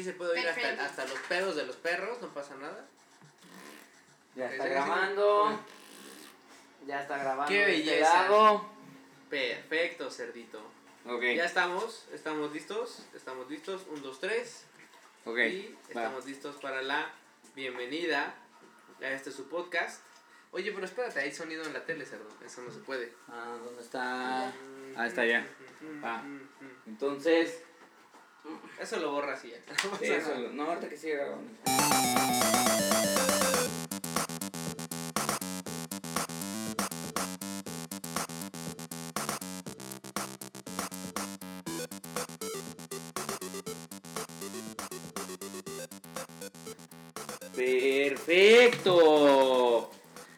aquí 0.00 0.04
se 0.10 0.14
puede 0.14 0.32
oír 0.32 0.48
hasta, 0.48 0.84
hasta 0.84 1.04
los 1.04 1.18
pedos 1.28 1.56
de 1.56 1.66
los 1.66 1.76
perros, 1.76 2.20
no 2.22 2.28
pasa 2.28 2.54
nada. 2.56 2.86
Ya 4.34 4.50
está 4.50 4.66
grabando. 4.66 5.60
Ya 6.86 7.02
está 7.02 7.18
grabando. 7.18 7.48
Qué 7.48 7.60
este 7.60 7.92
belleza. 7.92 8.62
Perfecto, 9.28 10.10
cerdito. 10.10 10.58
Ok. 11.06 11.22
Ya 11.36 11.44
estamos, 11.44 12.06
estamos 12.12 12.52
listos, 12.52 13.06
estamos 13.14 13.50
listos, 13.50 13.82
un, 13.90 14.02
dos, 14.02 14.20
tres. 14.20 14.64
Ok. 15.26 15.38
Y 15.38 15.68
va. 15.68 15.88
estamos 15.88 16.24
listos 16.24 16.56
para 16.56 16.82
la 16.82 17.10
bienvenida 17.54 18.34
a 19.02 19.08
este 19.08 19.30
su 19.30 19.48
podcast. 19.48 20.00
Oye, 20.52 20.72
pero 20.72 20.86
espérate, 20.86 21.20
hay 21.20 21.32
sonido 21.32 21.62
en 21.64 21.74
la 21.74 21.84
tele, 21.84 22.06
cerdo. 22.06 22.28
Eso 22.44 22.62
no 22.62 22.72
se 22.72 22.80
puede. 22.80 23.12
Ah, 23.28 23.56
¿dónde 23.62 23.82
está? 23.82 24.52
Ah, 24.96 25.06
está 25.06 25.26
ya. 25.26 25.46
Va. 26.02 26.22
Mm, 26.22 26.48
Entonces. 26.86 27.64
Eso 28.78 28.96
lo 28.98 29.12
borras 29.12 29.44
y 29.44 29.50
ya. 29.50 29.56
No 29.84 29.90
pasa 29.90 30.04
Eso, 30.04 30.34
nada. 30.34 30.48
no, 30.52 30.62
ahorita 30.64 30.88
que 30.88 30.96
sigue 30.96 31.16
grabando. 31.16 31.50
Perfecto. 48.60 49.90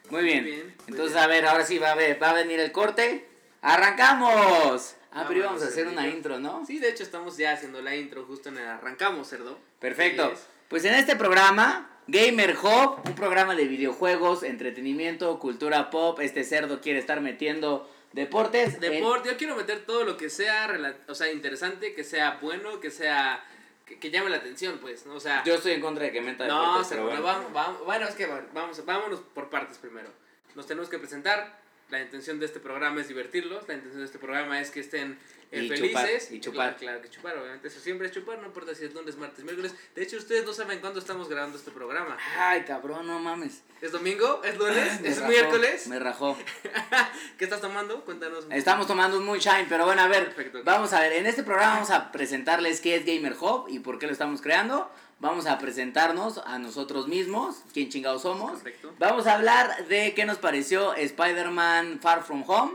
Muy 0.09 0.23
bien. 0.23 0.43
Muy 0.43 0.51
bien, 0.51 0.65
muy 0.65 0.73
Entonces, 0.87 1.13
bien. 1.13 1.23
a 1.23 1.27
ver, 1.27 1.45
ahora 1.45 1.65
sí 1.65 1.77
va 1.79 1.91
a, 1.91 1.95
ver, 1.95 2.21
va 2.21 2.31
a 2.31 2.33
venir 2.33 2.59
el 2.59 2.71
corte. 2.71 3.27
¡Arrancamos! 3.61 4.95
Ah, 5.13 5.25
pero 5.27 5.39
íbamos 5.41 5.61
a 5.61 5.67
hacer 5.67 5.87
una 5.87 6.07
intro, 6.07 6.39
¿no? 6.39 6.65
Sí, 6.65 6.79
de 6.79 6.89
hecho 6.89 7.03
estamos 7.03 7.37
ya 7.37 7.53
haciendo 7.53 7.81
la 7.81 7.95
intro 7.95 8.25
justo 8.25 8.49
en 8.49 8.57
el 8.57 8.67
arrancamos, 8.67 9.27
cerdo. 9.29 9.59
Perfecto. 9.79 10.33
Pues 10.69 10.85
en 10.85 10.95
este 10.95 11.15
programa, 11.15 11.89
Gamer 12.07 12.55
Hub, 12.57 13.01
un 13.05 13.15
programa 13.15 13.55
de 13.55 13.65
videojuegos, 13.67 14.43
entretenimiento, 14.43 15.37
cultura 15.39 15.89
pop, 15.89 16.19
este 16.21 16.43
cerdo 16.43 16.81
quiere 16.81 16.99
estar 16.99 17.21
metiendo 17.21 17.89
deportes. 18.11 18.75
en- 18.75 18.79
Deporte, 18.79 19.29
yo 19.29 19.37
quiero 19.37 19.55
meter 19.55 19.85
todo 19.85 20.03
lo 20.03 20.17
que 20.17 20.29
sea, 20.29 20.67
o 21.07 21.15
sea, 21.15 21.31
interesante, 21.31 21.93
que 21.93 22.03
sea 22.03 22.39
bueno, 22.41 22.79
que 22.79 22.89
sea, 22.91 23.43
que, 23.85 23.99
que 23.99 24.09
llame 24.09 24.29
la 24.31 24.37
atención, 24.37 24.79
pues, 24.81 25.05
¿no? 25.05 25.13
O 25.15 25.19
sea, 25.19 25.43
Yo 25.43 25.55
estoy 25.55 25.73
en 25.73 25.81
contra 25.81 26.05
de 26.05 26.11
que 26.11 26.21
meta 26.21 26.47
no, 26.47 26.59
deportes, 26.61 26.87
se- 26.87 26.95
pero 26.95 27.05
bueno. 27.07 27.21
vamos, 27.21 27.53
vamos, 27.53 27.85
bueno, 27.85 28.07
es 28.07 28.15
que 28.15 28.25
vamos, 28.53 28.83
vámonos 28.85 29.19
por 29.33 29.49
partes 29.49 29.77
primero. 29.77 30.09
Nos 30.55 30.65
tenemos 30.67 30.89
que 30.89 30.97
presentar, 30.99 31.59
la 31.93 32.01
intención 32.01 32.39
de 32.39 32.47
este 32.47 32.59
programa 32.59 33.01
es 33.01 33.07
divertirlos, 33.07 33.67
la 33.67 33.75
intención 33.75 33.99
de 33.99 34.05
este 34.07 34.17
programa 34.17 34.59
es 34.59 34.71
que 34.71 34.79
estén 34.79 35.19
eh, 35.51 35.65
Y 35.65 35.69
felices. 35.69 36.23
chupar, 36.23 36.35
y 36.35 36.39
chupar. 36.39 36.55
Claro, 36.55 36.77
claro 36.79 37.01
que 37.03 37.09
chupar, 37.11 37.37
obviamente, 37.37 37.67
eso 37.67 37.79
siempre 37.79 38.07
es 38.07 38.13
chupar, 38.13 38.39
no 38.39 38.47
importa 38.47 38.73
si 38.73 38.85
es 38.85 38.93
lunes, 38.95 39.15
martes, 39.15 39.45
miércoles. 39.45 39.75
De 39.93 40.01
hecho, 40.01 40.17
ustedes 40.17 40.43
no 40.43 40.53
saben 40.53 40.79
cuándo 40.79 40.99
estamos 40.99 41.29
grabando 41.29 41.55
este 41.55 41.69
programa. 41.69 42.17
Ay, 42.35 42.63
cabrón, 42.63 43.05
no 43.05 43.19
mames. 43.19 43.61
¿Es 43.79 43.91
domingo? 43.91 44.41
¿Es 44.43 44.57
lunes? 44.57 45.01
¿Es 45.03 45.19
rajó, 45.19 45.29
miércoles? 45.29 45.87
Me 45.87 45.99
rajó. 45.99 46.35
¿Qué 47.37 47.43
estás 47.43 47.61
tomando? 47.61 48.03
Cuéntanos. 48.03 48.47
Estamos 48.49 48.87
tomando 48.87 49.19
un 49.19 49.25
moonshine, 49.25 49.67
pero 49.69 49.85
bueno, 49.85 50.01
a 50.01 50.07
ver, 50.07 50.33
Perfecto, 50.33 50.63
vamos 50.63 50.91
a 50.93 50.99
ver, 50.99 51.13
en 51.13 51.27
este 51.27 51.43
programa 51.43 51.75
vamos 51.75 51.91
a 51.91 52.11
presentarles 52.11 52.81
qué 52.81 52.95
es 52.95 53.05
Gamer 53.05 53.35
Hub 53.39 53.67
y 53.69 53.77
por 53.77 53.99
qué 53.99 54.07
lo 54.07 54.13
estamos 54.13 54.41
creando. 54.41 54.91
Vamos 55.23 55.45
a 55.45 55.57
presentarnos 55.57 56.39
a 56.39 56.59
nosotros 56.59 57.07
mismos, 57.07 57.55
quién 57.71 57.87
chingados 57.87 58.23
somos. 58.23 58.59
Perfecto. 58.59 58.93
Vamos 58.99 59.25
a 59.25 59.35
hablar 59.35 59.87
de 59.87 60.13
qué 60.13 60.25
nos 60.25 60.37
pareció 60.37 60.93
Spider-Man 60.95 62.01
Far 62.01 62.23
From 62.23 62.43
Home, 62.45 62.73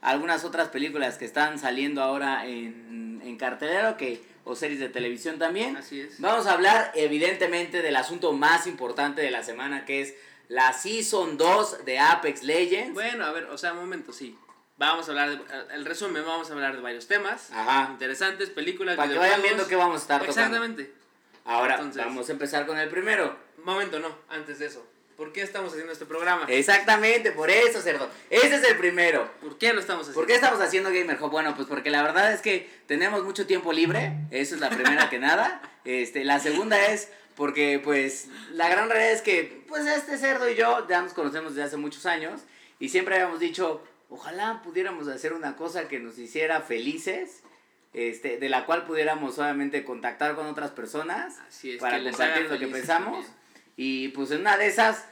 algunas 0.00 0.46
otras 0.46 0.68
películas 0.68 1.18
que 1.18 1.26
están 1.26 1.58
saliendo 1.58 2.02
ahora 2.02 2.46
en, 2.46 3.20
en 3.22 3.36
cartelero 3.36 3.98
que, 3.98 4.24
o 4.44 4.56
series 4.56 4.80
de 4.80 4.88
televisión 4.88 5.38
también. 5.38 5.76
Así 5.76 6.00
es. 6.00 6.18
Vamos 6.22 6.46
a 6.46 6.54
hablar 6.54 6.90
evidentemente 6.94 7.82
del 7.82 7.96
asunto 7.96 8.32
más 8.32 8.66
importante 8.66 9.20
de 9.20 9.30
la 9.30 9.42
semana 9.42 9.84
que 9.84 10.00
es 10.00 10.14
la 10.48 10.72
Season 10.72 11.36
2 11.36 11.84
de 11.84 11.98
Apex 11.98 12.42
Legends. 12.44 12.94
Bueno, 12.94 13.26
a 13.26 13.32
ver, 13.32 13.44
o 13.44 13.58
sea, 13.58 13.74
un 13.74 13.80
momento, 13.80 14.14
sí. 14.14 14.38
Vamos 14.78 15.06
a 15.06 15.10
hablar 15.10 15.28
de, 15.28 15.74
el 15.74 15.84
resumen, 15.84 16.24
vamos 16.24 16.48
a 16.48 16.54
hablar 16.54 16.74
de 16.74 16.80
varios 16.80 17.06
temas 17.06 17.50
Ajá. 17.52 17.90
interesantes, 17.92 18.48
películas, 18.48 18.96
Para 18.96 19.12
que 19.12 19.18
vayan 19.18 19.42
viendo 19.42 19.68
qué 19.68 19.76
vamos 19.76 19.96
a 19.96 20.00
estar 20.00 20.24
tocando. 20.24 20.66
Ahora 21.44 21.74
Entonces- 21.76 22.04
vamos 22.04 22.28
a 22.28 22.32
empezar 22.32 22.66
con 22.66 22.78
el 22.78 22.88
primero. 22.88 23.36
Momento, 23.64 23.98
no, 23.98 24.08
antes 24.28 24.58
de 24.58 24.66
eso. 24.66 24.86
¿Por 25.16 25.32
qué 25.34 25.42
estamos 25.42 25.72
haciendo 25.72 25.92
este 25.92 26.06
programa? 26.06 26.46
Exactamente, 26.48 27.30
por 27.32 27.50
eso, 27.50 27.82
cerdo. 27.82 28.08
Ese 28.30 28.54
es 28.54 28.64
el 28.64 28.78
primero. 28.78 29.30
¿Por 29.42 29.58
qué 29.58 29.74
lo 29.74 29.80
estamos 29.80 30.02
haciendo? 30.02 30.18
¿Por 30.20 30.26
qué 30.26 30.34
estamos 30.36 30.60
haciendo 30.62 30.88
Gamer 30.90 31.22
Hub? 31.22 31.30
Bueno, 31.30 31.54
pues 31.54 31.68
porque 31.68 31.90
la 31.90 32.02
verdad 32.02 32.32
es 32.32 32.40
que 32.40 32.70
tenemos 32.86 33.22
mucho 33.22 33.46
tiempo 33.46 33.70
libre. 33.74 34.12
Eso 34.30 34.54
es 34.54 34.62
la 34.62 34.70
primera 34.70 35.10
que 35.10 35.18
nada. 35.18 35.60
Este, 35.84 36.24
la 36.24 36.40
segunda 36.40 36.86
es 36.86 37.10
porque, 37.36 37.78
pues, 37.84 38.28
la 38.52 38.70
gran 38.70 38.88
realidad 38.88 39.12
es 39.12 39.20
que, 39.20 39.62
pues, 39.68 39.84
este 39.86 40.16
cerdo 40.16 40.48
y 40.48 40.54
yo 40.54 40.88
ya 40.88 41.02
nos 41.02 41.12
conocemos 41.12 41.54
desde 41.54 41.66
hace 41.66 41.76
muchos 41.76 42.06
años 42.06 42.40
y 42.78 42.88
siempre 42.88 43.16
habíamos 43.16 43.40
dicho, 43.40 43.82
ojalá 44.08 44.62
pudiéramos 44.64 45.06
hacer 45.08 45.34
una 45.34 45.54
cosa 45.54 45.86
que 45.86 45.98
nos 46.00 46.16
hiciera 46.18 46.62
felices, 46.62 47.42
este, 47.92 48.38
de 48.38 48.48
la 48.48 48.66
cual 48.66 48.84
pudiéramos 48.84 49.38
obviamente 49.38 49.84
contactar 49.84 50.34
con 50.36 50.46
otras 50.46 50.70
personas 50.70 51.38
Así 51.48 51.72
es, 51.72 51.80
para 51.80 51.98
que 51.98 52.10
compartir 52.10 52.50
lo 52.50 52.58
que 52.58 52.66
pensamos. 52.68 53.24
también. 53.24 53.40
Y 53.76 54.08
pues 54.08 54.30
en 54.30 54.42
una 54.42 54.56
de 54.56 54.66
esas 54.66 55.06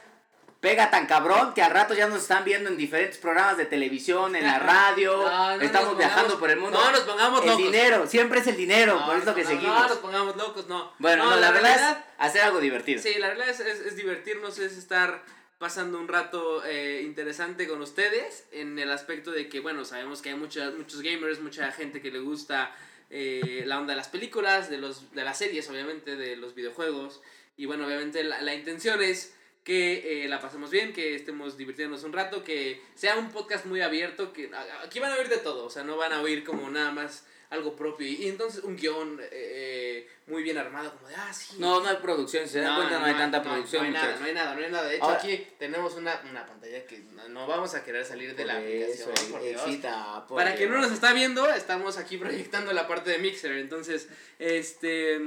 pega 0.61 0.89
tan 0.91 1.05
cabrón 1.07 1.53
que 1.53 1.61
al 1.61 1.71
rato 1.71 1.93
ya 1.93 2.07
nos 2.07 2.21
están 2.21 2.43
viendo 2.43 2.69
en 2.69 2.75
diferentes 2.77 3.17
programas 3.17 3.55
de 3.57 3.65
televisión, 3.65 4.35
en 4.35 4.45
la 4.45 4.59
radio, 4.59 5.17
No, 5.17 5.55
no 5.57 5.61
estamos 5.61 5.97
viajando 5.97 6.33
pongamos- 6.35 6.39
por 6.39 6.49
el 6.51 6.59
mundo. 6.59 6.79
No 6.79 6.91
nos 6.91 6.99
pongamos 7.01 7.41
el 7.41 7.47
locos. 7.47 7.63
dinero, 7.63 8.07
siempre 8.07 8.39
es 8.41 8.47
el 8.47 8.57
dinero, 8.57 8.99
No, 8.99 9.05
por 9.05 9.17
eso 9.17 9.33
que 9.35 9.45
seguimos. 9.45 9.79
No 9.81 9.87
nos 9.89 9.97
pongamos 9.99 10.35
locos, 10.35 10.67
no. 10.67 10.91
bueno, 10.99 11.23
no, 11.25 11.37
la, 11.37 11.51
verdad 11.51 11.61
realidad- 11.75 11.97
es 11.97 12.25
hacer 12.25 12.41
algo 12.41 12.59
divertido. 12.59 13.01
Sí, 13.01 13.13
la 13.19 13.27
realidad 13.27 13.49
es, 13.49 13.59
es- 13.61 13.79
es 13.79 13.95
divertirnos, 13.95 14.59
es 14.59 14.77
estar 14.77 15.21
pasando 15.59 15.99
un 15.99 16.07
rato 16.07 16.63
eh, 16.65 17.01
interesante 17.03 17.67
con 17.67 17.81
ustedes 17.81 18.45
en 18.51 18.79
el 18.79 18.89
aspecto 18.89 19.31
de 19.31 19.49
que, 19.49 19.59
bueno, 19.59 19.85
sabemos 19.85 20.21
que 20.21 20.29
hay 20.29 20.35
muchas, 20.35 20.73
muchos 20.73 21.01
gamers, 21.01 21.41
mucha 21.41 21.71
gente 21.71 22.01
que 22.01 22.11
le 22.11 22.19
gusta 22.19 22.73
eh, 23.09 23.63
la 23.67 23.77
onda 23.77 23.91
de 23.91 23.97
las 23.97 24.07
películas, 24.07 24.69
de, 24.69 24.77
los, 24.77 25.13
de 25.13 25.23
las 25.23 25.37
series, 25.37 25.69
obviamente, 25.69 26.15
de 26.15 26.37
los 26.37 26.55
videojuegos. 26.55 27.21
Y 27.57 27.65
bueno, 27.65 27.85
obviamente 27.85 28.23
la, 28.23 28.41
la 28.41 28.55
intención 28.55 29.03
es 29.03 29.35
que 29.65 30.23
eh, 30.23 30.29
la 30.29 30.39
pasemos 30.39 30.71
bien, 30.71 30.93
que 30.93 31.13
estemos 31.13 31.57
divirtiéndonos 31.57 32.05
un 32.05 32.13
rato, 32.13 32.43
que 32.43 32.81
sea 32.95 33.17
un 33.17 33.29
podcast 33.29 33.65
muy 33.65 33.81
abierto, 33.81 34.31
que 34.31 34.49
aquí 34.83 34.99
van 34.99 35.11
a 35.11 35.15
oír 35.15 35.27
de 35.27 35.37
todo, 35.37 35.65
o 35.65 35.69
sea, 35.69 35.83
no 35.83 35.97
van 35.97 36.13
a 36.13 36.21
oír 36.21 36.45
como 36.45 36.69
nada 36.69 36.91
más 36.91 37.25
algo 37.49 37.75
propio. 37.75 38.07
Y, 38.07 38.27
entonces 38.27 38.63
un 38.63 38.75
guion 38.75 39.19
eh, 39.31 40.07
muy 40.27 40.43
bien 40.43 40.57
armado, 40.57 40.93
como 40.95 41.07
de, 41.07 41.15
ah, 41.15 41.33
sí. 41.33 41.55
No, 41.57 41.81
no 41.81 41.89
hay 41.89 41.97
producción, 41.97 42.45
si 42.45 42.53
se 42.53 42.61
dan 42.61 42.75
cuenta 42.75 42.99
no, 42.99 43.05
hay 43.05 43.13
tanta 43.15 43.41
producción. 43.41 43.81
No 43.81 43.87
hay 43.87 43.93
nada, 43.93 44.19
no 44.19 44.25
hay 44.25 44.33
nada, 44.33 44.55
no 44.55 44.65
hay 44.65 44.71
nada. 44.71 44.87
De 44.87 44.95
hecho, 44.95 45.05
Ahora- 45.05 45.17
aquí 45.17 45.47
tenemos 45.57 45.95
una, 45.95 46.21
una 46.29 46.45
pantalla 46.45 46.85
que 46.85 46.99
no, 47.29 47.47
vamos 47.47 47.73
a 47.73 47.83
querer 47.83 48.05
salir 48.05 48.35
de 48.35 48.45
la 48.45 48.53
Por 48.53 48.63
aplicación. 48.63 49.11
eso, 49.13 49.31
por 49.31 49.41
Dios. 49.41 49.61
excita, 49.61 50.25
por 50.27 50.37
Para 50.37 50.55
quien 50.55 50.69
no 50.71 50.77
nos 50.77 50.91
está 50.91 51.13
viendo, 51.13 51.49
estamos 51.49 51.97
aquí 51.97 52.17
proyectando 52.17 52.71
la 52.73 52.87
parte 52.87 53.09
de 53.09 53.17
Mixer. 53.17 53.51
Entonces, 53.53 54.07
este. 54.37 55.19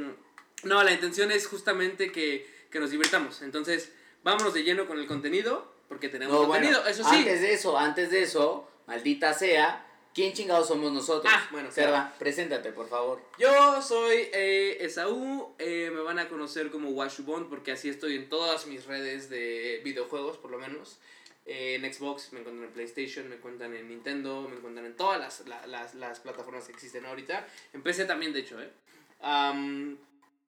No, 0.63 0.83
la 0.85 0.93
intención 0.93 1.33
es 1.33 1.49
justamente 1.49 2.13
que, 2.13 2.49
que 2.71 2.79
nos 2.79 2.91
divirtamos. 2.93 3.43
Entonces, 3.43 3.91
vámonos 4.23 4.55
de 4.55 4.63
lleno 4.63 4.87
con 4.87 5.01
el 5.01 5.09
contenido, 5.09 5.75
porque 5.89 6.09
tenemos 6.09 6.33
No, 6.35 6.47
bueno, 6.47 6.65
contenido. 6.65 6.87
Eso 6.87 7.03
sí. 7.03 7.17
Antes 7.17 7.41
de 7.41 7.53
eso, 7.53 7.77
antes 7.77 8.11
de 8.13 8.23
eso, 8.23 8.71
maldita 8.87 9.35
sea, 9.35 9.85
¿quién 10.15 10.33
chingados 10.33 10.69
somos 10.69 10.93
nosotros? 10.93 11.33
Ah, 11.35 11.49
bueno, 11.51 11.71
Cerda, 11.71 12.15
preséntate, 12.19 12.73
por 12.73 12.89
favor. 12.89 13.21
Yo 13.39 13.81
soy 13.83 14.29
eh, 14.33 14.79
Esaú, 14.81 15.55
eh, 15.59 15.91
me 15.93 16.01
van 16.01 16.19
a 16.19 16.29
conocer 16.29 16.71
como 16.71 16.91
Washubon 16.91 17.49
porque 17.49 17.73
así 17.73 17.89
estoy 17.89 18.17
en 18.17 18.29
todas 18.29 18.67
mis 18.67 18.85
redes 18.87 19.29
de 19.31 19.81
videojuegos, 19.85 20.39
por 20.39 20.51
lo 20.51 20.59
menos. 20.59 20.99
Eh, 21.45 21.75
en 21.75 21.93
Xbox, 21.93 22.33
me 22.33 22.39
encuentran 22.41 22.69
en 22.69 22.73
PlayStation, 22.73 23.29
me 23.29 23.35
encuentran 23.35 23.75
en 23.75 23.89
Nintendo, 23.89 24.47
me 24.49 24.57
encuentran 24.57 24.87
en 24.87 24.97
todas 24.97 25.19
las, 25.19 25.47
la- 25.49 25.67
las, 25.67 25.95
las 25.97 26.21
plataformas 26.21 26.67
que 26.67 26.73
existen 26.73 27.05
ahorita. 27.05 27.47
En 27.73 27.83
PC 27.83 28.05
también, 28.05 28.33
de 28.33 28.41
hecho, 28.41 28.61
¿eh? 28.63 28.71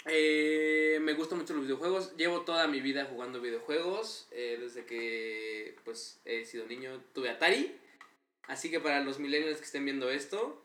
Eh, 0.07 0.99
me 1.01 1.15
gustan 1.15 1.39
mucho 1.39 1.55
los 1.55 1.63
videojuegos. 1.65 2.15
Llevo 2.17 2.43
toda 2.43 2.67
mi 2.69 2.81
vida 2.81 3.07
jugando 3.11 3.41
videojuegos. 3.41 4.27
eh, 4.33 4.59
desde 4.61 4.85
que 4.85 5.77
pues 5.85 6.19
he 6.25 6.45
sido 6.45 6.67
niño 6.67 7.03
tuve 7.15 7.31
Atari. 7.31 7.75
Así 8.47 8.71
que 8.71 8.81
para 8.81 9.01
los 9.01 9.19
millennials 9.19 9.59
que 9.59 9.65
estén 9.65 9.85
viendo 9.85 10.11
esto, 10.11 10.65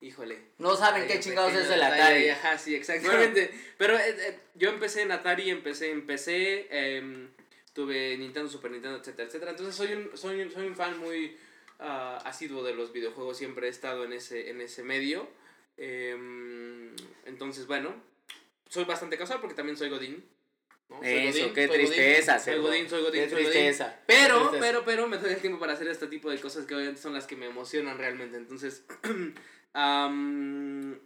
híjole. 0.00 0.38
No 0.58 0.76
saben 0.76 1.06
qué 1.06 1.20
chingados 1.20 1.52
pequeño 1.52 1.68
es 1.68 1.74
el 1.74 1.82
Atari. 1.82 2.28
Ajá, 2.30 2.58
sí, 2.58 2.74
exactamente. 2.74 3.50
Pero 3.78 3.96
eh, 3.98 4.16
eh, 4.18 4.40
yo 4.54 4.70
empecé 4.70 5.02
en 5.02 5.12
Atari, 5.12 5.50
empecé 5.50 5.90
en 5.90 6.06
PC, 6.06 6.68
em, 6.70 7.30
tuve 7.72 8.16
Nintendo, 8.16 8.48
Super 8.48 8.70
Nintendo, 8.70 8.98
etcétera, 8.98 9.28
etcétera. 9.28 9.50
Entonces 9.50 9.74
soy 9.74 9.92
un, 9.92 10.16
soy 10.16 10.40
un, 10.40 10.50
soy 10.50 10.66
un 10.66 10.76
fan 10.76 10.98
muy 10.98 11.36
ah, 11.78 12.22
asiduo 12.24 12.62
de 12.62 12.74
los 12.74 12.92
videojuegos, 12.92 13.36
siempre 13.36 13.66
he 13.66 13.70
estado 13.70 14.04
en 14.04 14.12
ese, 14.12 14.50
en 14.50 14.60
ese 14.60 14.82
medio. 14.82 15.28
Em, 15.76 16.94
entonces, 17.24 17.66
bueno, 17.66 17.94
soy 18.68 18.84
bastante 18.84 19.18
casual 19.18 19.40
porque 19.40 19.54
también 19.54 19.76
soy 19.76 19.88
Godín. 19.88 20.24
Eso, 21.02 21.38
Godín, 21.40 21.54
qué 21.54 21.66
Godín, 21.66 21.80
tristeza, 21.86 22.38
Soy. 22.38 22.58
Godín, 22.58 22.88
soy 22.88 23.02
Godín, 23.02 23.22
Qué 23.24 23.30
soy 23.30 23.42
Godín. 23.44 23.52
tristeza. 23.52 23.96
Pero, 24.06 24.38
tristeza. 24.38 24.60
pero, 24.60 24.84
pero 24.84 25.08
me 25.08 25.18
doy 25.18 25.32
el 25.32 25.40
tiempo 25.40 25.58
para 25.58 25.72
hacer 25.74 25.88
este 25.88 26.06
tipo 26.06 26.30
de 26.30 26.38
cosas 26.40 26.64
que 26.66 26.74
obviamente 26.74 27.00
son 27.00 27.12
las 27.14 27.26
que 27.26 27.36
me 27.36 27.46
emocionan 27.46 27.98
realmente. 27.98 28.36
Entonces, 28.36 28.84
am, 29.74 30.98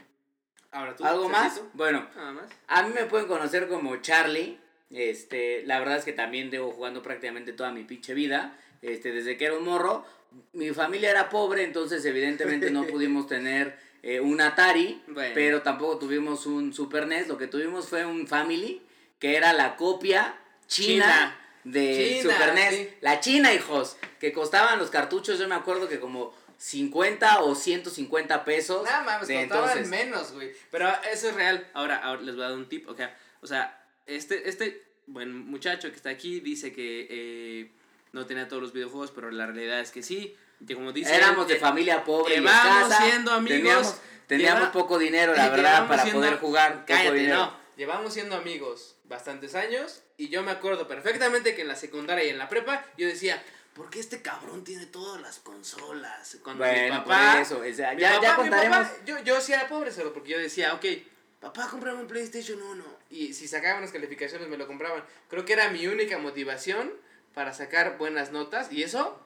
Ahora 0.71 0.95
tú. 0.95 1.05
¿Algo 1.05 1.29
más? 1.29 1.63
Bueno, 1.73 2.07
Nada 2.15 2.33
más. 2.33 2.45
a 2.67 2.83
mí 2.83 2.93
me 2.95 3.07
pueden 3.07 3.27
conocer 3.27 3.69
como 3.69 3.97
Charlie. 3.97 4.59
Este, 4.91 5.63
la 5.67 5.79
verdad 5.79 5.97
es 5.97 6.05
que 6.05 6.13
también 6.13 6.51
llevo 6.51 6.71
jugando 6.73 7.03
prácticamente 7.03 7.53
toda 7.53 7.73
mi 7.73 7.85
pinche 7.85 8.15
vida. 8.15 8.57
Este, 8.83 9.13
desde 9.13 9.37
que 9.37 9.47
era 9.47 9.55
un 9.57 9.65
morro. 9.65 10.05
Mi 10.53 10.71
familia 10.73 11.11
era 11.11 11.31
pobre, 11.31 11.65
entonces 11.65 12.05
evidentemente 12.05 12.71
no 12.71 12.87
pudimos 12.87 13.27
tener 13.27 13.79
eh, 14.03 14.21
un 14.21 14.41
Atari, 14.43 15.03
Bueno. 15.09 15.31
pero 15.35 15.63
tampoco 15.63 15.99
tuvimos 15.99 16.45
un 16.45 16.75
Super 16.75 17.07
NES. 17.07 17.29
Lo 17.29 17.39
que 17.39 17.47
tuvimos 17.47 17.89
fue 17.89 18.05
un 18.05 18.27
Family, 18.27 18.83
que 19.19 19.37
era 19.37 19.53
la 19.53 19.77
copia 19.77 20.35
china, 20.67 21.05
China. 21.05 21.39
de 21.65 22.19
China, 22.21 22.33
Super 22.35 22.55
NES. 22.55 22.75
sí. 22.75 22.91
La 23.01 23.21
China, 23.21 23.53
hijos, 23.55 23.97
que 24.21 24.33
costaban 24.33 24.79
los 24.79 24.91
cartuchos, 24.91 25.39
yo 25.39 25.49
me 25.49 25.55
acuerdo 25.55 25.89
que 25.89 25.99
como 26.01 26.35
50 26.59 27.41
o 27.43 27.55
150 27.55 28.45
pesos. 28.45 28.85
Nada 28.85 29.03
más, 29.03 29.27
de 29.27 29.47
costaban 29.47 29.79
entonces. 29.79 29.89
menos, 29.89 30.33
güey. 30.33 30.53
Pero 30.71 30.89
eso 31.13 31.29
es 31.29 31.35
real. 31.35 31.67
Ahora, 31.75 31.97
ahora 31.99 32.23
les 32.23 32.35
voy 32.35 32.45
a 32.45 32.49
dar 32.49 32.57
un 32.59 32.69
tip. 32.69 32.89
O 32.89 32.95
sea, 32.97 33.17
o 33.41 33.47
sea 33.47 33.81
este, 34.07 34.49
este 34.49 34.85
buen 35.07 35.47
muchacho 35.47 35.89
que 35.91 35.97
está 35.97 36.11
aquí 36.11 36.41
dice 36.41 36.73
que 36.73 37.07
eh, 37.11 37.71
no 38.13 38.27
tenía 38.27 38.49
todos 38.49 38.63
los 38.63 38.73
videojuegos, 38.73 39.11
pero 39.13 39.31
la 39.31 39.47
realidad 39.47 39.81
es 39.81 39.91
que 39.91 40.03
sí. 40.03 40.37
Que 40.67 40.75
como 40.75 40.93
dice, 40.93 41.15
Éramos 41.15 41.47
de 41.47 41.55
eh, 41.55 41.59
familia 41.59 42.03
pobre 42.05 42.35
y 42.35 42.39
escasa, 42.39 43.03
siendo 43.05 43.31
amigos, 43.33 43.59
Teníamos, 43.59 44.01
teníamos 44.27 44.61
lleva- 44.63 44.73
poco 44.73 44.99
dinero, 44.99 45.35
la 45.37 45.49
verdad, 45.51 45.87
para 45.87 46.05
poder 46.05 46.37
jugar. 46.39 46.73
poco 46.75 46.85
Cállate, 46.89 47.17
dinero. 47.17 47.37
no. 47.37 47.58
Llevamos 47.79 48.13
siendo 48.13 48.35
amigos 48.37 48.97
bastantes 49.05 49.55
años 49.55 50.03
y 50.17 50.29
yo 50.31 50.43
me 50.43 50.51
acuerdo 50.51 50.89
perfectamente 50.89 51.55
que 51.55 51.63
en 51.63 51.69
la 51.69 51.77
secundaria 51.77 52.25
y 52.25 52.29
en 52.31 52.37
la 52.39 52.49
prepa 52.49 52.85
yo 52.97 53.07
decía, 53.07 53.41
¿por 53.73 53.89
qué 53.89 54.01
este 54.01 54.21
cabrón 54.21 54.65
tiene 54.65 54.85
todas 54.87 55.23
las 55.23 55.39
consolas? 55.39 56.39
Cuando 56.43 56.65
mi 56.65 56.71
Bueno, 56.71 57.05
papá, 57.05 57.33
por 57.35 57.41
eso, 57.43 57.61
o 57.61 57.73
sea, 57.75 57.95
mi 57.95 58.01
ya, 58.03 58.15
papá- 58.15 58.23
ya 58.23 58.31
mi 58.33 58.37
contaremos. 58.43 58.79
papá- 58.79 58.97
yo, 59.07 59.19
yo 59.23 59.41
sí 59.41 59.53
era 59.53 59.69
pobre, 59.69 59.93
solo 59.93 60.13
porque 60.13 60.31
yo 60.31 60.39
decía, 60.39 60.75
ok, 60.75 60.85
papá, 61.39 61.69
cómprame 61.71 62.01
un 62.01 62.09
PlayStation 62.09 62.61
1. 62.61 62.85
Y 63.11 63.33
si 63.33 63.47
sacaban 63.47 63.81
las 63.81 63.93
calificaciones 63.93 64.49
me 64.49 64.57
lo 64.57 64.67
compraban. 64.67 65.05
Creo 65.31 65.45
que 65.45 65.53
era 65.53 65.69
mi 65.71 65.87
única 65.87 66.19
motivación 66.19 66.93
para 67.33 67.55
sacar 67.55 67.97
buenas 67.97 68.33
notas 68.33 68.73
y 68.73 68.83
eso... 68.83 69.25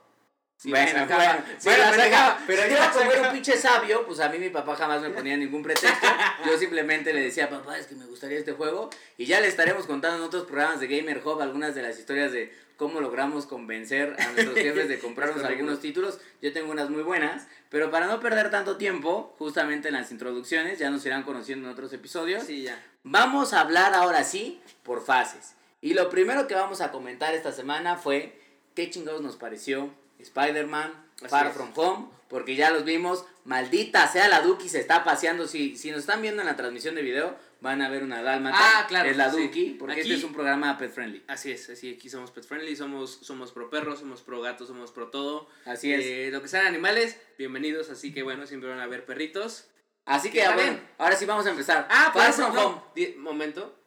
bueno, 0.71 0.93
sacaba. 0.93 1.25
bueno, 1.25 1.43
Sí 1.59 1.69
bueno, 1.69 1.85
pero, 1.91 2.03
sacaba. 2.03 2.39
pero 2.47 2.63
Sí 2.63 2.71
yo 2.71 2.79
la 2.79 2.91
como 2.91 3.13
era 3.13 3.23
un 3.23 3.33
pinche 3.33 3.57
sabio, 3.57 4.07
pues 4.07 4.21
a 4.21 4.29
mí 4.29 4.39
mi 4.39 4.51
papá 4.51 4.77
jamás 4.77 5.03
me 5.03 5.11
ponía 5.11 5.37
ningún 5.37 5.63
pretexto. 5.63 6.07
Yo 6.47 6.59
simplemente 6.59 7.13
le 7.13 7.21
decía, 7.21 7.49
papá, 7.49 7.79
es 7.79 7.87
que 7.87 7.95
me 7.95 8.07
gustaría 8.07 8.39
este 8.39 8.53
juego. 8.53 8.91
Y 9.17 9.27
ya 9.27 9.41
le 9.41 9.49
estaremos 9.49 9.87
contando 9.87 10.19
en 10.19 10.23
otros 10.25 10.45
programas 10.45 10.81
de 10.81 10.89
Gamer 10.89 11.23
Hub 11.25 11.41
algunas 11.41 11.75
de 11.75 11.83
las 11.83 11.99
historias 11.99 12.33
de 12.33 12.53
cómo 12.77 13.01
logramos 13.01 13.47
convencer 13.47 14.17
a 14.19 14.33
nuestros 14.33 14.57
jefes 14.57 14.89
de 14.89 14.99
comprarnos 14.99 15.45
algunos 15.45 15.81
títulos. 15.81 16.19
Yo 16.41 16.53
tengo 16.53 16.71
unas 16.71 16.91
muy 16.91 17.03
buenas, 17.03 17.47
pero 17.69 17.91
para 17.91 18.07
no 18.07 18.21
perder 18.21 18.51
tanto 18.51 18.77
tiempo, 18.77 19.35
justamente 19.39 19.89
en 19.89 19.95
las 19.95 20.11
introducciones, 20.11 20.79
ya 20.79 20.91
nos 20.91 21.07
irán 21.07 21.23
conociendo 21.23 21.67
en 21.69 21.73
otros 21.73 21.93
episodios. 21.93 22.45
Sí, 22.45 22.63
ya. 22.63 22.81
Vamos 23.05 23.53
a 23.53 23.61
hablar 23.61 23.95
ahora 23.95 24.25
sí 24.25 24.61
por 24.83 25.05
fases. 25.05 25.55
Y 25.81 25.95
lo 25.95 26.11
primero 26.11 26.47
que 26.47 26.55
vamos 26.55 26.81
a 26.81 26.93
comentar 26.93 27.35
esta 27.35 27.53
semana 27.53 27.97
fue 27.97 28.41
qué 28.75 28.91
chingados 28.91 29.23
nos 29.23 29.37
pareció 29.37 29.91
Spider-Man, 30.23 30.93
Far 31.29 31.49
es. 31.49 31.53
From 31.55 31.73
Home, 31.77 32.09
porque 32.29 32.57
ya 32.57 32.71
los 32.71 32.85
vimos. 32.85 33.25
Maldita 33.45 34.07
sea 34.09 34.29
la 34.29 34.41
Duki, 34.41 34.69
se 34.69 34.81
está 34.81 35.05
paseando. 35.05 35.47
Si, 35.47 35.77
si 35.77 35.91
nos 35.91 36.01
están 36.01 36.23
viendo 36.23 36.43
en 36.43 36.47
la 36.47 36.57
transmisión 36.57 36.95
de 36.95 37.03
video, 37.03 37.37
van 37.61 37.83
a 37.83 37.89
ver 37.89 38.03
una 38.03 38.23
dálmata. 38.23 38.57
Ah, 38.61 38.87
claro, 38.89 39.09
Es 39.11 39.17
la 39.17 39.31
sí. 39.33 39.43
Duki, 39.43 39.77
porque 39.79 39.93
Aquí- 39.95 40.01
este 40.03 40.15
es 40.15 40.25
un 40.25 40.33
programa 40.33 40.77
pet 40.79 40.93
friendly. 40.93 41.23
Así 41.29 41.51
es, 41.53 41.69
así 41.71 41.95
aquí 41.95 42.09
somos 42.09 42.31
pet 42.31 42.45
friendly, 42.45 42.75
somos, 42.77 43.19
somos 43.23 43.53
pro 43.53 43.69
perros, 43.71 43.99
somos 44.01 44.23
pro 44.23 44.41
gatos, 44.41 44.69
somos 44.69 44.91
pro 44.93 45.09
todo. 45.09 45.49
Así 45.65 45.93
es. 45.93 46.05
Eh, 46.05 46.29
lo 46.33 46.41
que 46.43 46.49
sean 46.49 46.67
animales, 46.67 47.19
bienvenidos, 47.39 47.91
así 47.91 48.13
que 48.15 48.23
bueno, 48.23 48.47
siempre 48.47 48.69
van 48.71 48.81
a 48.81 48.85
haber 48.85 49.05
perritos. 49.05 49.69
Así 50.05 50.31
que, 50.31 50.43
bueno, 50.45 50.57
bien. 50.63 50.89
ahora 50.99 51.15
sí 51.15 51.25
vamos 51.27 51.47
a 51.47 51.51
empezar. 51.51 51.87
Ah, 51.91 52.11
Far 52.13 52.33
From 52.33 52.55
no, 52.55 52.67
Home. 52.97 53.15
momento. 53.19 53.79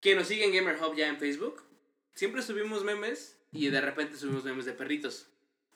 Que 0.00 0.14
nos 0.14 0.28
siguen 0.28 0.52
Gamer 0.52 0.76
Hub 0.82 0.94
ya 0.94 1.08
en 1.08 1.16
Facebook. 1.18 1.62
Siempre 2.14 2.42
subimos 2.42 2.84
memes 2.84 3.36
y 3.52 3.68
de 3.68 3.80
repente 3.80 4.16
subimos 4.18 4.44
memes 4.44 4.66
de 4.66 4.72
perritos. 4.72 5.26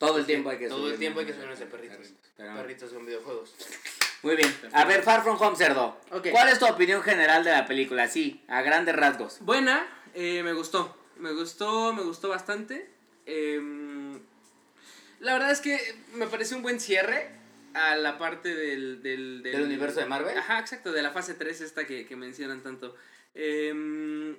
Todo 0.00 0.17
el 0.17 0.25
tiempo 0.25 0.49
hay 0.49 0.56
que 0.58 0.67
Todo 0.69 0.91
el 0.91 0.99
tiempo 0.99 1.20
hay 1.20 1.26
que 1.26 1.32
memes 1.35 1.58
subir 1.58 1.69
memes 1.69 1.91
de 1.91 1.94
perritos. 1.99 2.14
Pero- 2.35 2.55
Perritos 2.55 2.91
con 2.91 3.05
videojuegos. 3.05 3.55
Muy 4.23 4.35
bien. 4.35 4.55
A 4.73 4.87
ver, 4.87 5.02
Far 5.02 5.23
From 5.23 5.37
Home, 5.38 5.56
Cerdo. 5.56 6.00
Ok. 6.11 6.29
¿Cuál 6.31 6.49
es 6.49 6.58
tu 6.58 6.67
opinión 6.67 7.02
general 7.02 7.44
de 7.44 7.50
la 7.50 7.67
película? 7.67 8.08
Sí, 8.08 8.43
a 8.49 8.62
grandes 8.62 8.97
rasgos. 8.97 9.41
Buena, 9.41 9.87
eh, 10.14 10.43
me 10.43 10.55
gustó. 10.55 10.97
Me 11.19 11.32
gustó, 11.35 11.93
me 11.93 12.02
gustó 12.02 12.31
bastante. 12.31 12.88
Em, 13.26 14.19
la 15.20 15.35
verdad 15.35 15.50
es 15.50 15.61
que 15.61 15.79
me 16.14 16.26
pareció 16.26 16.56
un 16.56 16.62
buen 16.62 16.81
cierre 16.81 17.29
a 17.75 17.94
la 17.94 18.17
parte 18.17 18.55
del... 18.55 19.02
¿Del, 19.02 19.43
¿Del 19.43 19.61
universo 19.61 20.00
de 20.00 20.06
Marvel? 20.06 20.37
Ajá, 20.38 20.61
exacto, 20.61 20.93
de 20.93 21.02
la 21.02 21.11
fase 21.11 21.35
3 21.35 21.61
esta 21.61 21.87
que, 21.87 22.06
que 22.06 22.17
mencionan 22.17 22.62
tanto. 22.62 22.97
Em, 23.35 24.35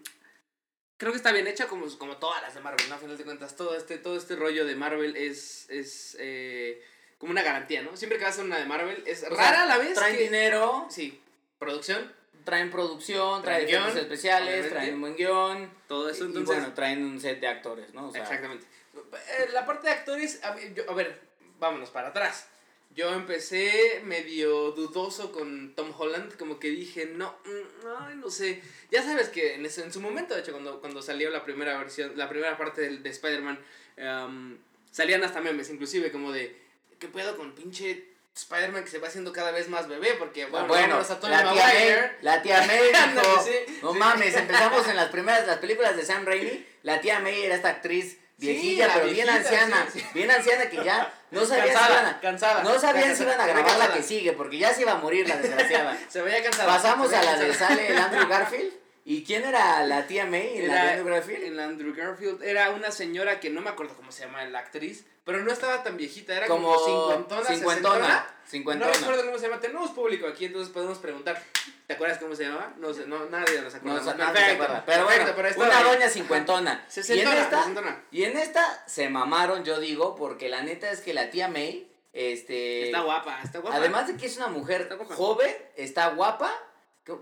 creo 1.02 1.12
que 1.12 1.18
está 1.18 1.32
bien 1.32 1.48
hecha 1.48 1.66
como, 1.68 1.88
como 1.98 2.18
todas 2.18 2.44
las 2.44 2.54
de 2.54 2.62
Marvel, 2.62 2.88
¿no? 2.88 2.94
A 2.94 2.98
final 3.00 3.18
de 3.18 3.24
cuentas, 3.24 3.56
todo 3.56 3.76
este, 3.76 3.98
todo 3.98 4.16
este 4.16 4.36
rollo 4.36 4.66
de 4.68 4.76
Marvel 4.76 5.16
es, 5.18 5.66
es 5.72 6.16
eh, 6.20 6.80
como 7.18 7.32
una 7.32 7.42
garantía, 7.42 7.82
¿no? 7.82 7.98
Siempre 7.98 8.20
que 8.20 8.24
vas 8.24 8.34
a 8.34 8.36
hacer 8.36 8.46
una 8.46 8.60
de 8.60 8.66
Marvel 8.66 9.02
es 9.08 9.24
O 9.24 9.30
rara 9.30 9.50
sea, 9.50 9.64
a 9.64 9.66
la 9.66 9.78
vez. 9.80 9.96
Traen 9.96 10.16
que- 10.16 10.24
dinero, 10.26 10.86
Sí, 10.92 11.20
producción, 11.58 12.14
traen 12.46 12.70
producción, 12.70 13.42
traen, 13.42 13.66
Traen 13.68 13.84
guion, 13.86 13.98
especiales, 13.98 14.48
obviamente. 14.50 14.76
traen 14.76 14.94
un 14.94 15.02
buen 15.02 15.16
guion. 15.16 15.74
todo 15.88 16.08
eso. 16.10 16.26
Entonces, 16.26 16.56
y 16.56 16.60
bueno, 16.60 16.74
traen 16.76 17.04
un 17.04 17.20
set 17.20 17.40
de 17.40 17.48
actores, 17.48 17.92
¿no? 17.96 18.08
O 18.08 18.12
sea, 18.12 18.22
Exactamente. 18.22 18.68
Eh, 18.94 19.50
La 19.54 19.66
parte 19.66 19.88
de 19.88 19.94
actores, 19.94 20.40
a 20.44 20.52
ver, 20.54 20.74
yo- 20.76 20.88
a 20.88 20.94
ver, 20.94 21.20
vámonos 21.60 21.90
para 21.90 22.10
atrás. 22.10 22.48
Yo 22.94 23.14
empecé 23.14 24.02
medio 24.04 24.72
dudoso 24.72 25.32
con 25.32 25.74
Tom 25.76 25.94
Holland, 25.98 26.36
como 26.38 26.60
que 26.60 26.70
dije, 26.70 27.06
no, 27.06 27.38
mm, 27.46 27.88
ay, 28.02 28.16
no 28.18 28.30
sé. 28.30 28.62
Ya 28.92 29.02
sabes 29.02 29.30
que 29.30 29.54
en, 29.56 29.66
ese- 29.66 29.84
en 29.84 29.94
su 29.94 30.02
momento, 30.02 30.34
de 30.36 30.42
hecho, 30.42 30.52
cuando, 30.52 30.82
cuando 30.82 31.02
salió 31.02 31.30
la 31.30 31.44
primera 31.46 31.78
versión, 31.78 32.18
la 32.18 32.28
primera 32.28 32.58
parte 32.58 32.82
del- 32.82 33.02
de, 33.02 33.10
Spider-Man, 33.10 33.58
em, 33.98 34.58
salían 34.92 35.24
hasta 35.24 35.40
memes, 35.40 35.70
inclusive, 35.70 36.12
como 36.12 36.34
de, 36.34 36.56
¿qué 37.00 37.08
pedo 37.08 37.38
con 37.38 37.54
pinche 37.56 38.08
Spider-Man 38.36 38.84
que 38.84 38.90
se 38.90 39.00
va 39.00 39.08
haciendo 39.08 39.32
cada 39.32 39.52
vez 39.52 39.70
más 39.70 39.88
bebé? 39.88 40.16
Porque, 40.20 40.46
bueno, 40.48 40.68
Bueno, 40.68 40.96
a 40.98 41.00
la 41.00 41.20
tía 41.20 41.44
Maguire. 41.44 42.02
May, 42.02 42.10
la 42.24 42.42
tía 42.42 42.62
May 42.68 42.80
dijo, 43.16 43.44
sí, 43.46 43.52
no 43.82 43.94
sí. 43.94 44.00
mames, 44.00 44.36
empezamos 44.36 44.86
en 44.90 44.98
las 44.98 45.10
primeras, 45.10 45.48
las 45.48 45.60
películas 45.60 45.96
de 45.96 46.04
Sam 46.06 46.26
Raimi, 46.26 46.66
la 46.84 47.00
tía 47.00 47.20
May 47.22 47.42
era 47.44 47.56
esta 47.56 47.70
actriz 47.70 48.18
viejilla, 48.42 48.88
la 48.88 48.94
pero 48.96 49.08
bien 49.08 49.30
anciana, 49.30 49.88
sí, 49.92 50.00
sí. 50.00 50.06
bien 50.14 50.32
anciana 50.32 50.70
que 50.70 50.84
ya 50.84 51.14
no 51.32 51.46
sabían 51.46 51.68
si 51.68 51.74
Cansada, 51.74 52.00
iban 52.02 52.06
a, 52.06 52.20
cansada. 52.20 52.64
no 52.64 52.80
sabían 52.80 53.16
si 53.16 53.24
iban 53.24 53.40
a 53.40 53.48
grabar 53.48 53.78
la 53.78 53.94
que 53.94 54.04
sigue, 54.04 54.34
porque 54.34 54.58
ya 54.58 54.74
se 54.74 54.82
iba 54.82 54.94
a 54.94 54.98
morir 54.98 55.28
la 55.30 55.38
desgraciada. 55.38 55.98
Se 56.10 56.22
veía 56.22 56.44
cansada. 56.44 56.68
Pasamos 56.68 57.14
a 57.14 57.24
la 57.24 57.38
de 57.38 57.54
sale 57.54 57.88
el 57.88 57.98
Andrew 57.98 58.28
Garfield, 58.28 58.74
¿y 59.12 59.24
quién 59.26 59.44
era 59.44 59.86
la 59.86 60.08
tía 60.08 60.26
May 60.26 60.60
en 60.60 60.68
la 60.70 60.86
de 60.86 60.90
Andrew 60.92 61.14
Garfield? 61.14 61.44
el 61.44 61.60
Andrew 61.60 61.94
Garfield 61.94 62.44
era 62.44 62.70
una 62.70 62.92
señora 62.92 63.42
que 63.42 63.50
no 63.50 63.60
me 63.60 63.70
acuerdo 63.70 63.94
cómo 63.96 64.12
se 64.12 64.24
llama 64.24 64.46
la 64.46 64.60
actriz, 64.60 65.06
pero 65.26 65.44
no 65.44 65.52
estaba 65.52 65.84
tan 65.84 65.98
viejita, 65.98 66.34
era 66.34 66.48
como, 66.48 66.74
Como 66.74 66.86
cincuentona, 66.88 68.26
cincuentona. 68.48 68.92
No 68.92 69.00
recuerdo 69.00 69.26
cómo 69.26 69.38
se 69.38 69.48
llama, 69.48 69.60
tenemos 69.60 69.92
público 69.92 70.28
aquí, 70.28 70.46
entonces 70.46 70.72
podemos 70.72 70.98
preguntar. 71.00 71.44
¿Te 71.88 71.96
acuerdas 71.96 72.20
cómo 72.20 72.36
se 72.36 72.46
llama? 72.46 72.74
No 72.78 72.94
sé, 72.94 73.06
no, 73.06 73.26
nadie 73.26 73.62
nos 73.62 73.74
No, 73.74 73.80
acuerda. 73.80 74.00
o 74.00 74.04
sea, 74.04 74.14
nadie 74.14 74.46
se 74.46 74.52
acuerda. 74.52 74.84
Pero 74.86 75.04
bueno, 75.04 75.26
una 75.58 75.84
doña 75.84 76.10
cincuentona. 76.10 76.88
Y 76.96 77.20
en, 77.20 77.28
esta, 77.28 77.58
sesentona. 77.60 78.04
y 78.12 78.24
en 78.24 78.38
esta 78.38 78.84
se 78.88 79.10
mamaron, 79.10 79.66
yo 79.66 79.80
digo, 79.82 80.16
porque 80.16 80.48
la 80.48 80.62
neta 80.62 80.90
es 80.90 81.02
que 81.02 81.14
la 81.14 81.30
tía 81.30 81.50
May, 81.50 81.92
este... 82.14 82.86
Está 82.86 83.02
guapa, 83.02 83.42
está 83.44 83.60
guapa. 83.60 83.76
Además 83.76 84.08
de 84.08 84.16
que 84.16 84.26
es 84.26 84.38
una 84.38 84.48
mujer 84.48 84.82
Está 84.90 84.98
joven, 85.16 85.54
está 85.76 86.08
guapa. 86.10 86.54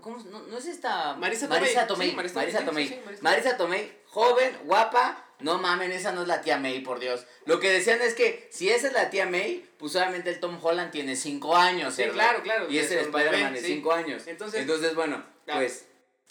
¿Cómo- 0.00 0.18
no, 0.30 0.42
no 0.42 0.58
es 0.58 0.66
esta... 0.66 1.14
Marisa 1.16 1.48
Marisa 1.48 1.86
Tomei. 1.86 2.10
Tomei. 2.10 2.10
Sí, 2.10 2.16
Marisa 2.16 2.34
Marisa 2.40 2.58
Tomei, 2.66 2.66
Tomei. 2.66 2.88
sí, 2.88 3.00
Marisa 3.04 3.22
Marisa 3.22 3.56
Tomei, 3.56 3.92
joven, 4.06 4.56
guapa. 4.64 5.26
No 5.40 5.56
mamen, 5.58 5.90
esa 5.90 6.12
no 6.12 6.20
es 6.22 6.28
la 6.28 6.42
tía 6.42 6.58
May, 6.58 6.80
por 6.82 7.00
Dios. 7.00 7.24
Lo 7.46 7.60
que 7.60 7.70
decían 7.70 8.02
es 8.02 8.12
que 8.14 8.46
si 8.52 8.68
esa 8.68 8.88
es 8.88 8.92
la 8.92 9.08
tía 9.08 9.24
May, 9.24 9.66
pues 9.78 9.96
obviamente 9.96 10.28
el 10.28 10.38
Tom 10.38 10.58
Holland 10.62 10.90
tiene 10.90 11.16
5 11.16 11.56
años. 11.56 11.94
Sí, 11.94 12.02
¿verdad? 12.02 12.14
claro, 12.14 12.42
claro, 12.42 12.70
Y 12.70 12.78
es 12.78 12.86
es 12.86 12.92
el 12.92 12.98
Spider-Man 13.06 13.54
de 13.54 13.60
sí. 13.60 13.66
5 13.68 13.92
años. 13.92 14.26
Entonces- 14.26 14.60
Entonces, 14.60 14.94
bueno, 14.94 15.24
Ah. 15.48 15.54
pues... 15.56 15.86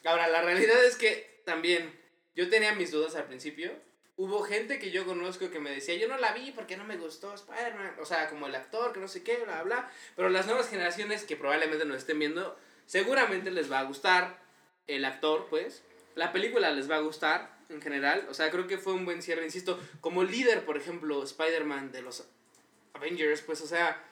Ahora, 0.06 0.28
la 0.28 0.42
realidad 0.44 0.82
es 0.86 0.96
que 0.96 1.42
también 1.46 2.00
yo 2.36 2.50
tenía 2.50 2.74
mis 2.76 2.92
dudas 2.92 3.16
al 3.16 3.26
principio. 3.26 3.72
Hubo 4.16 4.44
gente 4.44 4.80
que 4.80 4.92
yo 4.92 5.06
conozco 5.06 5.50
que 5.50 5.60
me 5.60 5.72
decía, 5.72 5.96
yo 5.96 6.08
no 6.08 6.18
la 6.18 6.34
vi 6.34 6.52
porque 6.52 6.78
no 6.78 6.84
me 6.84 6.98
gustó 6.98 7.34
Spider-Man. 7.34 7.96
O 8.00 8.06
sea, 8.06 8.30
como 8.30 8.46
el 8.48 8.54
actor, 8.56 8.94
que 8.94 9.00
no 9.00 9.08
sé 9.08 9.24
qué, 9.24 9.38
bla, 9.38 9.64
bla. 9.64 9.90
Pero 10.16 10.30
las 10.30 10.46
nuevas 10.46 10.70
generaciones 10.70 11.24
que 11.24 11.36
probablemente 11.36 11.84
nos 11.86 11.98
estén 11.98 12.20
viendo, 12.20 12.58
seguramente 12.90 13.52
les 13.52 13.72
va 13.72 13.80
a 13.80 13.84
gustar 13.84 14.40
el 14.88 15.06
actor, 15.06 15.46
pues. 15.50 15.84
La 16.16 16.32
película 16.32 16.72
les 16.72 16.90
va 16.90 16.96
a 16.96 17.02
gustar 17.02 17.56
en 17.70 17.82
general. 17.82 18.26
O 18.30 18.34
sea, 18.34 18.50
creo 18.50 18.66
que 18.66 18.80
fue 18.80 18.94
un 18.94 19.06
buen 19.06 19.22
cierre, 19.22 19.46
insisto. 19.46 19.80
Como 20.02 20.24
líder, 20.24 20.66
por 20.66 20.76
ejemplo, 20.76 21.24
Spider-Man 21.24 21.92
de 21.92 22.02
los 22.02 22.26
Avengers, 22.96 23.42
pues, 23.42 23.62
o 23.62 23.68
sea, 23.68 24.04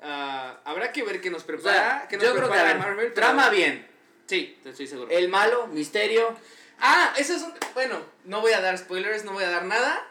ah, 0.00 0.60
habrá 0.64 0.92
que 0.92 1.02
ver 1.02 1.20
qué 1.20 1.28
nos 1.28 1.42
o 1.42 1.46
prepara. 1.46 1.74
sea, 1.74 2.08
qué 2.08 2.16
nos 2.16 2.24
yo 2.24 2.36
creo 2.36 2.48
que, 2.48 2.54
a 2.54 2.62
prepara 2.62 2.72
ver, 2.74 2.78
Marvel. 2.78 3.12
pero- 3.12 3.26
trama 3.26 3.50
bien. 3.50 3.86
Sí, 4.26 4.56
te 4.62 4.70
estoy 4.70 4.86
seguro. 4.86 5.10
El 5.10 5.28
malo, 5.28 5.66
misterio. 5.66 6.36
Ah, 6.78 7.12
eso 7.18 7.34
es 7.34 7.42
un... 7.42 7.52
Bueno, 7.74 8.00
no 8.24 8.40
voy 8.40 8.52
a 8.52 8.60
dar 8.60 8.78
spoilers, 8.78 9.24
no 9.24 9.32
voy 9.32 9.42
a 9.42 9.50
dar 9.50 9.64
nada. 9.64 10.06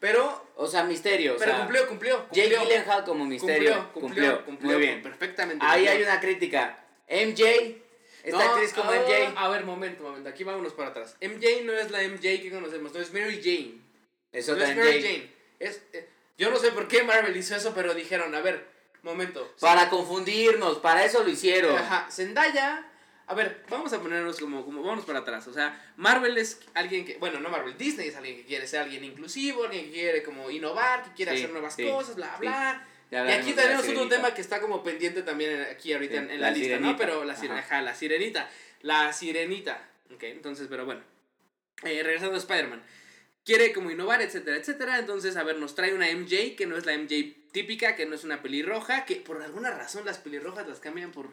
Pero... 0.00 0.42
O 0.56 0.66
sea, 0.66 0.82
misterio. 0.82 1.34
o 1.34 1.38
pero 1.38 1.52
sea, 1.52 1.60
cumplió, 1.60 1.88
cumplió. 1.88 2.26
Jake 2.32 2.56
cumplió, 2.56 2.60
Gyllenhaal 2.62 3.04
como 3.04 3.24
misterio. 3.24 3.90
Cumplió, 3.92 3.92
cumplió, 3.92 4.44
cumplió, 4.44 4.72
Muy 4.72 4.80
bien. 4.80 5.02
Perfectamente. 5.02 5.64
Ahí 5.64 5.84
cumplió. 5.84 5.90
hay 5.92 6.02
una 6.02 6.20
crítica. 6.20 6.83
MJ. 7.08 7.80
Esta 8.22 8.38
No, 8.38 8.50
actriz 8.52 8.72
como 8.72 8.90
MJ. 8.90 9.34
A 9.36 9.48
ver, 9.48 9.64
momento, 9.64 10.02
momento. 10.02 10.28
Aquí 10.28 10.44
vámonos 10.44 10.72
para 10.72 10.90
atrás. 10.90 11.16
MJ 11.20 11.62
no 11.64 11.72
es 11.72 11.90
la 11.90 12.02
MJ 12.02 12.40
que 12.40 12.50
conocemos, 12.50 12.92
no 12.94 13.00
es 13.00 13.12
Mary 13.12 13.40
Jane. 13.42 13.80
Es 14.32 14.48
no 14.48 14.54
otra 14.54 14.70
es 14.70 14.76
MJ. 14.76 14.84
Mary 14.84 15.02
Jane. 15.02 15.32
Es, 15.58 15.82
eh, 15.92 16.08
yo 16.38 16.50
no 16.50 16.56
sé 16.58 16.72
por 16.72 16.88
qué 16.88 17.02
Marvel 17.02 17.36
hizo 17.36 17.54
eso, 17.54 17.72
pero 17.74 17.94
dijeron, 17.94 18.34
a 18.34 18.40
ver, 18.40 18.66
momento. 19.02 19.54
Para 19.60 19.90
confundirnos, 19.90 20.78
para 20.78 21.04
eso 21.04 21.22
lo 21.22 21.28
hicieron. 21.30 21.76
Ajá, 21.76 22.08
Zendaya. 22.10 22.90
A 23.26 23.34
ver, 23.34 23.64
vamos 23.70 23.90
a 23.94 24.00
ponernos 24.00 24.38
como, 24.38 24.64
como, 24.66 24.82
vamos 24.82 25.04
para 25.06 25.20
atrás. 25.20 25.46
O 25.46 25.52
sea, 25.52 25.82
Marvel 25.96 26.36
es 26.36 26.60
alguien 26.74 27.06
que, 27.06 27.16
bueno, 27.16 27.40
no 27.40 27.48
Marvel, 27.48 27.76
Disney 27.78 28.08
es 28.08 28.16
alguien 28.16 28.36
que 28.36 28.44
quiere 28.44 28.66
ser 28.66 28.80
alguien 28.80 29.02
inclusivo, 29.02 29.64
alguien 29.64 29.86
que 29.86 29.92
quiere 29.92 30.22
como 30.22 30.50
innovar, 30.50 31.04
que 31.04 31.12
quiere 31.12 31.32
Sí, 31.32 31.38
hacer 31.38 31.50
nuevas 31.50 31.74
sí, 31.74 31.84
cosas, 31.88 32.16
bla, 32.16 32.36
bla. 32.38 32.86
Ya 33.14 33.28
Y 33.28 33.32
aquí 33.40 33.52
tenemos 33.52 33.80
otro 33.82 33.90
sirenita. 33.92 34.16
tema 34.16 34.34
que 34.34 34.40
está 34.40 34.60
como 34.60 34.82
pendiente 34.82 35.22
también 35.22 35.60
aquí 35.70 35.92
ahorita 35.92 36.12
Sí, 36.14 36.18
en, 36.18 36.30
en 36.32 36.40
la 36.40 36.50
la, 36.50 36.56
lista, 36.56 36.74
¿no? 36.74 36.78
sirenita. 36.88 36.98
Pero 36.98 37.24
la, 37.24 37.36
sire- 37.36 37.52
Ajá. 37.52 37.60
ajá, 37.60 37.82
la 37.82 37.94
sirenita. 37.94 38.50
La 38.82 39.12
sirenita. 39.12 39.88
Ok, 40.14 40.22
entonces, 40.24 40.66
pero 40.68 40.84
bueno. 40.84 41.02
Eh, 41.84 42.02
regresando 42.02 42.34
a 42.34 42.38
Spider-Man. 42.38 42.82
Quiere 43.44 43.72
como 43.72 43.90
innovar, 43.90 44.22
etcétera, 44.22 44.56
etcétera. 44.56 44.98
Entonces, 44.98 45.36
a 45.36 45.42
ver, 45.44 45.58
nos 45.58 45.74
trae 45.74 45.92
una 45.94 46.06
MJ 46.10 46.56
que 46.56 46.66
no 46.66 46.76
es 46.76 46.86
la 46.86 46.96
MJ 46.96 47.36
típica, 47.52 47.94
que 47.94 48.06
no 48.06 48.14
es 48.14 48.24
una 48.24 48.42
pelirroja, 48.42 49.04
que 49.04 49.16
por 49.16 49.42
alguna 49.42 49.70
razón 49.70 50.04
las 50.06 50.18
pelirrojas 50.18 50.66
las 50.66 50.80
cambian 50.80 51.12
por 51.12 51.28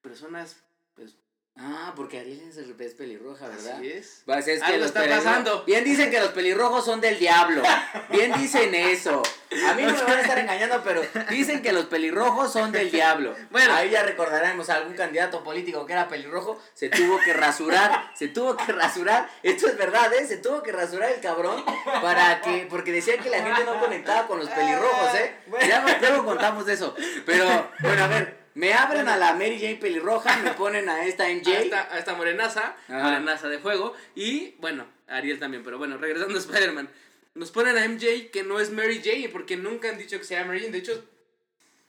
personas, 0.00 0.56
pues, 0.94 1.16
Ah, 1.54 1.92
porque 1.94 2.18
Ariel 2.18 2.40
es, 2.48 2.56
es 2.56 2.94
pelirroja, 2.94 3.46
¿verdad? 3.46 3.74
así 3.76 3.92
es. 3.92 4.22
Pues 4.24 4.48
es 4.48 4.62
que 4.62 4.72
Algo 4.72 4.86
está 4.86 5.06
pasando. 5.06 5.64
Bien 5.64 5.84
dicen 5.84 6.10
que 6.10 6.18
los 6.18 6.30
pelirrojos 6.30 6.84
son 6.84 7.00
del 7.02 7.18
diablo. 7.18 7.62
Bien 8.10 8.32
dicen 8.32 8.74
eso. 8.74 9.22
A 9.68 9.74
mí 9.74 9.82
no 9.82 9.92
me 9.92 10.02
van 10.02 10.18
a 10.18 10.20
estar 10.22 10.38
engañando, 10.38 10.82
pero 10.82 11.02
dicen 11.28 11.60
que 11.60 11.72
los 11.72 11.86
pelirrojos 11.86 12.50
son 12.52 12.72
del 12.72 12.90
diablo. 12.90 13.34
Bueno. 13.50 13.74
Ahí 13.74 13.90
ya 13.90 14.02
recordaremos 14.02 14.70
a 14.70 14.76
algún 14.76 14.94
candidato 14.94 15.44
político 15.44 15.84
que 15.84 15.92
era 15.92 16.08
pelirrojo, 16.08 16.58
se 16.72 16.88
tuvo 16.88 17.18
que 17.18 17.34
rasurar, 17.34 18.10
se 18.14 18.28
tuvo 18.28 18.56
que 18.56 18.72
rasurar. 18.72 19.28
Esto 19.42 19.68
es 19.68 19.76
verdad, 19.76 20.12
¿eh? 20.14 20.26
Se 20.26 20.38
tuvo 20.38 20.62
que 20.62 20.72
rasurar 20.72 21.12
el 21.12 21.20
cabrón 21.20 21.62
para 22.00 22.40
que, 22.40 22.66
porque 22.70 22.92
decía 22.92 23.18
que 23.18 23.28
la 23.28 23.42
gente 23.42 23.64
no 23.64 23.78
conectaba 23.78 24.26
con 24.26 24.38
los 24.38 24.48
pelirrojos, 24.48 25.14
¿eh? 25.16 25.36
Ya 25.68 25.84
luego 26.00 26.24
contamos 26.24 26.64
de 26.64 26.72
eso. 26.72 26.94
Pero, 27.26 27.70
bueno, 27.80 28.04
a 28.04 28.06
ver, 28.06 28.41
me 28.54 28.72
abren 28.74 29.08
a 29.08 29.16
la 29.16 29.32
Mary 29.34 29.58
Jane 29.58 29.76
pelirroja, 29.76 30.36
me 30.38 30.50
ponen 30.54 30.88
a 30.88 31.04
esta 31.06 31.28
MJ. 31.28 31.48
A 31.48 31.60
esta, 31.60 31.94
a 31.94 31.98
esta 31.98 32.14
morenaza, 32.14 32.76
Ajá. 32.88 33.02
morenaza 33.02 33.48
de 33.48 33.58
fuego. 33.58 33.94
Y 34.14 34.50
bueno, 34.58 34.86
Ariel 35.08 35.38
también, 35.38 35.62
pero 35.64 35.78
bueno, 35.78 35.96
regresando 35.98 36.34
a 36.36 36.38
Spider-Man. 36.40 36.88
Nos 37.34 37.50
ponen 37.50 37.78
a 37.78 37.88
MJ 37.88 38.30
que 38.30 38.42
no 38.42 38.60
es 38.60 38.70
Mary 38.70 39.00
Jane, 39.02 39.28
porque 39.30 39.56
nunca 39.56 39.88
han 39.88 39.98
dicho 39.98 40.18
que 40.18 40.24
sea 40.24 40.44
Mary 40.44 40.60
Jane. 40.60 40.72
De 40.72 40.78
hecho, 40.78 41.04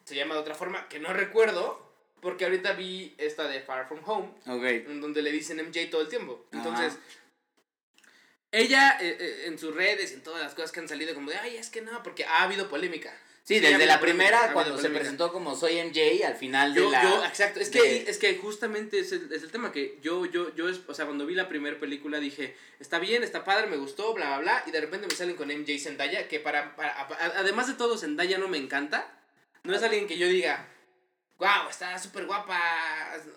se 0.05 0.15
llama 0.15 0.35
de 0.35 0.41
otra 0.41 0.55
forma 0.55 0.87
que 0.87 0.99
no 0.99 1.11
recuerdo, 1.11 1.91
porque 2.21 2.45
ahorita 2.45 2.71
vi 2.73 3.13
esta 3.17 3.47
de 3.49 3.59
Far 3.59 3.87
From 3.89 3.99
Home, 4.05 4.29
Ok. 4.47 4.63
en 4.89 5.01
donde 5.01 5.21
le 5.21 5.31
dicen 5.31 5.57
MJ 5.57 5.89
todo 5.91 6.01
el 6.01 6.07
tiempo. 6.07 6.45
Ajá. 6.51 6.57
Entonces, 6.63 6.97
ella 8.51 8.97
eh, 9.01 9.17
eh, 9.19 9.43
en 9.47 9.57
sus 9.57 9.75
redes 9.75 10.11
y 10.11 10.13
en 10.15 10.21
todas 10.23 10.41
las 10.43 10.53
cosas 10.53 10.71
que 10.71 10.79
han 10.79 10.87
salido, 10.87 11.13
como 11.15 11.29
de, 11.31 11.37
ay, 11.37 11.57
es 11.57 11.69
que 11.69 11.81
no, 11.81 12.01
porque 12.03 12.23
ha 12.25 12.43
habido 12.43 12.69
polémica. 12.69 13.13
Sí, 13.45 13.59
desde 13.59 13.85
la 13.85 13.99
primera, 13.99 14.53
cuando 14.53 14.77
se 14.77 14.89
presentó 14.89 15.33
como 15.33 15.53
Soy 15.55 15.75
MJ, 15.83 16.25
al 16.25 16.35
final 16.37 16.73
de 16.73 16.79
Yo, 16.79 16.89
la... 16.91 17.03
yo, 17.03 17.25
exacto, 17.25 17.59
es 17.59 17.69
que, 17.69 17.81
de- 17.81 18.09
es 18.09 18.17
que 18.17 18.37
justamente 18.37 18.99
es 18.99 19.11
el, 19.11 19.29
es 19.33 19.43
el 19.43 19.51
tema 19.51 19.73
que 19.73 19.99
yo, 20.01 20.25
yo, 20.25 20.55
yo, 20.55 20.69
es- 20.69 20.79
o 20.87 20.93
sea, 20.93 21.03
cuando 21.05 21.25
vi 21.25 21.35
la 21.35 21.49
primera 21.49 21.77
película 21.77 22.19
dije, 22.21 22.55
está 22.79 22.99
bien, 22.99 23.21
está 23.21 23.43
padre, 23.43 23.67
me 23.67 23.75
gustó, 23.75 24.13
bla, 24.13 24.27
bla, 24.27 24.39
bla, 24.39 24.63
y 24.65 24.71
de 24.71 24.79
repente 24.79 25.07
me 25.07 25.13
salen 25.13 25.35
con 25.35 25.49
MJ 25.49 25.77
Zendaya, 25.77 26.29
que 26.29 26.39
para, 26.39 26.73
para 26.77 26.97
además 27.37 27.67
de 27.67 27.73
todo, 27.73 27.97
Zendaya 27.97 28.37
no 28.37 28.47
me 28.47 28.57
encanta, 28.57 29.11
no 29.63 29.75
es 29.75 29.83
alguien 29.83 30.07
que 30.07 30.17
yo 30.17 30.27
diga, 30.29 30.65
wow, 31.37 31.67
está 31.69 31.99
súper 31.99 32.25
guapa, 32.25 32.57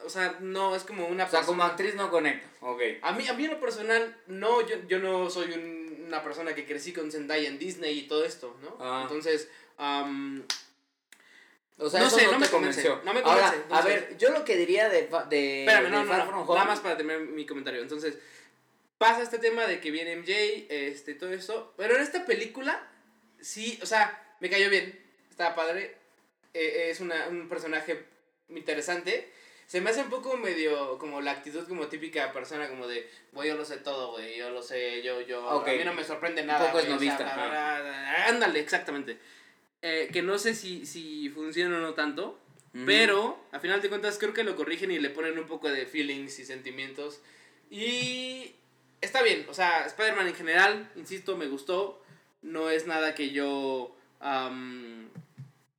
o 0.05 0.09
sea, 0.09 0.37
no, 0.41 0.77
es 0.77 0.85
como 0.85 1.09
una 1.09 1.25
O 1.25 1.29
sea, 1.29 1.41
como 1.41 1.65
persona- 1.65 1.73
actriz 1.73 1.95
no 1.97 2.11
conecta. 2.13 2.47
Ok. 2.61 2.81
A 3.03 3.11
mí, 3.11 3.27
a 3.27 3.33
mí 3.33 3.45
en 3.47 3.51
lo 3.51 3.61
personal, 3.61 4.17
no, 4.29 4.65
yo, 4.65 4.77
yo 4.87 5.01
no 5.01 5.29
soy 5.31 5.51
un- 5.51 6.05
una 6.07 6.23
persona 6.23 6.55
que 6.55 6.65
crecí 6.65 6.93
con 6.93 7.11
Zendaya 7.11 7.49
en 7.49 7.59
Disney 7.59 7.99
y 7.99 8.03
todo 8.07 8.25
esto, 8.25 8.57
¿no? 8.63 8.77
Ah. 8.79 9.01
Entonces, 9.03 9.49
O 11.79 11.91
sea, 11.91 12.01
No 12.01 12.07
eso 12.07 12.17
sé, 12.17 12.25
no, 12.27 12.39
me 12.39 12.49
convence, 12.49 12.83
convenció. 12.83 13.01
no 13.05 13.13
me 13.13 13.21
Ahora, 13.21 13.51
convence, 13.53 13.75
a 13.75 13.81
ver, 13.83 14.17
yo 14.19 14.31
lo 14.31 14.45
que 14.45 14.57
diría 14.57 14.89
de, 14.89 15.09
de, 15.29 15.61
Espérame, 15.65 15.85
de 15.85 15.91
no, 15.91 16.05
no, 16.05 16.09
Far 16.09 16.19
no, 16.21 16.27
From 16.27 16.41
Home- 16.49 16.55
Nada 16.55 16.67
más 16.71 16.81
para 16.81 16.97
terminar 16.97 17.21
mi 17.21 17.45
comentario. 17.45 17.83
Entonces, 17.83 18.17
pasa 18.97 19.23
este 19.23 19.39
tema 19.39 19.67
de 19.67 19.79
que 19.81 19.91
viene 19.91 20.17
MJ, 20.17 20.67
este, 20.71 21.15
todo 21.15 21.31
eso. 21.33 21.75
Pero 21.77 21.97
en 21.97 22.03
esta 22.03 22.25
película, 22.25 22.81
sí, 23.41 23.79
o 23.83 23.87
sea, 23.87 24.37
me 24.41 24.49
cayó 24.49 24.71
bien. 24.71 24.99
Estaba 25.31 25.55
padre. 25.55 25.95
eh, 26.55 26.89
es 26.91 27.01
una, 27.01 27.29
un 27.29 27.47
personaje 27.51 28.07
interesante. 28.49 29.31
Se 29.67 29.83
me 29.83 29.91
hace 29.91 30.01
un 30.01 30.09
poco 30.09 30.37
medio 30.39 30.97
como 30.97 31.21
la 31.21 31.33
actitud 31.33 31.69
como 31.69 31.89
típica 31.89 32.33
persona 32.33 32.69
como 32.71 32.87
de, 32.87 33.11
güey, 33.33 33.49
yo 33.51 33.57
lo 33.57 33.65
sé 33.67 33.77
todo, 33.79 34.13
güey, 34.13 34.39
yo 34.39 34.49
lo 34.49 34.63
sé, 34.63 35.03
yo, 35.03 35.21
yo, 35.21 35.47
a 35.51 35.67
mí 35.67 35.85
no 35.85 35.93
me 35.93 36.05
sorprende 36.05 36.41
Un 36.43 36.47
nada. 36.47 36.61
poco 36.71 36.79
güey, 36.79 36.85
o 36.85 36.87
sea, 36.87 36.95
esnovista, 36.95 37.25
bla, 37.25 37.33
ajá. 37.35 37.47
bla, 37.51 37.81
bla, 37.83 37.91
bla. 37.91 38.27
Ándale, 38.29 38.61
exactamente. 38.61 39.19
Eh, 39.89 40.11
que 40.13 40.21
no 40.21 40.37
sé 40.37 40.57
si, 40.57 40.85
si 40.85 41.29
funciona 41.29 41.77
o 41.77 41.81
no 41.81 41.95
tanto, 41.95 42.41
Ujú. 42.75 42.87
pero 42.87 43.39
a 43.53 43.61
final 43.61 43.81
de 43.81 43.89
cuentas 43.89 44.19
creo 44.19 44.35
que 44.35 44.43
lo 44.43 44.57
corrigen 44.57 44.91
y 44.91 44.99
le 44.99 45.11
ponen 45.11 45.39
un 45.39 45.47
poco 45.47 45.69
de 45.69 45.87
feelings 45.87 46.41
y 46.41 46.45
sentimientos. 46.45 47.21
Y 47.71 48.53
está 49.01 49.23
bien, 49.23 49.47
o 49.49 49.55
sea, 49.55 49.87
Spider-Man 49.87 50.27
en 50.27 50.35
general, 50.35 50.91
insisto, 50.97 51.37
me 51.37 51.47
gustó. 51.47 52.03
No 52.43 52.69
es 52.69 52.89
nada 52.89 53.15
que 53.15 53.31
yo... 53.31 53.97
am, 54.19 55.09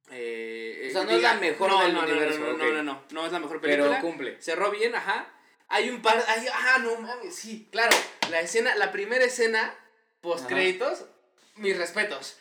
eh, 0.10 0.88
O 0.90 0.94
sea, 0.94 1.04
no 1.04 1.12
es 1.12 1.22
la 1.22 1.34
mejor 1.34 1.70
no, 1.70 1.82
del 1.84 1.94
no, 1.94 2.02
no, 2.04 2.08
universo, 2.08 2.40
No, 2.40 2.46
no, 2.46 2.54
ok. 2.54 2.60
no, 2.60 2.72
no, 2.72 2.84
no, 2.84 3.04
no 3.12 3.26
es 3.26 3.32
la 3.34 3.40
mejor 3.40 3.60
película. 3.60 3.90
Pero 3.90 4.02
cumple. 4.02 4.42
Cerró 4.42 4.72
bien, 4.72 4.96
ajá. 4.96 5.28
Hay 5.68 5.90
un 5.90 6.02
par. 6.02 6.24
Hay, 6.30 6.48
ajá, 6.48 6.78
no 6.80 6.96
mames, 7.02 7.36
sí, 7.36 7.68
claro. 7.74 7.96
La 8.32 8.40
escena, 8.40 8.74
la 8.76 8.94
primera 8.94 9.26
escena, 9.26 9.76
post 10.22 10.48
créditos, 10.48 11.04
mis 11.58 11.78
respetos. 11.78 12.38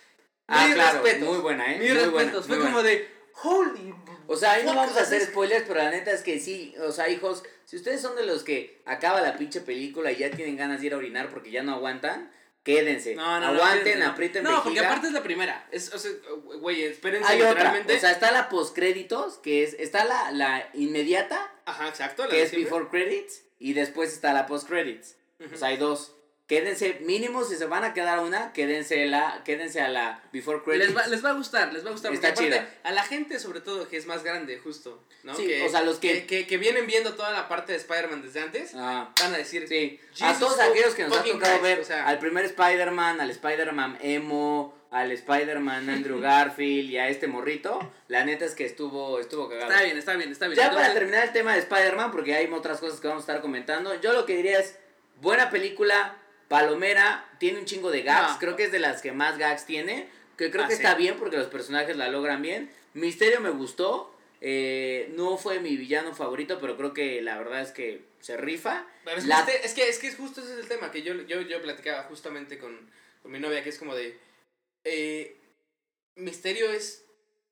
Ah, 0.48 0.70
claro, 0.72 1.02
respetos. 1.02 1.28
muy 1.28 1.38
buena, 1.38 1.72
¿eh? 1.72 1.78
Mis 1.78 1.92
Muy 1.92 1.98
buena, 2.08 2.18
respetos. 2.18 2.46
Fue 2.46 2.56
muy 2.56 2.66
como 2.66 2.82
de. 2.82 3.08
Holy. 3.42 3.94
O 4.28 4.36
sea, 4.36 4.52
ahí 4.52 4.64
no 4.64 4.74
vamos 4.74 4.96
a 4.96 5.02
hacer 5.02 5.22
spoilers, 5.22 5.64
pero 5.66 5.80
la 5.80 5.90
neta 5.90 6.10
es 6.10 6.22
que 6.22 6.40
sí, 6.40 6.74
o 6.80 6.90
sea, 6.90 7.08
hijos, 7.08 7.44
si 7.64 7.76
ustedes 7.76 8.00
son 8.00 8.16
de 8.16 8.24
los 8.26 8.42
que 8.42 8.80
acaba 8.86 9.20
la 9.20 9.36
pinche 9.36 9.60
película 9.60 10.10
y 10.10 10.16
ya 10.16 10.30
tienen 10.30 10.56
ganas 10.56 10.80
de 10.80 10.86
ir 10.86 10.94
a 10.94 10.96
orinar 10.96 11.28
porque 11.30 11.50
ya 11.50 11.62
no 11.62 11.74
aguantan, 11.74 12.30
quédense. 12.64 13.14
No, 13.14 13.38
no, 13.38 13.46
Aguanten, 13.46 14.00
no. 14.00 14.06
aprieten 14.06 14.42
No, 14.42 14.64
porque 14.64 14.80
aparte 14.80 15.08
es 15.08 15.12
la 15.12 15.22
primera. 15.22 15.68
Es, 15.70 15.92
o 15.94 15.98
sea, 15.98 16.10
güey, 16.60 16.82
espérense 16.82 17.30
Hay 17.30 17.42
otra, 17.42 17.80
o 17.86 17.98
sea, 17.98 18.10
está 18.10 18.32
la 18.32 18.48
postcréditos, 18.48 19.38
que 19.38 19.62
es, 19.62 19.74
está 19.74 20.04
la, 20.04 20.32
la 20.32 20.68
inmediata, 20.74 21.48
ajá, 21.66 21.88
exacto. 21.88 22.24
la 22.24 22.30
que 22.30 22.42
es 22.42 22.50
siempre. 22.50 22.70
before 22.70 22.88
credits, 22.88 23.44
y 23.58 23.74
después 23.74 24.12
está 24.12 24.32
la 24.32 24.46
post 24.46 24.66
credits. 24.66 25.14
O 25.52 25.56
sea, 25.56 25.68
hay 25.68 25.76
dos. 25.76 26.15
Quédense, 26.46 27.00
mínimo 27.00 27.42
si 27.42 27.56
se 27.56 27.66
van 27.66 27.82
a 27.82 27.92
quedar 27.92 28.20
una, 28.20 28.52
quédense, 28.52 29.04
la, 29.06 29.42
quédense 29.44 29.80
a 29.80 29.88
la 29.88 30.22
before 30.32 30.62
credits. 30.62 30.86
Les 30.86 30.96
va, 30.96 31.06
les 31.08 31.24
va 31.24 31.30
a 31.30 31.32
gustar, 31.32 31.72
les 31.72 31.84
va 31.84 31.88
a 31.88 31.92
gustar. 31.92 32.14
Está 32.14 32.32
porque 32.34 32.54
aparte. 32.54 32.72
A 32.84 32.92
la 32.92 33.02
gente, 33.02 33.40
sobre 33.40 33.60
todo, 33.60 33.88
que 33.88 33.96
es 33.96 34.06
más 34.06 34.22
grande, 34.22 34.56
justo. 34.58 35.02
¿no? 35.24 35.34
Sí, 35.34 35.44
que, 35.48 35.64
o 35.64 35.68
sea, 35.68 35.82
los 35.82 35.98
que- 35.98 36.24
que, 36.24 36.46
que 36.46 36.56
vienen 36.56 36.86
viendo 36.86 37.14
toda 37.14 37.32
la 37.32 37.48
parte 37.48 37.72
de 37.72 37.78
Spider-Man 37.78 38.22
desde 38.22 38.40
antes, 38.42 38.72
Ah, 38.76 39.12
van 39.20 39.34
a 39.34 39.38
decir. 39.38 39.66
sí. 39.66 39.98
a 40.20 40.38
todos 40.38 40.60
aquellos 40.60 40.94
que 40.94 41.02
nos 41.08 41.18
ha 41.18 41.24
tocado 41.24 41.40
Christ, 41.58 41.62
ver 41.62 41.80
o 41.80 41.84
sea. 41.84 42.06
al 42.06 42.20
primer 42.20 42.44
Spider-Man, 42.44 43.20
al 43.20 43.30
Spider-Man 43.30 43.98
emo, 44.00 44.72
al 44.92 45.10
Spider-Man 45.10 45.90
Andrew 45.90 46.20
Garfield 46.20 46.90
y 46.90 46.96
a 46.98 47.08
este 47.08 47.26
morrito, 47.26 47.92
la 48.06 48.24
neta 48.24 48.44
es 48.44 48.54
que 48.54 48.64
estuvo, 48.66 49.18
estuvo 49.18 49.48
cagado. 49.48 49.72
Está 49.72 49.82
bien, 49.82 49.98
está 49.98 50.14
bien, 50.14 50.30
está 50.30 50.46
bien. 50.46 50.56
Ya 50.60 50.70
para 50.70 50.94
terminar 50.94 51.24
el 51.24 51.32
tema 51.32 51.54
de 51.54 51.58
Spider-Man, 51.58 52.12
porque 52.12 52.36
hay 52.36 52.46
otras 52.52 52.78
cosas 52.78 53.00
que 53.00 53.08
vamos 53.08 53.22
a 53.22 53.26
estar 53.26 53.42
comentando, 53.42 54.00
yo 54.00 54.12
lo 54.12 54.24
que 54.26 54.36
diría 54.36 54.60
es, 54.60 54.76
buena 55.20 55.50
película, 55.50 56.16
palomera, 56.48 57.28
tiene 57.38 57.58
un 57.58 57.64
chingo 57.64 57.90
de 57.90 58.02
gags, 58.02 58.32
No. 58.34 58.38
creo 58.38 58.56
que 58.56 58.64
es 58.64 58.72
de 58.72 58.78
las 58.78 59.02
que 59.02 59.12
más 59.12 59.38
gags 59.38 59.64
tiene, 59.66 60.08
que 60.36 60.50
creo 60.50 60.64
Ah, 60.64 60.68
que 60.68 60.76
sí. 60.76 60.82
está 60.82 60.94
bien 60.94 61.16
porque 61.18 61.36
los 61.36 61.48
personajes 61.48 61.96
la 61.96 62.08
logran 62.08 62.42
bien. 62.42 62.70
Misterio 62.94 63.40
me 63.40 63.50
gustó, 63.50 64.14
eh, 64.40 65.10
no 65.16 65.36
fue 65.38 65.60
mi 65.60 65.76
villano 65.76 66.14
favorito, 66.14 66.58
pero 66.60 66.76
creo 66.76 66.92
que 66.92 67.20
la 67.22 67.38
verdad 67.38 67.60
es 67.62 67.72
que 67.72 68.04
se 68.20 68.36
rifa. 68.36 68.86
pero 69.04 69.18
es, 69.18 69.26
La- 69.26 69.44
que 69.44 69.52
este- 69.52 69.66
es 69.66 69.74
que 69.74 69.88
es 69.88 69.98
que 69.98 70.12
justo 70.12 70.40
ese 70.40 70.54
es 70.54 70.58
el 70.60 70.68
tema 70.68 70.90
que 70.90 71.02
yo, 71.02 71.14
yo, 71.22 71.40
yo 71.42 71.62
platicaba 71.62 72.02
justamente 72.04 72.58
con, 72.58 72.90
con 73.22 73.30
mi 73.32 73.38
novia, 73.38 73.62
que 73.62 73.70
es 73.70 73.78
como 73.78 73.94
de. 73.94 74.18
eh, 74.84 75.36
misterio 76.16 76.70
es. 76.70 77.04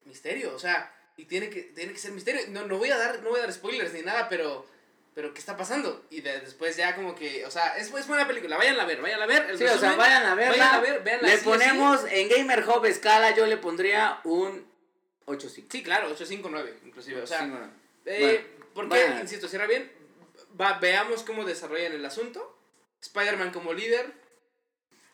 Misterio, 0.04 0.54
o 0.54 0.58
sea, 0.58 0.92
y 1.16 1.24
tiene 1.24 1.48
que, 1.48 1.62
tiene 1.62 1.92
que 1.92 1.98
ser 1.98 2.12
misterio. 2.12 2.42
No, 2.48 2.66
no 2.66 2.76
voy 2.76 2.90
a 2.90 2.98
dar, 2.98 3.22
no 3.22 3.30
voy 3.30 3.38
a 3.38 3.42
dar 3.44 3.52
spoilers 3.52 3.92
ni 3.94 4.02
nada, 4.02 4.28
pero. 4.28 4.66
Pero, 5.14 5.33
¿qué 5.33 5.38
está 5.38 5.56
pasando? 5.56 6.04
Y 6.11 6.23
de- 6.23 6.40
después 6.40 6.76
ya 6.76 6.94
como 6.97 7.14
que, 7.14 7.47
o 7.47 7.50
sea, 7.50 7.76
es, 7.76 7.92
es 7.94 8.06
buena 8.09 8.26
película, 8.26 8.56
vayan 8.56 8.78
a 8.80 8.85
ver, 8.85 9.00
vayan 9.00 9.23
a 9.23 9.26
ver. 9.26 9.49
el 9.50 9.56
Sí, 9.59 9.64
o 9.64 9.68
sea, 9.68 9.75
resumen, 9.76 9.97
vayan 9.99 10.26
a 10.26 10.35
verla. 10.35 10.50
Vayan 10.56 10.75
a 10.75 10.80
ver, 10.80 11.02
véanla 11.04 11.28
Le 11.28 11.35
sí 11.35 11.37
o 11.37 11.40
sí. 11.40 11.44
ponemos 11.44 12.00
en 12.11 12.28
Gamer 12.28 12.68
Hub 12.68 12.85
escala, 12.85 13.33
yo 13.35 13.47
le 13.47 13.56
pondría 13.56 14.18
un 14.25 14.66
8.5. 15.26 15.66
Sí, 15.71 15.83
claro, 15.85 16.06
859, 16.09 16.78
inclusive. 16.85 17.23
O 17.23 17.26
sea, 17.26 17.40
Sí, 17.40 17.47
bueno. 17.50 17.71
Eh, 18.06 18.44
porque, 18.75 18.88
bueno. 19.04 19.21
insisto, 19.21 19.47
cierra 19.49 19.66
bien. 19.66 19.90
Va, 20.61 20.78
veamos 20.80 21.23
cómo 21.23 21.44
desarrollan 21.44 21.92
el 21.92 22.04
asunto. 22.04 22.59
Spider-Man 23.00 23.52
como 23.52 23.73
líder. 23.73 24.12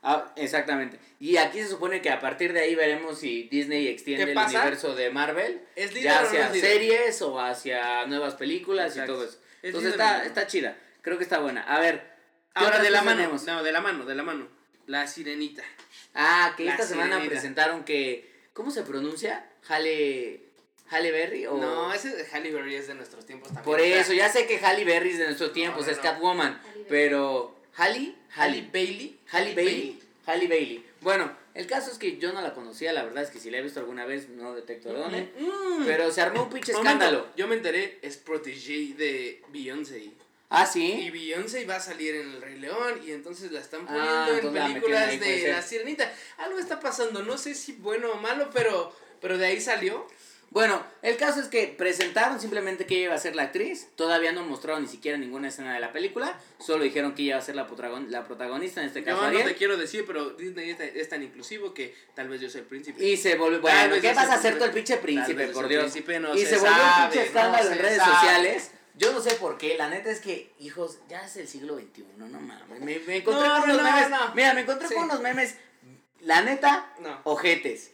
Ah, 0.02 0.32
exactamente. 0.36 0.98
Y 1.18 1.36
aquí 1.36 1.60
se 1.60 1.68
supone 1.68 2.00
que 2.00 2.08
a 2.08 2.20
partir 2.20 2.54
de 2.54 2.60
ahí 2.60 2.74
veremos 2.74 3.18
si 3.18 3.44
Disney 3.50 3.86
extiende 3.88 4.24
¿Qué 4.24 4.32
el 4.32 4.38
universo 4.38 4.94
de 4.94 5.10
Marvel. 5.10 5.60
¿Es 5.76 5.92
líder 5.92 6.04
ya 6.04 6.18
o 6.20 6.22
no 6.22 6.28
hacia 6.28 6.46
es 6.46 6.52
líder? 6.54 6.72
series 6.72 7.22
o 7.22 7.38
hacia 7.38 8.06
nuevas 8.06 8.34
películas 8.34 8.92
Exacto. 8.92 9.12
y 9.12 9.14
todo 9.16 9.24
eso. 9.26 9.38
¿Es 9.62 9.68
Entonces 9.68 9.92
está, 9.92 10.24
está 10.24 10.46
chida. 10.46 10.76
Creo 11.02 11.18
que 11.18 11.24
está 11.24 11.38
buena. 11.38 11.62
A 11.62 11.80
ver. 11.80 12.00
¿qué 12.54 12.64
Ahora 12.64 12.78
de 12.80 12.90
la 12.90 13.02
mano. 13.02 13.16
tenemos? 13.16 13.44
No, 13.44 13.62
de 13.62 13.72
la 13.72 13.80
mano, 13.80 14.04
de 14.04 14.14
la 14.14 14.22
mano. 14.22 14.48
La 14.86 15.06
sirenita. 15.06 15.62
Ah, 16.14 16.54
que 16.56 16.64
La 16.64 16.72
esta 16.72 16.86
semana 16.86 17.20
presentaron 17.24 17.84
que. 17.84 18.30
¿Cómo 18.52 18.70
se 18.70 18.82
pronuncia? 18.82 19.46
Halle. 19.68 20.46
Halle 20.90 21.12
Berry 21.12 21.46
o. 21.46 21.56
No, 21.56 21.92
ese 21.92 22.10
de 22.10 22.26
Halle 22.32 22.50
Berry 22.52 22.74
es 22.74 22.88
de 22.88 22.94
nuestros 22.94 23.24
tiempos 23.24 23.48
también. 23.48 23.64
Por 23.64 23.80
eso, 23.80 24.12
ya 24.12 24.28
sé 24.28 24.46
que 24.46 24.58
Halle 24.58 24.84
Berry 24.84 25.10
es 25.10 25.18
de 25.18 25.26
nuestro 25.26 25.52
tiempo, 25.52 25.78
No, 25.80 25.86
no, 25.86 25.90
es 25.92 25.96
no. 25.98 26.02
Catwoman. 26.02 26.60
Pero. 26.88 27.56
¿Halle? 27.76 28.14
Halle 28.36 28.68
Bailey. 28.72 29.20
Halle 29.30 29.54
Bailey. 29.54 30.02
Halle 30.26 30.48
Bailey. 30.48 30.86
Bueno, 31.00 31.32
el 31.54 31.66
caso 31.66 31.90
es 31.90 31.98
que 31.98 32.18
yo 32.18 32.32
no 32.32 32.40
la 32.40 32.54
conocía, 32.54 32.92
la 32.92 33.04
verdad 33.04 33.22
es 33.24 33.30
que 33.30 33.38
si 33.40 33.50
la 33.50 33.58
he 33.58 33.62
visto 33.62 33.80
alguna 33.80 34.04
vez 34.06 34.28
no 34.28 34.54
detecto 34.54 34.88
de 34.92 34.98
dónde. 34.98 35.32
Mm. 35.38 35.84
Pero 35.84 36.10
se 36.12 36.20
armó 36.20 36.44
un 36.44 36.50
pinche 36.50 36.72
Momento, 36.72 36.90
escándalo. 37.04 37.26
Yo 37.36 37.48
me 37.48 37.56
enteré, 37.56 37.98
es 38.02 38.16
protégé 38.16 38.94
de 38.96 39.42
Beyoncé. 39.52 40.10
Ah, 40.52 40.64
Y 40.68 40.72
sí. 40.72 41.10
Beyoncé 41.10 41.64
va 41.64 41.76
a 41.76 41.80
salir 41.80 42.14
en 42.16 42.28
El 42.30 42.42
Rey 42.42 42.58
León 42.58 43.00
y 43.06 43.12
entonces 43.12 43.52
la 43.52 43.60
están 43.60 43.86
Ah, 43.88 44.26
poniendo 44.28 44.58
en 44.58 44.64
películas 44.72 45.20
de. 45.20 45.48
La 45.48 45.62
Sirenita. 45.62 46.12
Algo 46.38 46.58
está 46.58 46.80
pasando, 46.80 47.22
no 47.22 47.38
sé 47.38 47.54
si 47.54 47.72
bueno 47.72 48.10
o 48.10 48.16
malo, 48.16 48.50
pero, 48.52 48.92
pero 49.20 49.38
de 49.38 49.46
ahí 49.46 49.60
salió. 49.60 50.06
Bueno, 50.50 50.84
el 51.02 51.16
caso 51.16 51.38
es 51.40 51.46
que 51.46 51.68
presentaron 51.68 52.40
simplemente 52.40 52.84
que 52.84 52.96
ella 52.96 53.04
iba 53.04 53.14
a 53.14 53.18
ser 53.18 53.36
la 53.36 53.44
actriz. 53.44 53.88
Todavía 53.94 54.32
no 54.32 54.44
mostraron 54.44 54.82
ni 54.82 54.88
siquiera 54.88 55.16
ninguna 55.16 55.46
escena 55.46 55.72
de 55.72 55.78
la 55.78 55.92
película. 55.92 56.36
Solo 56.58 56.82
dijeron 56.82 57.14
que 57.14 57.22
ella 57.22 57.30
iba 57.34 57.38
a 57.38 57.42
ser 57.42 57.54
la, 57.54 57.68
la 58.08 58.24
protagonista, 58.24 58.80
en 58.80 58.88
este 58.88 59.04
caso 59.04 59.30
Yo 59.30 59.38
no 59.38 59.44
te 59.44 59.54
quiero 59.54 59.76
decir, 59.76 60.04
pero 60.06 60.30
Disney 60.30 60.76
es, 60.78 61.08
tan 61.08 61.22
inclusivo 61.22 61.72
que 61.72 61.94
tal 62.14 62.28
vez 62.28 62.40
yo 62.40 62.50
soy 62.50 62.62
el 62.62 62.66
príncipe. 62.66 63.04
Y 63.04 63.16
se 63.16 63.36
volvió. 63.36 63.60
Bueno, 63.60 63.94
¿qué 64.00 64.12
vas 64.12 64.28
a 64.28 64.34
hacer 64.34 64.58
tú 64.58 64.64
el 64.64 64.72
pinche 64.72 64.96
príncipe, 64.96 65.46
por 65.48 65.68
Dios? 65.68 65.82
príncipe 65.84 66.18
no 66.18 66.34
y 66.34 66.40
se 66.40 66.46
se, 66.46 66.58
volvió 66.58 66.82
un 66.82 67.10
pinche 67.10 67.26
escándalo 67.26 67.70
en 67.70 67.78
redes 67.78 67.98
sabe. 67.98 68.12
sociales. 68.14 68.70
Yo 68.96 69.12
no 69.12 69.20
sé 69.20 69.36
por 69.36 69.56
qué, 69.56 69.78
la 69.78 69.88
neta 69.88 70.10
es 70.10 70.20
que, 70.20 70.52
hijos, 70.58 70.98
ya 71.08 71.24
es 71.24 71.36
el 71.36 71.46
siglo 71.46 71.76
XXI, 71.78 72.04
no 72.16 72.26
mames. 72.26 72.80
Me, 72.80 72.98
me 72.98 73.16
encontré 73.18 73.48
No, 73.48 73.60
con 73.60 73.68
no, 73.68 73.74
unos 73.74 73.76
no, 73.76 73.82
memes. 73.84 74.34
Mira, 74.34 74.54
me 74.54 74.60
encontré 74.62 74.88
Sí. 74.88 74.94
con 74.94 75.04
unos 75.04 75.20
memes, 75.20 75.54
la 76.20 76.42
neta, 76.42 76.92
ojetes. 77.22 77.92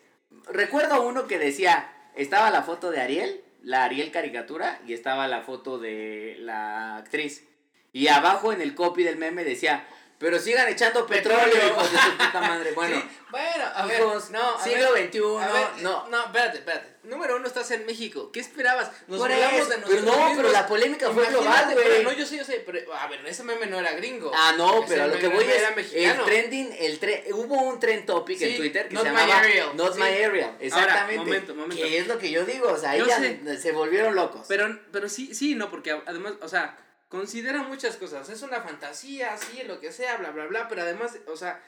Recuerdo 0.48 1.02
uno 1.06 1.26
que 1.28 1.38
decía, 1.38 1.92
estaba 2.16 2.50
la 2.50 2.62
foto 2.62 2.90
de 2.90 3.00
Ariel, 3.00 3.40
la 3.62 3.84
Ariel 3.84 4.10
caricatura, 4.10 4.80
y 4.86 4.92
estaba 4.92 5.28
la 5.28 5.42
foto 5.42 5.78
de 5.78 6.36
la 6.40 6.96
actriz. 6.96 7.44
Y 7.92 8.08
abajo 8.08 8.52
en 8.52 8.60
el 8.60 8.74
copy 8.74 9.02
del 9.02 9.16
meme 9.16 9.44
decía, 9.44 9.86
pero 10.18 10.38
sigan 10.38 10.68
echando 10.68 11.06
petróleo, 11.06 11.66
hijos 11.68 11.92
de 11.92 11.98
su 11.98 12.10
puta 12.12 12.40
madre. 12.40 12.72
Bueno, 12.74 12.96
Sí, 12.96 13.08
bueno, 13.30 13.64
a 13.74 13.86
hijos, 13.86 14.30
ver, 14.30 14.40
no, 14.40 14.54
a 14.56 14.62
siglo 14.62 14.92
ver, 14.92 15.08
XXI, 15.08 15.18
a 15.40 15.52
ver, 15.52 15.82
no. 15.82 16.08
No, 16.08 16.24
espérate, 16.24 16.58
espérate. 16.58 16.96
Número 17.02 17.36
uno, 17.36 17.46
estás 17.46 17.70
en 17.72 17.84
México. 17.84 18.30
¿Qué 18.32 18.40
esperabas? 18.40 18.90
Nos 19.08 19.18
Por 19.20 19.28
burlamos 19.30 19.60
eso, 19.60 19.68
de 19.68 19.76
pero 19.76 19.80
nosotros 19.80 20.04
no, 20.04 20.12
mismos. 20.16 20.36
pero 20.36 20.52
la 20.52 20.66
polémica 20.66 21.10
fue 21.10 21.26
global, 21.26 21.64
güey. 21.72 21.76
pero 21.76 22.02
No, 22.02 22.12
yo 22.12 22.24
sé, 22.24 22.36
yo 22.38 22.44
sé, 22.44 22.62
pero 22.64 22.94
a 22.94 23.06
ver, 23.08 23.26
ese 23.26 23.42
meme 23.44 23.66
no 23.66 23.78
era 23.78 23.92
gringo. 23.92 24.30
Ah, 24.34 24.54
no, 24.56 24.78
Ese 24.78 24.88
pero 24.88 25.02
a 25.04 25.06
lo 25.08 25.18
que 25.18 25.28
voy 25.28 25.44
es 25.44 25.92
el 25.92 26.24
trending, 26.24 26.74
el 26.78 26.98
tre 26.98 27.24
hubo 27.32 27.54
un 27.62 27.78
trend 27.78 28.06
topic 28.06 28.40
en 28.40 28.56
Twitter 28.56 28.88
que 28.88 28.94
not 28.94 29.04
se 29.04 29.10
my 29.10 29.18
llamaba 29.18 29.74
Not 29.74 29.94
sí. 29.94 30.00
My 30.00 30.08
Ariel, 30.22 30.50
exactamente. 30.60 31.16
momento, 31.18 31.54
momento. 31.54 31.76
Que 31.76 31.98
es 31.98 32.06
lo 32.06 32.18
que 32.18 32.30
yo 32.30 32.44
digo, 32.44 32.68
o 32.68 32.78
sea, 32.78 32.92
sé. 33.04 33.58
se 33.60 33.72
volvieron 33.72 34.14
locos. 34.14 34.46
Pero, 34.48 34.78
pero 34.92 35.08
sí, 35.08 35.34
sí, 35.34 35.54
no, 35.54 35.70
porque 35.70 36.00
además, 36.06 36.34
o 36.40 36.48
sea, 36.48 36.76
considera 37.08 37.62
muchas 37.62 37.96
cosas. 37.96 38.28
Es 38.28 38.42
una 38.42 38.60
fantasía, 38.62 39.36
sí, 39.36 39.62
lo 39.64 39.80
que 39.80 39.92
sea, 39.92 40.16
bla, 40.16 40.30
bla, 40.30 40.46
bla, 40.46 40.68
pero 40.68 40.82
además, 40.82 41.12
o 41.26 41.36
sea, 41.36 41.62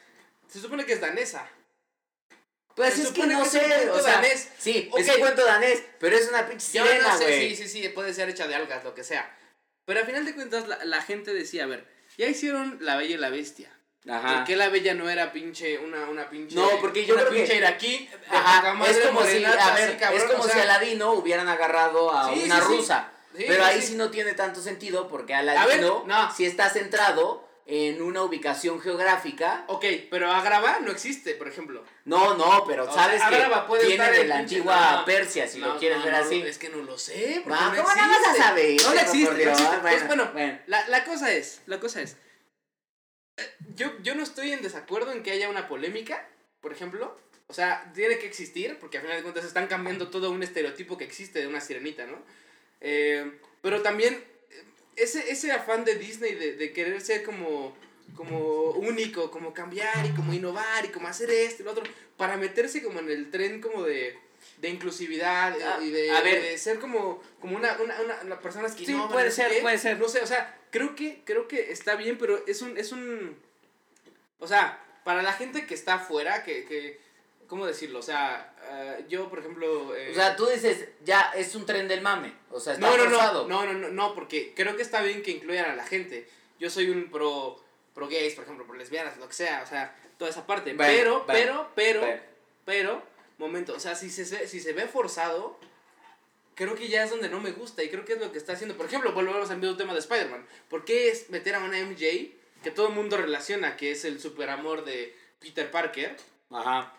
se 0.49 0.61
supone 0.61 0.85
que 0.85 0.95
es 0.95 1.00
danesa. 1.00 1.49
pues 2.75 2.95
se 2.95 3.02
es 3.02 3.09
que 3.11 3.26
no 3.26 3.42
que 3.42 3.49
es 3.49 3.54
un 3.54 3.61
sé, 3.61 3.66
cuento 3.66 3.92
o 3.95 4.00
sea, 4.02 4.12
danés. 4.14 4.49
sí, 4.59 4.88
Ok. 4.92 4.99
es 5.00 5.09
un 5.09 5.21
cuento 5.21 5.45
danés, 5.45 5.83
pero 5.99 6.16
es 6.16 6.28
una 6.28 6.47
pinche 6.47 6.78
Yo 6.78 6.85
sirena, 6.87 7.09
no 7.12 7.18
sé, 7.18 7.40
sí, 7.40 7.57
sí, 7.57 7.68
sí, 7.68 7.88
puede 7.88 8.14
ser 8.14 8.28
hecha 8.28 8.47
de 8.47 8.54
algas, 8.54 8.85
lo 8.85 8.95
que 8.95 9.02
sea. 9.04 9.35
Pero 9.85 10.00
al 10.00 10.07
final 10.07 10.25
de 10.25 10.35
cuentas, 10.35 10.68
la, 10.68 10.85
la 10.85 11.02
gente 11.02 11.33
decía, 11.35 11.64
a 11.64 11.66
ver, 11.66 11.87
ya 12.16 12.26
hicieron 12.26 12.78
La 12.80 12.97
Bella 12.97 13.14
y 13.14 13.18
la 13.18 13.30
Bestia. 13.30 13.73
Ajá. 14.09 14.37
¿Por 14.37 14.45
qué 14.45 14.57
la 14.57 14.68
Bella 14.68 14.95
no 14.95 15.11
era 15.11 15.33
pinche, 15.33 15.78
una, 15.78 16.09
una 16.09 16.31
pinche... 16.31 16.55
No, 16.55 16.68
porque 16.81 17.05
yo 17.05 17.14
una 17.14 17.22
creo 17.24 17.33
que- 17.35 17.38
pinche 17.40 17.57
iraquí, 17.57 18.07
de 18.31 18.37
Ajá, 18.37 18.74
es 18.88 18.98
como 19.01 19.22
si, 19.24 19.44
a 19.44 19.51
ver, 19.51 19.59
así, 19.90 19.96
cabrón, 19.96 20.20
es 20.22 20.31
como 20.31 20.42
o 20.42 20.46
sea, 20.46 20.55
si 20.55 20.61
Aladino 20.61 21.12
hubieran 21.14 21.48
agarrado 21.48 22.14
a 22.16 22.33
Sí, 22.33 22.42
una 22.44 22.57
sí. 22.61 22.64
rusa. 22.66 23.11
Sí, 23.12 23.17
pero 23.46 23.64
ahí 23.64 23.81
sí. 23.81 23.88
sí 23.88 23.94
no 23.94 24.11
tiene 24.11 24.33
tanto 24.35 24.61
sentido 24.61 25.09
porque 25.09 25.35
Aladino 25.35 26.05
no. 26.07 26.35
sí 26.35 26.44
está 26.44 26.68
centrado 26.70 27.46
en 27.70 28.01
una 28.01 28.22
ubicación 28.22 28.81
geográfica. 28.81 29.64
Ok, 29.68 29.85
pero 30.11 30.33
Agrava 30.33 30.81
no 30.81 30.90
existe, 30.90 31.35
por 31.35 31.48
ejemplo. 31.48 31.85
No, 32.07 32.35
no, 32.35 32.64
pero 32.66 32.88
O 32.88 32.94
sabes 32.94 33.20
sea, 33.20 33.29
que 33.29 33.66
puede 33.66 33.87
viene 33.87 34.11
de 34.11 34.24
la 34.24 34.38
antigua 34.38 34.92
no, 35.01 35.05
Persia, 35.05 35.46
si 35.46 35.59
no, 35.59 35.74
lo 35.74 35.79
quieres 35.79 35.98
no, 35.98 36.05
ver 36.07 36.14
así. 36.14 36.40
Es 36.40 36.57
que 36.57 36.70
no 36.70 36.79
lo 36.79 36.96
sé. 36.96 37.42
¿cómo 37.44 37.55
no 37.55 37.85
vas 37.85 38.27
a 38.27 38.35
saber? 38.35 38.81
No 38.83 38.94
le 38.94 39.01
existe, 39.03 39.35
Dios. 39.35 39.51
existe. 39.51 39.77
Bueno, 39.77 39.83
Pues, 39.83 40.07
bueno, 40.07 40.31
bueno. 40.33 40.59
La, 40.66 40.88
la 40.88 41.05
cosa 41.05 41.31
es, 41.31 41.61
la 41.66 41.79
cosa 41.79 42.01
es, 42.01 42.16
eh, 43.37 43.55
yo, 43.74 43.92
yo 44.03 44.14
no 44.14 44.22
estoy 44.22 44.53
en 44.53 44.62
desacuerdo 44.62 45.12
en 45.12 45.22
que 45.22 45.33
haya 45.33 45.51
una 45.51 45.68
polémica, 45.68 46.27
por 46.62 46.72
ejemplo. 46.72 47.16
O 47.48 47.55
sea, 47.55 47.90
tiene 47.94 48.18
que 48.18 48.27
existir, 48.27 48.79
porque 48.79 48.98
al 48.98 49.03
final 49.03 49.18
de 49.18 49.22
cuentas 49.22 49.44
están 49.44 49.66
cambiando 49.68 50.09
todo 50.09 50.31
un 50.31 50.42
estereotipo 50.42 50.96
que 50.96 51.05
existe 51.05 51.40
de 51.40 51.46
una 51.46 51.61
sirenita, 51.61 52.07
¿no? 52.07 52.18
Eh, 52.80 53.38
pero 53.62 53.82
también 53.82 54.22
ese, 54.96 55.30
ese 55.30 55.52
afán 55.52 55.84
de 55.84 55.94
Disney 55.96 56.34
de, 56.34 56.54
de 56.54 56.72
querer 56.72 57.00
ser 57.00 57.22
como, 57.22 57.76
como 58.14 58.70
único, 58.72 59.30
como 59.30 59.52
cambiar 59.52 60.06
y 60.06 60.10
como 60.10 60.32
innovar 60.32 60.84
y 60.84 60.88
como 60.88 61.08
hacer 61.08 61.30
esto 61.30 61.62
y 61.62 61.64
lo 61.64 61.72
otro, 61.72 61.84
para 62.16 62.36
meterse 62.36 62.82
como 62.82 62.98
en 63.00 63.10
el 63.10 63.30
tren 63.30 63.60
como 63.60 63.82
de, 63.84 64.16
de 64.58 64.68
inclusividad 64.68 65.56
Ah, 65.64 65.78
y 65.82 65.90
de, 65.90 66.10
a 66.10 66.20
ver. 66.20 66.42
de 66.42 66.58
ser 66.58 66.78
como, 66.78 67.22
como 67.40 67.56
una, 67.56 67.76
una, 67.80 68.00
una, 68.00 68.20
una 68.22 68.40
personas 68.40 68.74
que 68.74 68.86
Sí, 68.86 68.92
puede 69.10 69.24
no 69.26 69.30
sé 69.30 69.36
ser, 69.42 69.50
qué. 69.52 69.60
puede 69.60 69.78
ser. 69.78 69.98
No 69.98 70.08
sé, 70.08 70.20
o 70.20 70.26
sea, 70.26 70.58
creo 70.70 70.94
que, 70.94 71.22
creo 71.24 71.46
que 71.48 71.70
está 71.72 71.94
bien, 71.96 72.18
pero 72.18 72.44
es 72.46 72.62
un, 72.62 72.76
es 72.76 72.90
un, 72.92 73.36
o 74.40 74.46
sea, 74.48 74.84
para 75.04 75.22
la 75.22 75.32
gente 75.32 75.66
que 75.66 75.74
está 75.74 75.94
afuera, 75.94 76.42
que, 76.44 76.64
que 76.64 77.00
¿cómo 77.46 77.66
decirlo? 77.66 77.98
O 78.00 78.02
sea, 78.02 78.52
eh, 78.70 79.04
yo, 79.09 79.28
por 79.28 79.38
ejemplo... 79.40 79.94
eh, 79.96 80.11
O 80.11 80.14
sea, 80.14 80.37
tú 80.37 80.46
dices, 80.46 80.88
ya 81.04 81.33
es 81.35 81.54
un 81.54 81.64
tren 81.66 81.88
del 81.88 82.00
mame. 82.00 82.33
O 82.50 82.61
sea, 82.61 82.74
está 82.74 82.87
no, 82.88 82.96
no, 82.96 83.04
forzado. 83.04 83.48
no, 83.48 83.64
no, 83.66 83.72
no, 83.74 83.88
no, 83.88 84.14
porque 84.14 84.52
creo 84.54 84.76
que 84.76 84.83
está 84.83 85.02
bien 85.02 85.22
que 85.22 85.31
incluyan 85.33 85.70
a 85.70 85.74
la 85.76 85.85
gente. 85.87 86.28
Yo 86.59 86.70
soy 86.70 86.90
un 86.90 87.11
pro, 87.11 87.62
pro 87.94 88.09
gays, 88.09 88.35
por 88.35 88.44
ejemplo, 88.44 88.66
pro 88.66 88.76
lesbianas, 88.76 89.16
lo 89.18 89.28
que 89.28 89.35
sea, 89.35 89.62
o 89.62 89.66
sea, 89.66 89.96
toda 90.18 90.31
esa 90.31 90.46
parte. 90.46 90.74
Pero, 90.76 91.24
pero, 91.26 91.70
pero, 91.74 92.00
Pero- 92.00 92.22
pero, 92.64 93.02
momento, 93.38 93.74
o 93.74 93.81
sea, 93.81 93.94
si 93.94 94.11
se, 94.11 94.46
si 94.46 94.61
se 94.61 94.72
ve 94.72 94.87
forzado, 94.87 95.59
creo 96.54 96.74
que 96.74 96.88
ya 96.88 97.04
es 97.04 97.11
donde 97.11 97.28
no 97.28 97.40
me 97.40 97.52
gusta 97.52 97.83
y 97.83 97.88
creo 97.88 98.04
que 98.04 98.14
es 98.14 98.20
lo 98.20 98.33
que 98.33 98.38
está 98.38 98.52
haciendo. 98.54 98.76
Por 98.76 98.87
ejemplo, 98.87 99.12
volvemos 99.12 99.50
al 99.50 99.59
mismo 99.59 99.76
tema 99.76 99.92
de 99.94 100.00
Spider-Man. 100.00 100.44
¿Por 100.68 100.85
qué 100.85 101.09
es 101.09 101.31
meter 101.31 101.54
a 101.54 101.61
una 101.61 101.78
MJ 101.78 102.35
que 102.62 102.70
todo 102.72 102.88
el 102.88 102.94
mundo 102.94 103.16
relaciona 103.16 103.76
que 103.76 103.92
es 103.92 104.04
el 104.04 104.20
superamor 104.20 104.85
de 104.85 105.16
Peter 105.40 105.70
Parker 105.70 106.16
Ajá. 106.50 106.92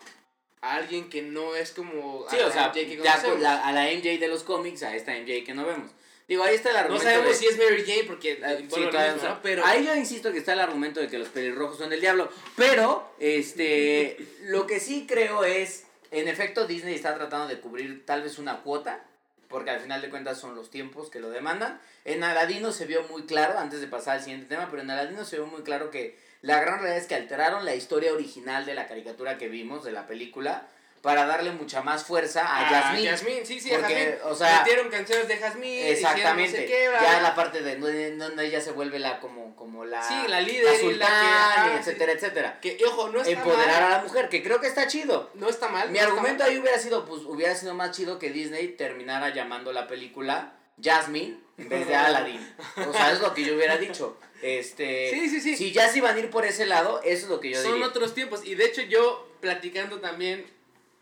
A 0.62 0.74
alguien 0.76 1.08
que 1.08 1.22
no 1.22 1.54
es 1.56 1.70
como 1.72 2.26
Sí, 2.30 2.36
a 2.38 2.44
o 2.44 2.48
la 2.48 2.52
sea, 2.52 2.66
MJ 2.68 2.74
que 2.86 2.96
ya 3.02 3.22
con 3.22 3.42
la- 3.42 3.66
a 3.66 3.72
la 3.72 3.90
MJ 3.90 4.18
de 4.18 4.28
los 4.28 4.42
cómics, 4.44 4.82
a 4.82 4.94
esta 4.94 5.12
MJ 5.16 5.44
que 5.44 5.54
no 5.54 5.64
vemos. 5.64 5.90
Digo, 6.28 6.44
ahí 6.44 6.54
está 6.54 6.68
el 6.68 6.74
No 6.74 6.80
argumento. 6.82 7.04
sabemos 7.06 7.28
de- 7.30 7.34
si 7.34 7.46
es 7.46 7.58
Mary 7.58 7.82
Jane 7.84 8.04
porque 8.04 8.32
eh, 8.32 8.56
sí, 8.58 8.62
mismo, 8.80 8.92
no 8.92 9.16
¿no? 9.30 9.40
pero 9.42 9.64
Ahí 9.66 9.84
yo 9.84 9.96
insisto 9.96 10.30
que 10.30 10.38
está 10.38 10.52
el 10.52 10.60
argumento 10.60 11.00
de 11.00 11.08
que 11.08 11.18
los 11.18 11.28
pelirrojos 11.28 11.78
son 11.78 11.90
del 11.90 12.00
diablo. 12.00 12.30
Pero, 12.56 13.12
este, 13.18 14.16
lo 14.44 14.66
que 14.66 14.78
sí 14.80 15.06
creo 15.08 15.44
es, 15.44 15.86
en 16.12 16.28
efecto, 16.28 16.66
Disney 16.66 16.94
está 16.94 17.14
tratando 17.16 17.48
de 17.48 17.58
cubrir 17.60 18.04
tal 18.06 18.22
vez 18.22 18.38
una 18.38 18.60
cuota, 18.60 19.04
porque 19.50 19.70
al 19.70 19.80
final 19.80 20.00
de 20.00 20.08
cuentas 20.08 20.38
son 20.38 20.54
los 20.54 20.70
tiempos 20.70 21.10
que 21.10 21.20
lo 21.20 21.28
demandan. 21.28 21.80
En 22.04 22.22
Aladino 22.22 22.72
se 22.72 22.86
vio 22.86 23.02
muy 23.08 23.24
claro, 23.24 23.58
antes 23.58 23.80
de 23.80 23.88
pasar 23.88 24.16
al 24.16 24.22
siguiente 24.22 24.46
tema, 24.46 24.68
pero 24.70 24.80
en 24.80 24.90
Aladino 24.90 25.24
se 25.24 25.36
vio 25.36 25.46
muy 25.46 25.62
claro 25.62 25.90
que 25.90 26.16
la 26.40 26.60
gran 26.60 26.78
realidad 26.78 26.98
es 26.98 27.06
que 27.06 27.16
alteraron 27.16 27.64
la 27.64 27.74
historia 27.74 28.14
original 28.14 28.64
de 28.64 28.74
la 28.74 28.86
caricatura 28.86 29.36
que 29.36 29.48
vimos, 29.48 29.84
de 29.84 29.92
la 29.92 30.06
película, 30.06 30.68
para 31.02 31.24
darle 31.26 31.50
mucha 31.52 31.80
más 31.82 32.04
fuerza 32.04 32.42
a 32.42 32.66
Jasmine. 32.66 33.08
Ah, 33.08 33.12
Jasmine, 33.12 33.46
sí, 33.46 33.58
sí, 33.58 33.70
Porque, 33.70 33.84
a 33.84 33.88
Jasmine. 33.98 34.18
o 34.24 34.34
sea, 34.34 34.58
Metieron 34.58 34.88
canciones 34.90 35.28
de 35.28 35.36
Jasmine. 35.38 35.90
Exactamente. 35.92 36.50
no 36.52 36.56
sé 36.58 36.66
qué, 36.66 36.88
ya 37.00 37.20
la 37.22 37.34
parte 37.34 37.62
de 37.62 37.76
donde, 37.76 38.16
donde 38.16 38.46
ella 38.46 38.60
se 38.60 38.72
vuelve 38.72 38.98
la 38.98 39.18
como, 39.20 39.56
como 39.56 39.84
la, 39.86 40.02
Sí, 40.06 40.14
la 40.28 40.40
líder 40.42 40.64
la 40.64 40.72
que- 40.72 40.78
sultana, 40.80 41.76
etcétera, 41.78 42.12
etcétera. 42.12 42.60
Que, 42.60 42.78
ojo, 42.86 43.08
no 43.08 43.20
está 43.20 43.32
Empoderar 43.32 43.82
mal. 43.82 43.92
a 43.92 43.96
la 43.96 44.02
mujer, 44.02 44.28
que 44.28 44.42
creo 44.42 44.60
que 44.60 44.66
está 44.66 44.86
chido. 44.88 45.30
No 45.34 45.48
está 45.48 45.68
mal. 45.68 45.88
Mi 45.90 45.98
no 45.98 46.04
argumento 46.04 46.42
mal. 46.44 46.50
ahí 46.52 46.58
hubiera 46.58 46.78
sido, 46.78 47.06
pues, 47.06 47.22
hubiera 47.24 47.54
sido 47.54 47.74
más 47.74 47.96
chido 47.96 48.18
que 48.18 48.30
Disney 48.30 48.68
terminara 48.68 49.30
llamando 49.30 49.72
la 49.72 49.86
película 49.86 50.52
Jasmine 50.82 51.38
en 51.56 51.68
vez 51.70 51.86
de 51.88 51.96
Aladdin. 51.96 52.54
O 52.88 52.92
sea, 52.92 53.12
es 53.12 53.20
lo 53.20 53.32
que 53.32 53.44
yo 53.44 53.54
hubiera 53.54 53.76
dicho. 53.78 54.18
Este, 54.42 55.10
Sí, 55.12 55.28
sí, 55.30 55.40
sí. 55.40 55.56
Si 55.56 55.72
ya 55.72 55.88
se 55.88 55.98
iban 55.98 56.16
a 56.16 56.18
ir 56.18 56.30
por 56.30 56.44
ese 56.44 56.66
lado, 56.66 57.00
eso 57.04 57.24
es 57.24 57.30
lo 57.30 57.40
que 57.40 57.50
yo 57.50 57.62
Son 57.62 57.72
diría. 57.72 57.86
otros 57.88 58.14
tiempos. 58.14 58.44
Y 58.44 58.54
de 58.54 58.66
hecho, 58.66 58.82
yo 58.82 59.28
platicando 59.40 60.00
también. 60.00 60.44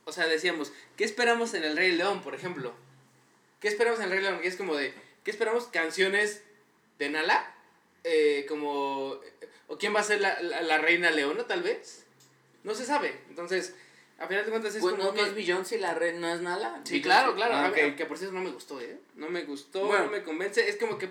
O 0.09 0.13
sea, 0.13 0.27
decíamos, 0.27 0.73
¿qué 0.97 1.05
esperamos 1.05 1.53
en 1.53 1.65
El 1.65 1.77
Rey 1.77 1.93
León, 1.93 2.23
por 2.23 2.35
ejemplo? 2.35 2.73
¿Qué 3.61 3.69
esperamos 3.69 3.99
en 4.01 4.07
El 4.07 4.13
Rey 4.13 4.23
León? 4.23 4.41
Que 4.41 4.49
es 4.49 4.57
como 4.57 4.75
de. 4.75 4.95
¿Qué 5.23 5.31
esperamos? 5.31 5.65
Canciones 5.67 6.43
de 6.99 7.11
Nala. 7.11 7.55
Eh, 8.05 8.47
como. 8.49 9.21
¿O 9.67 9.77
quién 9.79 9.95
va 9.95 10.01
a 10.01 10.05
ser 10.05 10.23
la, 10.23 10.41
la, 10.41 10.63
la 10.63 10.79
reina 10.79 11.11
leona, 11.11 11.47
tal 11.47 11.63
vez? 11.63 12.07
no 12.65 12.75
se 12.75 12.87
sabe. 12.87 13.21
Entonces, 13.29 13.75
a 14.19 14.27
final 14.27 14.45
de 14.47 14.51
cuentas 14.51 14.75
es 14.75 14.81
Pues, 14.81 14.95
como 14.95 15.09
¿no, 15.09 15.15
que... 15.15 15.21
¿No 15.21 15.27
es 15.29 15.35
Beyoncé 15.35 15.79
la 15.79 15.95
red? 15.95 16.15
¿No 16.19 16.29
es 16.33 16.41
Nala? 16.41 16.81
Sí, 16.85 17.01
claro, 17.03 17.35
claro. 17.35 17.55
Ah, 17.55 17.67
A 17.67 17.69
ok. 17.69 17.75
ver, 17.77 17.97
que 17.97 18.05
por 18.07 18.17
cierto 18.19 18.35
no 18.35 18.43
me 18.43 18.51
gustó, 18.51 18.81
¿eh? 18.81 18.99
No 19.15 19.29
me 19.29 19.45
gustó, 19.45 19.87
Bueno. 19.87 20.07
no 20.07 20.11
me 20.11 20.23
convence. 20.23 20.69
Es 20.69 20.77
como 20.77 20.97
que, 20.99 21.09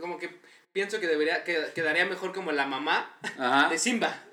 como 0.00 0.18
que 0.18 0.30
pienso 0.72 0.98
que 1.00 1.06
debería, 1.06 1.42
que 1.44 1.56
quedaría 1.74 2.04
mejor 2.06 2.32
como 2.32 2.50
la 2.52 2.66
mamá 2.66 3.16
Ajá. 3.38 3.68
de 3.70 3.78
Simba. 3.78 4.24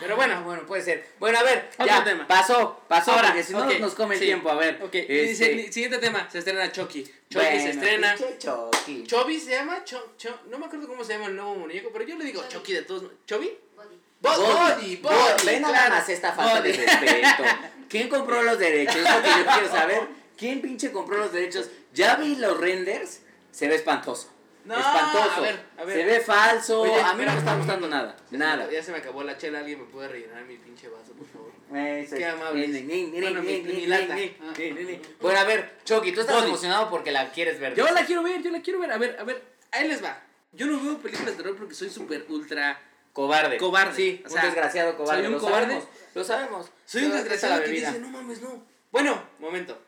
Pero 0.00 0.16
bueno, 0.16 0.42
bueno, 0.42 0.66
puede 0.66 0.82
ser. 0.82 1.08
Bueno, 1.20 1.38
a 1.38 1.42
ver, 1.44 1.68
Otro 1.74 1.86
ya, 1.86 2.02
tema. 2.02 2.26
pasó, 2.26 2.80
pasó, 2.88 3.12
Ahora, 3.12 3.28
porque 3.28 3.44
si 3.44 3.52
no 3.52 3.64
nos 3.78 3.94
come 3.94 4.14
el 4.16 4.20
sí, 4.20 4.26
tiempo, 4.26 4.50
a 4.50 4.56
ver. 4.56 4.80
ok. 4.82 4.92
este, 4.92 5.72
siguiente 5.72 5.98
tema, 5.98 6.28
se 6.30 6.38
estrena 6.40 6.72
Chucky. 6.72 7.04
Chucky 7.04 7.14
bueno, 7.34 7.62
se 7.62 7.70
estrena. 7.70 8.16
Chucky. 8.16 9.04
Chobi 9.06 9.38
se 9.38 9.50
llama, 9.52 9.84
Cho, 9.84 10.14
Cho- 10.18 10.40
no 10.50 10.58
me 10.58 10.66
acuerdo 10.66 10.88
cómo 10.88 11.04
se 11.04 11.12
llama 11.12 11.26
el 11.26 11.36
nuevo 11.36 11.54
muñeco, 11.54 11.90
pero 11.92 12.04
yo 12.04 12.16
le 12.18 12.24
digo 12.24 12.42
Chucky 12.48 12.72
de 12.72 12.82
todos. 12.82 13.04
¿Chobi? 13.26 13.56
Body. 13.76 14.00
Bo- 14.20 14.30
Body, 14.36 14.96
Body, 14.96 15.46
Ve 15.46 15.60
nada 15.60 15.74
claro. 15.74 15.94
más 15.94 16.08
esta 16.08 16.32
falta 16.32 16.60
de 16.60 16.72
Body. 16.72 16.84
respeto. 16.84 17.42
¿Quién 17.88 18.08
compró 18.08 18.42
los 18.42 18.58
derechos? 18.58 18.96
Es 18.96 19.02
lo 19.14 19.22
que 19.22 19.28
yo 19.28 19.46
quiero 19.52 19.68
saber. 19.68 20.02
¿Quién 20.36 20.60
pinche 20.60 20.90
compró 20.90 21.18
los 21.18 21.32
derechos? 21.32 21.68
Ya 21.92 22.16
vi 22.16 22.34
los 22.34 22.58
renders, 22.58 23.20
se 23.52 23.68
ve 23.68 23.76
espantoso. 23.76 24.28
No, 24.64 24.74
espantoso. 24.76 25.30
a 25.36 25.40
ver, 25.40 25.60
a 25.78 25.84
ver. 25.84 25.96
Se 25.96 26.04
ve 26.04 26.20
falso. 26.20 26.80
Oye, 26.82 27.00
a 27.00 27.12
mí 27.14 27.24
no 27.24 27.32
me 27.32 27.38
está 27.38 27.56
gustando 27.56 27.88
nada. 27.88 28.16
Nada. 28.30 28.70
Ya 28.70 28.82
se 28.82 28.92
me 28.92 28.98
acabó 28.98 29.22
la 29.22 29.36
chela, 29.36 29.58
alguien 29.60 29.80
me 29.80 29.84
puede 29.86 30.08
rellenar 30.08 30.44
mi 30.44 30.56
pinche 30.56 30.88
vaso, 30.88 31.12
por 31.12 31.26
favor. 31.26 31.52
Eso 31.76 32.16
Qué 32.16 32.82
ni, 32.82 33.20
Bueno, 33.20 33.42
mi- 33.42 33.60
mi 33.60 33.86
lata. 33.86 34.16
Bueno, 35.20 35.38
a 35.40 35.44
ver, 35.44 35.78
Chucky, 35.84 36.12
tú 36.12 36.20
estás 36.20 36.36
Body. 36.36 36.48
emocionado 36.48 36.88
porque 36.90 37.10
la 37.12 37.30
quieres 37.30 37.58
ver. 37.60 37.74
Yo 37.74 37.88
la 37.90 38.04
quiero 38.06 38.22
ver, 38.22 38.42
yo 38.42 38.50
la 38.50 38.60
quiero 38.62 38.78
ver. 38.80 38.92
A 38.92 38.98
ver, 38.98 39.16
a 39.18 39.24
ver, 39.24 39.42
ahí 39.72 39.88
les 39.88 40.02
va. 40.02 40.22
Yo 40.52 40.66
no 40.66 40.80
veo 40.82 40.98
películas 40.98 41.32
de 41.36 41.42
terror 41.42 41.56
porque 41.56 41.74
soy 41.74 41.90
súper 41.90 42.24
ultra. 42.28 42.80
Cobarde. 43.12 43.58
Cobarde. 43.58 43.94
Sí, 43.94 44.22
O 44.28 44.34
un 44.34 44.40
desgraciado 44.40 44.96
cobarde. 44.96 45.22
soy 45.22 45.26
un 45.28 45.32
lo 45.34 45.38
cobarde. 45.40 45.66
Sabemos, 45.66 45.88
lo 46.14 46.24
sabemos. 46.24 46.70
Soy 46.84 47.04
un 47.04 47.12
desgraciado 47.12 47.62
que 47.62 47.70
dice, 47.70 47.98
no 48.00 48.08
mames, 48.08 48.40
no. 48.40 48.64
Bueno, 48.90 49.22
momento. 49.38 49.78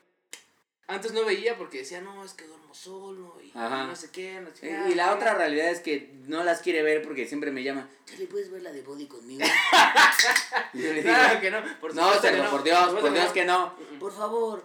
Antes 0.88 1.12
no 1.12 1.24
veía 1.24 1.56
porque 1.58 1.78
decía, 1.78 2.00
no, 2.00 2.24
es 2.24 2.32
que 2.34 2.46
duermo 2.46 2.72
solo 2.72 3.38
y 3.42 3.50
Ajá. 3.58 3.86
no 3.86 3.96
sé 3.96 4.10
qué, 4.12 4.40
no 4.40 4.50
sé 4.54 4.66
Y, 4.66 4.68
qué. 4.70 4.92
y 4.92 4.94
la 4.94 5.12
otra 5.14 5.34
realidad 5.34 5.68
es 5.70 5.80
que 5.80 6.12
no 6.26 6.44
las 6.44 6.60
quiere 6.60 6.82
ver 6.82 7.02
porque 7.02 7.26
siempre 7.26 7.50
me 7.50 7.64
llama. 7.64 7.88
¿Le 8.16 8.26
puedes 8.26 8.50
ver 8.52 8.62
la 8.62 8.70
de 8.70 8.82
Body 8.82 9.06
conmigo? 9.08 9.44
Y 10.74 10.78
yo 10.82 10.88
le 10.92 11.02
digo, 11.02 11.04
Claro 11.08 11.40
que 11.40 11.50
no, 11.50 11.58
por 11.80 11.94
no, 11.94 12.02
supuesto 12.02 12.22
que 12.22 12.28
Sergio, 12.28 12.44
no. 12.44 12.50
por 12.50 12.62
Dios, 12.62 12.88
por 13.00 13.12
Dios 13.12 13.32
que 13.32 13.44
no. 13.44 13.74
Por 13.98 14.12
favor, 14.12 14.64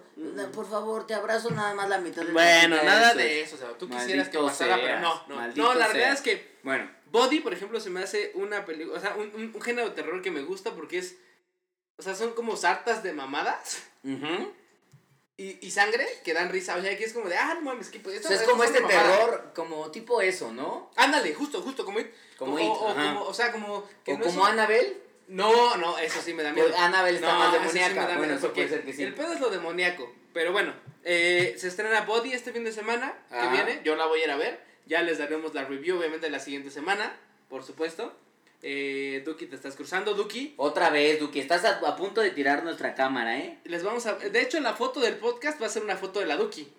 por 0.52 0.68
favor, 0.68 1.06
te 1.06 1.14
abrazo 1.14 1.50
nada 1.50 1.74
más 1.74 1.88
la 1.88 1.98
mitad 1.98 2.22
del 2.22 2.32
Bueno, 2.32 2.76
nada 2.82 3.08
eso 3.10 3.18
de 3.18 3.40
es. 3.40 3.46
eso, 3.48 3.56
o 3.56 3.58
sea, 3.58 3.78
tú 3.78 3.88
quisieras 3.88 4.28
que 4.28 4.38
pasara, 4.38 4.76
pero 4.76 5.00
no, 5.00 5.22
no. 5.28 5.36
maldito 5.36 5.62
No, 5.62 5.74
la 5.74 5.86
seas. 5.86 5.92
realidad 5.92 6.12
es 6.14 6.20
que 6.20 6.58
Bueno, 6.62 6.90
Body, 7.10 7.40
por 7.40 7.52
ejemplo, 7.52 7.80
se 7.80 7.90
me 7.90 8.00
hace 8.02 8.30
una 8.34 8.64
película, 8.64 8.96
o 8.98 9.00
sea, 9.00 9.14
un, 9.16 9.32
un, 9.34 9.52
un 9.54 9.62
género 9.62 9.88
de 9.88 9.94
terror 9.94 10.22
que 10.22 10.30
me 10.30 10.42
gusta 10.42 10.72
porque 10.74 10.98
es, 10.98 11.16
o 11.96 12.02
sea, 12.02 12.14
son 12.14 12.32
como 12.32 12.56
sartas 12.56 13.02
de 13.02 13.12
mamadas 13.12 13.82
ujú. 14.04 14.52
Y, 15.36 15.66
y 15.66 15.70
sangre 15.70 16.06
que 16.24 16.34
dan 16.34 16.50
risa, 16.50 16.76
o 16.76 16.82
sea, 16.82 16.96
que 16.96 17.04
es 17.04 17.12
como 17.12 17.28
de, 17.28 17.36
ah, 17.36 17.54
no 17.54 17.62
mames, 17.62 17.88
que 17.88 17.98
pues 18.00 18.16
O 18.16 18.18
esto 18.18 18.28
sea, 18.28 18.36
es 18.38 18.42
como 18.48 18.64
es 18.64 18.70
este 18.70 18.82
mamada. 18.82 19.02
terror, 19.16 19.52
como 19.54 19.90
tipo 19.90 20.20
eso, 20.20 20.52
¿no? 20.52 20.90
Ándale, 20.96 21.34
justo, 21.34 21.62
justo, 21.62 21.84
como 21.84 22.00
It. 22.00 22.08
Como 22.38 22.54
o, 22.56 22.58
It, 22.58 22.66
o, 22.68 22.94
como, 22.94 23.22
o 23.22 23.34
sea, 23.34 23.50
como... 23.52 23.88
Que 24.04 24.12
O 24.14 24.18
no 24.18 24.24
es 24.24 24.30
como 24.32 24.42
un- 24.44 24.48
Annabelle. 24.50 24.96
No, 25.28 25.76
no, 25.76 25.98
eso 25.98 26.20
sí 26.20 26.34
me 26.34 26.42
da 26.42 26.52
miedo. 26.52 26.68
Pues 26.68 26.78
Annabelle 26.78 27.16
está 27.16 27.32
No, 27.32 27.38
más 27.38 27.54
eso 27.54 27.62
sí 27.70 27.74
me 27.74 27.80
da 27.80 27.88
demoníaca. 27.88 28.18
bueno, 28.18 28.34
eso 28.34 28.52
puede 28.52 28.68
ser 28.68 28.84
que 28.84 28.92
sí. 28.92 29.02
El 29.02 29.14
pedo 29.14 29.32
es 29.32 29.40
lo 29.40 29.48
demoníaco. 29.50 30.12
Pero 30.34 30.52
bueno, 30.52 30.74
eh, 31.04 31.54
se 31.58 31.68
estrena 31.68 32.02
Body 32.02 32.32
este 32.34 32.52
fin 32.52 32.64
de 32.64 32.72
semana 32.72 33.14
que 33.30 33.48
viene. 33.48 33.80
Yo 33.84 33.96
la 33.96 34.06
voy 34.06 34.20
a 34.20 34.24
ir 34.24 34.30
a 34.30 34.36
ver. 34.36 34.62
Ya 34.86 35.00
les 35.02 35.18
daremos 35.18 35.54
la 35.54 35.64
review, 35.64 35.96
obviamente, 35.98 36.28
la 36.28 36.40
siguiente 36.40 36.70
semana, 36.70 37.16
por 37.48 37.64
supuesto. 37.64 38.14
Eh, 38.64 39.22
Duki, 39.26 39.46
te 39.46 39.56
estás 39.56 39.74
cruzando. 39.74 40.14
Duki, 40.14 40.54
Otra 40.56 40.88
vez, 40.90 41.18
Duki, 41.18 41.40
estás 41.40 41.64
a, 41.64 41.78
a 41.78 41.96
punto 41.96 42.20
de 42.20 42.30
tirar 42.30 42.62
nuestra 42.62 42.94
cámara, 42.94 43.36
¿eh? 43.38 43.58
les 43.64 43.82
vamos 43.82 44.06
a. 44.06 44.14
De 44.14 44.40
hecho, 44.40 44.60
la 44.60 44.74
foto 44.74 45.00
del 45.00 45.16
podcast 45.16 45.60
va 45.60 45.66
a 45.66 45.68
ser 45.68 45.82
una 45.82 45.96
foto 45.96 46.20
de 46.20 46.26
la 46.26 46.36
Duki. 46.36 46.72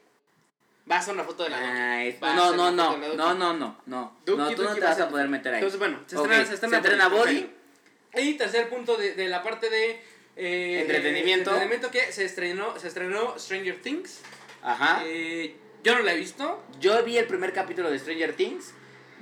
Va 0.90 0.98
a 0.98 1.02
ser 1.02 1.14
una 1.14 1.24
foto 1.24 1.44
de 1.44 1.50
la 1.50 1.58
Duki. 1.60 1.70
Ah, 1.74 2.04
es- 2.06 2.22
no, 2.22 2.56
no, 2.56 2.72
no, 2.72 2.98
no, 2.98 3.34
no, 3.34 3.54
no, 3.54 3.78
no. 3.86 4.18
Duki, 4.26 4.38
no, 4.38 4.56
tú 4.56 4.64
no 4.64 4.74
te 4.76 4.82
a 4.86 4.90
vas 4.90 5.00
a 5.02 5.10
poder 5.10 5.28
meter 5.28 5.54
ahí. 5.56 5.60
Entonces, 5.60 5.80
bueno, 5.80 6.00
se 6.08 6.16
Ok, 6.18 6.24
estrena, 6.24 6.46
se 6.46 6.54
estrena, 6.56 6.78
estrena 6.78 7.08
Body. 7.10 7.50
Y 8.16 8.34
tercer 8.36 8.70
punto 8.70 8.96
de, 8.96 9.14
de 9.16 9.28
la 9.28 9.44
parte 9.44 9.70
de. 9.70 10.00
eh, 10.38 10.80
Entretenimiento. 10.82 11.50
entretenimiento 11.52 11.92
que 11.92 12.12
se 12.14 12.24
estrenó, 12.26 12.80
se 12.80 12.88
estrenó 12.88 13.38
Stranger 13.38 13.82
Things. 13.82 14.22
Ajá. 14.62 15.02
Eh, 15.06 15.56
yo 15.84 15.96
no 15.96 16.02
la 16.04 16.14
he 16.14 16.18
visto. 16.18 16.64
Yo 16.80 17.04
vi 17.04 17.18
el 17.18 17.26
primer 17.28 17.52
capítulo 17.52 17.90
de 17.92 18.00
Stranger 18.00 18.34
Things. 18.36 18.74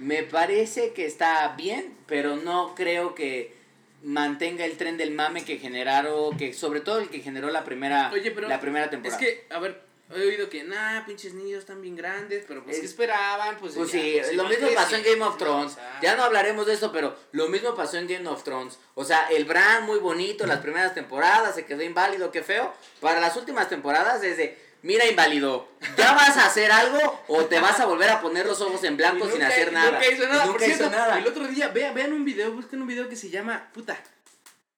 Me 0.02 0.24
parece 0.24 0.94
que 0.94 1.06
está 1.06 1.54
bien, 1.56 1.96
pero 2.08 2.36
no 2.36 2.74
creo 2.76 3.14
que 3.14 3.56
mantenga 4.04 4.66
el 4.66 4.76
tren 4.76 4.98
del 4.98 5.12
mame 5.12 5.46
que 5.46 5.58
generaron, 5.60 6.36
que 6.38 6.54
sobre 6.56 6.82
todo 6.82 6.98
el 7.00 7.10
que 7.10 7.20
generó 7.20 7.52
la 7.52 7.64
primera, 7.64 8.10
Oye, 8.12 8.32
pero 8.32 8.48
la 8.48 8.60
primera 8.60 8.86
Es 8.86 8.92
temporada. 8.92 9.20
que, 9.20 9.46
a 9.52 9.60
ver, 9.60 9.80
he 10.10 10.20
oído 10.26 10.50
que, 10.50 10.64
nah, 10.64 11.06
pinches 11.06 11.36
niños 11.36 11.60
están 11.60 11.84
bien 11.84 11.96
grandes, 11.96 12.44
pero 12.48 12.64
pues, 12.64 12.78
Es- 12.78 12.82
¿qué 12.82 12.88
esperaban? 12.88 13.58
Pues, 13.60 13.76
Pues 13.76 13.92
ya, 13.92 14.00
sí, 14.02 14.16
pues, 14.20 14.34
lo 14.36 14.46
mismo 14.46 14.70
pasó 14.74 14.96
en 14.96 15.04
Game 15.04 15.22
of. 15.24 15.38
Thrones. 15.38 15.74
O 15.74 15.76
sea, 15.76 16.00
Ya 16.02 16.16
no 16.16 16.24
hablaremos 16.24 16.66
de 16.66 16.74
eso, 16.74 16.92
pero 16.92 17.16
lo 17.32 17.48
mismo 17.50 17.76
pasó 17.76 17.98
en 18.00 18.08
Game 18.08 18.28
of 18.28 18.44
Thrones. 18.44 18.80
O 18.96 19.06
sea, 19.06 19.28
el 19.30 19.46
Bran 19.46 19.86
muy 19.86 20.00
bonito 20.00 20.48
las 20.48 20.62
primeras 20.62 20.96
temporadas, 20.96 21.54
se 21.54 21.66
quedó 21.66 21.84
inválido, 21.84 22.32
qué 22.32 22.42
feo. 22.42 22.74
Para 23.02 23.20
las 23.22 23.38
últimas 23.38 23.70
temporadas 23.70 24.24
es 24.24 24.36
de, 24.38 24.58
mira 24.84 25.06
inválido, 25.08 25.68
¿ya 25.98 26.14
vas 26.14 26.38
a 26.38 26.46
hacer 26.46 26.72
algo 26.72 27.24
o 27.28 27.46
te 27.46 27.60
vas 27.60 27.80
a 27.80 27.86
volver 27.86 28.10
a 28.10 28.22
poner 28.22 28.46
los 28.46 28.62
ojos 28.62 28.84
en 28.84 28.98
blanco 28.98 29.30
sin 29.30 29.42
hacer 29.44 29.72
nada? 29.72 29.92
Nunca 29.92 30.08
hizo 30.08 30.28
nada. 30.28 30.46
Y 30.46 30.48
nunca 30.48 30.52
Por 30.52 30.62
cierto, 30.62 30.84
hizo 30.84 30.92
nada. 30.92 31.20
El 31.20 31.28
otro 31.28 31.48
día, 31.48 31.70
vean, 31.70 31.94
vean 31.94 32.14
un 32.14 32.26
video, 32.26 32.52
busquen 32.52 32.82
un 32.82 32.88
video 32.88 33.08
que 33.10 33.16
se 33.16 33.30
llama, 33.30 33.70
puta, 33.74 34.02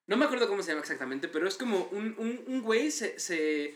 no 0.06 0.16
me 0.16 0.26
acuerdo 0.26 0.48
cómo 0.48 0.62
se 0.62 0.70
llama 0.70 0.82
exactamente, 0.82 1.28
pero 1.28 1.48
es 1.48 1.56
como 1.56 1.88
un, 1.92 2.14
un, 2.18 2.44
un 2.46 2.62
güey 2.62 2.90
se, 2.90 3.18
se, 3.18 3.74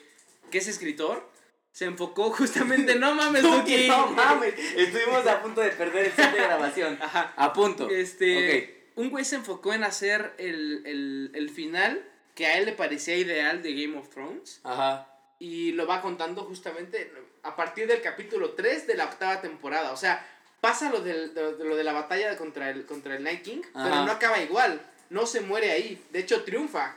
que 0.50 0.58
es 0.58 0.68
escritor, 0.68 1.28
se 1.72 1.86
enfocó 1.86 2.30
justamente, 2.32 2.96
no 2.96 3.14
mames, 3.14 3.42
Duki, 3.42 3.88
no 3.88 4.08
mames, 4.08 4.54
estuvimos 4.76 5.26
a 5.26 5.42
punto 5.42 5.60
de 5.60 5.70
perder 5.70 6.06
el 6.06 6.12
set 6.12 6.32
de 6.32 6.38
grabación. 6.38 6.98
Ajá. 7.02 7.32
A 7.36 7.52
punto. 7.52 7.88
Este, 7.88 8.90
un 8.96 9.10
güey 9.10 9.24
se 9.24 9.36
enfocó 9.36 9.72
en 9.72 9.84
hacer 9.84 10.34
el, 10.38 10.82
el, 10.84 11.30
el 11.34 11.50
final 11.50 12.04
que 12.34 12.46
a 12.46 12.58
él 12.58 12.66
le 12.66 12.72
parecía 12.72 13.16
ideal 13.16 13.62
de 13.62 13.74
Game 13.74 13.96
of 13.96 14.08
Thrones. 14.10 14.60
Ajá. 14.64 15.17
Y 15.38 15.72
lo 15.72 15.86
va 15.86 16.00
contando 16.00 16.44
justamente 16.44 17.12
a 17.42 17.54
partir 17.54 17.86
del 17.86 18.00
capítulo 18.02 18.52
3 18.52 18.86
de 18.86 18.94
la 18.94 19.04
octava 19.04 19.40
temporada. 19.40 19.92
O 19.92 19.96
sea, 19.96 20.26
pasa 20.60 20.90
lo, 20.90 21.00
del, 21.00 21.34
de, 21.34 21.54
de 21.54 21.64
lo 21.64 21.76
de 21.76 21.84
la 21.84 21.92
batalla 21.92 22.36
contra 22.36 22.70
el, 22.70 22.86
contra 22.86 23.16
el 23.16 23.22
Night 23.22 23.42
King, 23.42 23.60
Ajá. 23.74 23.84
pero 23.84 24.04
no 24.04 24.12
acaba 24.12 24.40
igual. 24.40 24.80
No 25.10 25.26
se 25.26 25.40
muere 25.40 25.70
ahí. 25.70 26.02
De 26.10 26.18
hecho, 26.18 26.42
triunfa. 26.44 26.94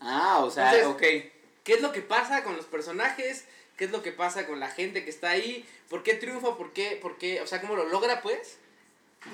Ah, 0.00 0.40
o 0.42 0.50
sea, 0.50 0.74
Entonces, 0.74 0.86
ok. 0.94 1.32
¿Qué 1.62 1.74
es 1.74 1.80
lo 1.80 1.92
que 1.92 2.02
pasa 2.02 2.42
con 2.44 2.56
los 2.56 2.66
personajes? 2.66 3.44
¿Qué 3.76 3.84
es 3.86 3.90
lo 3.90 4.02
que 4.02 4.12
pasa 4.12 4.46
con 4.46 4.60
la 4.60 4.68
gente 4.68 5.04
que 5.04 5.10
está 5.10 5.30
ahí? 5.30 5.66
¿Por 5.88 6.02
qué 6.02 6.14
triunfa? 6.14 6.56
¿Por 6.56 6.72
qué? 6.72 6.98
¿Por 7.00 7.18
qué? 7.18 7.40
O 7.40 7.46
sea, 7.46 7.60
¿cómo 7.60 7.74
lo 7.76 7.84
logra, 7.88 8.22
pues? 8.22 8.58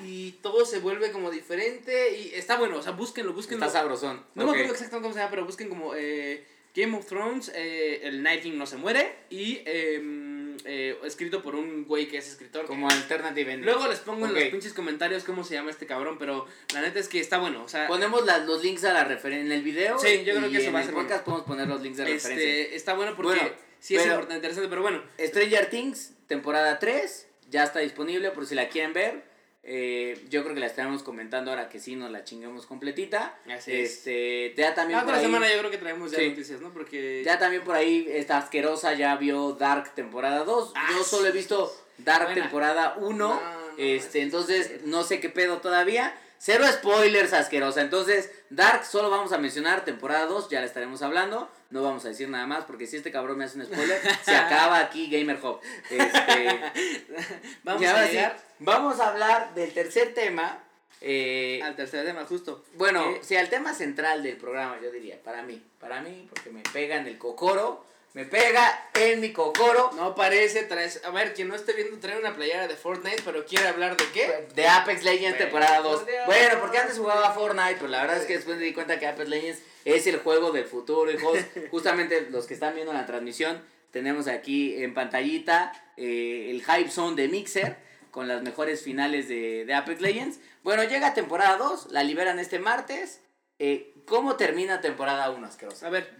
Y 0.05 0.33
todo 0.41 0.65
se 0.65 0.79
vuelve 0.79 1.11
como 1.11 1.29
diferente. 1.29 2.15
Y 2.17 2.33
está 2.33 2.57
bueno, 2.57 2.77
o 2.77 2.81
sea, 2.81 2.93
búsquenlo, 2.93 3.33
búsquenlo. 3.33 3.65
Está 3.65 3.79
sabrosón. 3.79 4.25
No 4.35 4.45
me 4.45 4.51
acuerdo 4.51 4.71
exactamente 4.73 5.03
cómo 5.03 5.13
se 5.13 5.19
llama, 5.19 5.29
pero 5.31 5.45
busquen 5.45 5.69
como 5.69 5.93
eh, 5.95 6.45
Game 6.75 6.95
of 6.97 7.05
Thrones, 7.05 7.51
eh, 7.53 7.99
el 8.03 8.23
Night 8.23 8.43
King 8.43 8.53
no 8.57 8.65
se 8.65 8.77
muere. 8.77 9.13
Y 9.29 9.61
em, 9.65 10.55
eh, 10.65 10.97
escrito 11.03 11.41
por 11.41 11.55
un 11.55 11.85
güey 11.85 12.07
que 12.07 12.17
es 12.17 12.27
escritor. 12.29 12.65
Como 12.65 12.89
alternative 12.89 13.51
ending. 13.53 13.65
Luego 13.65 13.87
les 13.87 13.99
pongo 13.99 14.25
en 14.27 14.33
los 14.33 14.43
pinches 14.45 14.73
comentarios 14.73 15.23
cómo 15.23 15.43
se 15.43 15.55
llama 15.55 15.71
este 15.71 15.85
cabrón, 15.85 16.17
pero 16.19 16.45
la 16.73 16.81
neta 16.81 16.99
es 16.99 17.07
que 17.07 17.19
está 17.19 17.39
bueno. 17.39 17.63
O 17.63 17.67
sea, 17.69 17.87
Ponemos 17.87 18.25
las- 18.25 18.45
los 18.45 18.63
links 18.63 18.83
a 18.85 18.93
la 18.93 19.03
referencia 19.03 19.45
en 19.45 19.51
el 19.51 19.63
video. 19.63 19.97
Sí, 19.99 20.23
yo 20.23 20.35
creo 20.35 20.49
que 20.51 20.57
eso 20.57 20.67
en 20.67 20.75
va 20.75 20.79
a 20.79 20.81
el 20.81 20.87
ser 20.87 20.95
podcast 20.95 21.23
podemos 21.25 21.45
poner 21.45 21.67
los 21.67 21.81
links 21.81 21.97
de 21.97 22.05
referencia. 22.05 22.49
este, 22.49 22.75
está 22.75 22.93
bueno 22.93 23.15
porque 23.15 23.39
Bueno, 23.39 23.55
sí 23.79 23.95
es 23.95 24.03
importante, 24.05 24.35
interesante, 24.35 24.69
pero 24.69 24.81
bueno. 24.81 25.01
Stranger 25.19 25.69
Things, 25.69 26.13
temporada 26.27 26.79
3, 26.79 27.27
ya 27.49 27.63
está 27.63 27.79
disponible 27.79 28.31
por 28.31 28.45
si 28.45 28.55
la 28.55 28.69
quieren 28.69 28.93
ver. 28.93 29.30
Eh, 29.63 30.25
yo 30.29 30.41
creo 30.43 30.55
que 30.55 30.59
la 30.59 30.65
estaremos 30.65 31.03
comentando 31.03 31.51
ahora 31.51 31.69
que 31.69 31.79
sí 31.79 31.95
nos 31.95 32.09
la 32.09 32.23
chingamos 32.23 32.65
completita. 32.65 33.37
Así 33.47 33.71
es. 33.71 33.91
este, 33.91 34.53
ya 34.57 34.73
también 34.73 34.97
La 34.97 35.03
otra 35.03 35.17
ahí, 35.17 35.23
semana 35.23 35.51
yo 35.51 35.59
creo 35.59 35.69
que 35.71 35.77
traemos 35.77 36.11
ya 36.11 36.17
Sí. 36.17 36.29
noticias, 36.29 36.61
¿no? 36.61 36.73
Porque... 36.73 37.21
ya 37.23 37.37
también 37.37 37.63
por 37.63 37.75
ahí 37.75 38.07
esta 38.09 38.37
asquerosa 38.37 38.93
ya 38.95 39.15
vio 39.17 39.53
Dark 39.53 39.93
temporada 39.93 40.43
2. 40.45 40.73
Ah, 40.75 40.89
yo 40.97 41.03
solo 41.03 41.27
he 41.27 41.31
visto 41.31 41.71
Dark 41.99 42.25
buena. 42.25 42.41
temporada 42.41 42.95
1. 42.97 43.15
No, 43.15 43.35
no, 43.35 43.41
este, 43.77 44.19
es- 44.19 44.25
entonces 44.25 44.81
no 44.85 45.03
sé 45.03 45.19
qué 45.19 45.29
pedo 45.29 45.57
todavía. 45.59 46.15
Cero 46.43 46.65
spoilers 46.71 47.33
asquerosa. 47.33 47.81
Entonces, 47.81 48.31
Dark 48.49 48.83
solo 48.83 49.11
vamos 49.11 49.31
a 49.31 49.37
mencionar 49.37 49.85
temporada 49.85 50.25
2, 50.25 50.49
ya 50.49 50.59
la 50.59 50.65
estaremos 50.65 51.03
hablando. 51.03 51.51
No 51.69 51.83
vamos 51.83 52.03
a 52.05 52.07
decir 52.07 52.27
nada 52.29 52.47
más 52.47 52.65
porque 52.65 52.87
si 52.87 52.97
este 52.97 53.11
cabrón 53.11 53.37
me 53.37 53.43
hace 53.45 53.59
un 53.59 53.65
spoiler, 53.67 54.01
se 54.25 54.35
acaba 54.35 54.79
aquí 54.79 55.07
Gamer 55.11 55.37
Hub. 55.45 55.59
Este, 55.91 56.59
Vamos 57.63 57.85
a 57.85 58.05
sí, 58.07 58.11
llegar 58.13 58.37
vamos 58.61 58.99
a 58.99 59.09
hablar 59.09 59.53
del 59.53 59.73
tercer 59.73 60.13
tema. 60.13 60.63
eh, 61.01 61.59
al 61.63 61.75
tercer 61.75 62.05
tema, 62.05 62.25
justo. 62.25 62.63
bueno, 62.75 63.09
Eh, 63.11 63.19
sí, 63.21 63.35
al 63.35 63.49
tema 63.49 63.73
central 63.73 64.21
del 64.23 64.37
programa, 64.37 64.79
yo 64.81 64.91
diría, 64.91 65.21
para 65.21 65.41
mí, 65.41 65.61
para 65.79 66.01
mí, 66.01 66.27
porque 66.29 66.51
me 66.51 66.61
pega 66.61 66.97
en 66.97 67.07
el 67.07 67.17
cocoro 67.17 67.85
me 68.13 68.25
pega 68.25 68.89
en 68.93 69.21
mi 69.21 69.31
cocoro. 69.31 69.91
No 69.95 70.15
parece, 70.15 70.63
traes, 70.63 71.01
a 71.05 71.11
ver, 71.11 71.33
quien 71.33 71.47
no 71.47 71.55
esté 71.55 71.71
viendo 71.73 71.97
trae 71.99 72.19
una 72.19 72.35
playera 72.35 72.67
de 72.67 72.75
Fortnite, 72.75 73.21
pero 73.23 73.45
quiere 73.45 73.67
hablar 73.69 73.95
de 73.95 74.03
qué? 74.13 74.47
De 74.53 74.67
Apex 74.67 75.03
Legends 75.03 75.37
Bueno, 75.37 75.45
temporada 75.45 75.79
2. 75.79 76.05
de 76.05 76.13
Bueno, 76.25 76.59
porque 76.59 76.77
antes 76.77 76.97
jugaba 76.97 77.31
Fortnite, 77.33 77.75
pero 77.75 77.87
la 77.87 78.01
verdad 78.01 78.17
es 78.17 78.25
que 78.25 78.35
después 78.35 78.57
me 78.57 78.65
di 78.65 78.73
cuenta 78.73 78.99
que 78.99 79.07
Apex 79.07 79.29
Legends 79.29 79.61
es 79.85 80.07
el 80.07 80.17
juego 80.17 80.51
del 80.51 80.65
futuro, 80.65 81.09
hijos. 81.09 81.39
Justamente 81.71 82.27
los 82.31 82.47
que 82.47 82.53
están 82.53 82.75
viendo 82.75 82.91
la 82.91 83.05
transmisión, 83.05 83.61
tenemos 83.91 84.27
aquí 84.27 84.83
en 84.83 84.93
pantallita 84.93 85.71
eh, 85.95 86.47
el 86.51 86.63
Hype 86.65 86.91
Zone 86.91 87.15
de 87.15 87.29
Mixer 87.29 87.77
con 88.11 88.27
las 88.27 88.43
mejores 88.43 88.83
finales 88.83 89.27
de, 89.27 89.65
de 89.65 89.73
Apex 89.73 90.01
Legends. 90.01 90.39
Bueno, 90.63 90.83
llega 90.83 91.13
temporada 91.13 91.57
2, 91.57 91.87
la 91.91 92.03
liberan 92.03 92.39
este 92.39 92.59
martes. 92.59 93.21
Eh, 93.57 93.93
¿Cómo 94.05 94.35
termina 94.35 94.81
temporada 94.81 95.29
1, 95.31 95.47
asquerosa? 95.47 95.87
A 95.87 95.89
ver, 95.89 96.13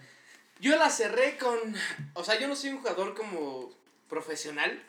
yo 0.59 0.77
la 0.77 0.89
cerré 0.89 1.37
con, 1.37 1.57
o 2.13 2.23
sea, 2.23 2.39
yo 2.39 2.47
no 2.47 2.55
soy 2.55 2.71
un 2.71 2.77
jugador 2.77 3.15
como 3.15 3.71
profesional, 4.07 4.81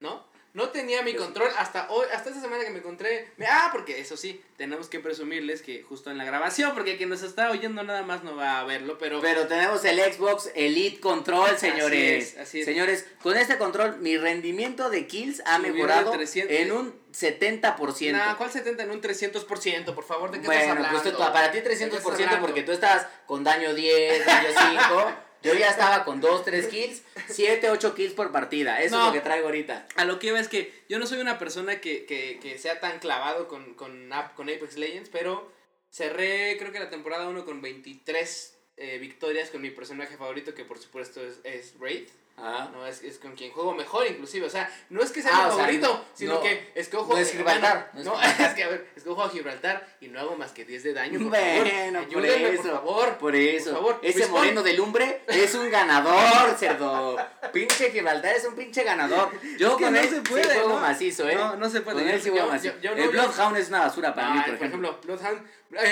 ¿no? 0.00 0.24
No 0.56 0.70
tenía 0.70 1.02
mi 1.02 1.14
control 1.14 1.50
hasta 1.58 1.90
hoy, 1.90 2.06
hasta 2.14 2.30
esta 2.30 2.40
semana 2.40 2.64
que 2.64 2.70
me 2.70 2.78
encontré. 2.78 3.28
me- 3.36 3.46
ah, 3.46 3.68
porque 3.72 4.00
eso 4.00 4.16
sí, 4.16 4.42
tenemos 4.56 4.88
que 4.88 5.00
presumirles 5.00 5.60
que 5.60 5.82
justo 5.82 6.10
en 6.10 6.16
la 6.16 6.24
grabación, 6.24 6.72
porque 6.74 6.96
quien 6.96 7.10
nos 7.10 7.22
está 7.22 7.50
oyendo 7.50 7.82
nada 7.82 8.02
más 8.02 8.24
no 8.24 8.34
va 8.36 8.60
a 8.60 8.64
verlo, 8.64 8.96
pero 8.96 9.20
Pero 9.20 9.46
tenemos 9.46 9.84
el 9.84 10.00
Xbox 10.00 10.50
Elite 10.54 10.98
Control, 10.98 11.58
señores. 11.58 12.32
es, 12.34 12.38
así 12.38 12.60
es. 12.60 12.64
Señores, 12.64 13.06
con 13.22 13.36
este 13.36 13.58
control, 13.58 13.98
mi 13.98 14.16
rendimiento 14.16 14.88
de 14.88 15.06
kills 15.06 15.42
ha 15.44 15.58
mejorado 15.58 16.10
300. 16.12 16.56
en 16.56 16.72
un 16.72 16.94
70%. 17.12 18.12
Nah, 18.12 18.36
¿cuál 18.36 18.50
70 18.50 18.82
en 18.84 18.90
un 18.92 19.02
300%? 19.02 19.94
Por 19.94 20.04
favor, 20.04 20.30
¿de 20.30 20.40
qué 20.40 20.46
Bueno, 20.46 20.60
estás 20.62 20.76
pues 20.78 20.86
hablando? 21.00 21.10
tú- 21.26 21.32
para 21.34 21.50
ti 21.50 21.58
¿De 21.58 21.64
qué 21.64 21.68
300% 21.70 21.96
estás 21.98 22.12
hablando? 22.28 22.46
porque 22.46 22.62
tú 22.62 22.72
estabas 22.72 23.06
con 23.26 23.44
daño 23.44 23.74
10, 23.74 24.24
daño 24.24 24.48
5. 24.58 25.12
Yo 25.46 25.54
ya 25.54 25.70
estaba 25.70 26.04
con 26.04 26.20
2, 26.20 26.44
3 26.44 26.66
kills, 26.68 27.02
7, 27.28 27.70
8 27.70 27.94
kills 27.94 28.12
por 28.14 28.32
partida. 28.32 28.80
Eso 28.82 28.96
No. 28.96 29.02
es 29.02 29.06
lo 29.08 29.12
que 29.14 29.20
traigo 29.20 29.46
ahorita. 29.46 29.86
A 29.96 30.04
lo 30.04 30.18
que 30.18 30.28
iba 30.28 30.40
es 30.40 30.48
que 30.48 30.72
yo 30.88 30.98
no 30.98 31.06
soy 31.06 31.18
una 31.20 31.38
persona 31.38 31.80
que, 31.80 32.04
que, 32.06 32.38
que 32.40 32.58
sea 32.58 32.80
tan 32.80 32.98
clavado 32.98 33.48
con, 33.48 33.74
con, 33.74 34.10
con 34.36 34.48
Apex 34.50 34.76
Legends, 34.76 35.08
pero 35.10 35.50
cerré 35.90 36.56
creo 36.58 36.72
que 36.72 36.78
la 36.80 36.90
temporada 36.90 37.28
1 37.28 37.44
con 37.44 37.62
23 37.62 38.56
eh, 38.78 38.98
victorias 38.98 39.50
con 39.50 39.62
mi 39.62 39.70
personaje 39.70 40.16
favorito, 40.16 40.54
que 40.54 40.64
por 40.64 40.78
supuesto 40.78 41.20
es, 41.24 41.38
es 41.44 41.74
Wraith. 41.78 42.10
Ajá. 42.38 42.68
No, 42.72 42.86
es, 42.86 43.02
es 43.02 43.18
con 43.18 43.34
quien 43.34 43.50
juego 43.50 43.74
mejor 43.74 44.06
inclusive. 44.06 44.46
O 44.46 44.50
sea, 44.50 44.70
no 44.90 45.02
es 45.02 45.10
que 45.10 45.22
sea 45.22 45.30
Ah, 45.34 45.44
mi 45.44 45.54
sea, 45.54 45.58
favorito, 45.64 46.04
sino 46.14 46.34
no- 46.34 46.40
que 46.42 46.70
escojo... 46.74 47.14
no 47.14 47.18
es 47.18 47.32
Gibraltar, 47.32 47.90
No, 47.94 48.20
es 48.22 48.54
que 48.54 48.64
a 48.64 48.68
ver, 48.68 48.90
escojo 48.94 49.22
a 49.24 49.30
Gibraltar 49.30 49.86
y 50.00 50.08
no 50.08 50.20
hago 50.20 50.36
más 50.36 50.52
que 50.52 50.64
10 50.66 50.82
de 50.82 50.92
daño, 50.92 51.18
por 51.18 51.30
favor. 51.34 51.60
Bueno, 51.66 51.98
por 52.00 52.08
Ayúdenme, 52.24 52.48
eso. 52.50 52.62
por 52.62 52.70
favor. 52.72 53.18
Por 53.18 53.36
eso. 53.36 53.70
Por 53.70 53.78
favor. 53.78 53.98
Ese 54.02 54.26
moreno 54.26 54.62
de 54.62 54.72
lumbre 54.74 55.22
es 55.28 55.54
un 55.54 55.70
ganador, 55.70 56.56
cerdo. 56.58 57.16
Pinche 57.54 57.90
Gibraltar 57.90 58.36
es 58.36 58.44
un 58.44 58.54
pinche 58.54 58.84
ganador. 58.84 59.30
Yo 59.58 59.70
Es 59.70 59.76
que 59.76 59.84
con 59.84 59.92
no 59.94 60.00
él 60.00 60.08
se 60.08 60.20
puede, 60.20 60.44
sí 60.44 60.50
juego 60.50 60.68
¿no? 60.68 60.80
macizo, 60.80 61.28
¿eh? 61.28 61.34
No, 61.36 61.56
no 61.56 61.70
se 61.70 61.80
puede. 61.80 62.00
Con 62.02 62.08
él 62.10 62.20
sí 62.20 62.28
juego 62.30 62.48
macizo. 62.48 62.74
yo 62.82 62.92
el 62.92 63.08
Bloodhound 63.08 63.56
es 63.56 63.68
una 63.68 63.80
basura 63.80 64.14
para 64.14 64.30
mí, 64.34 64.40
por 64.44 64.54
ejemplo. 64.56 64.98
Bloodhound. 65.04 65.40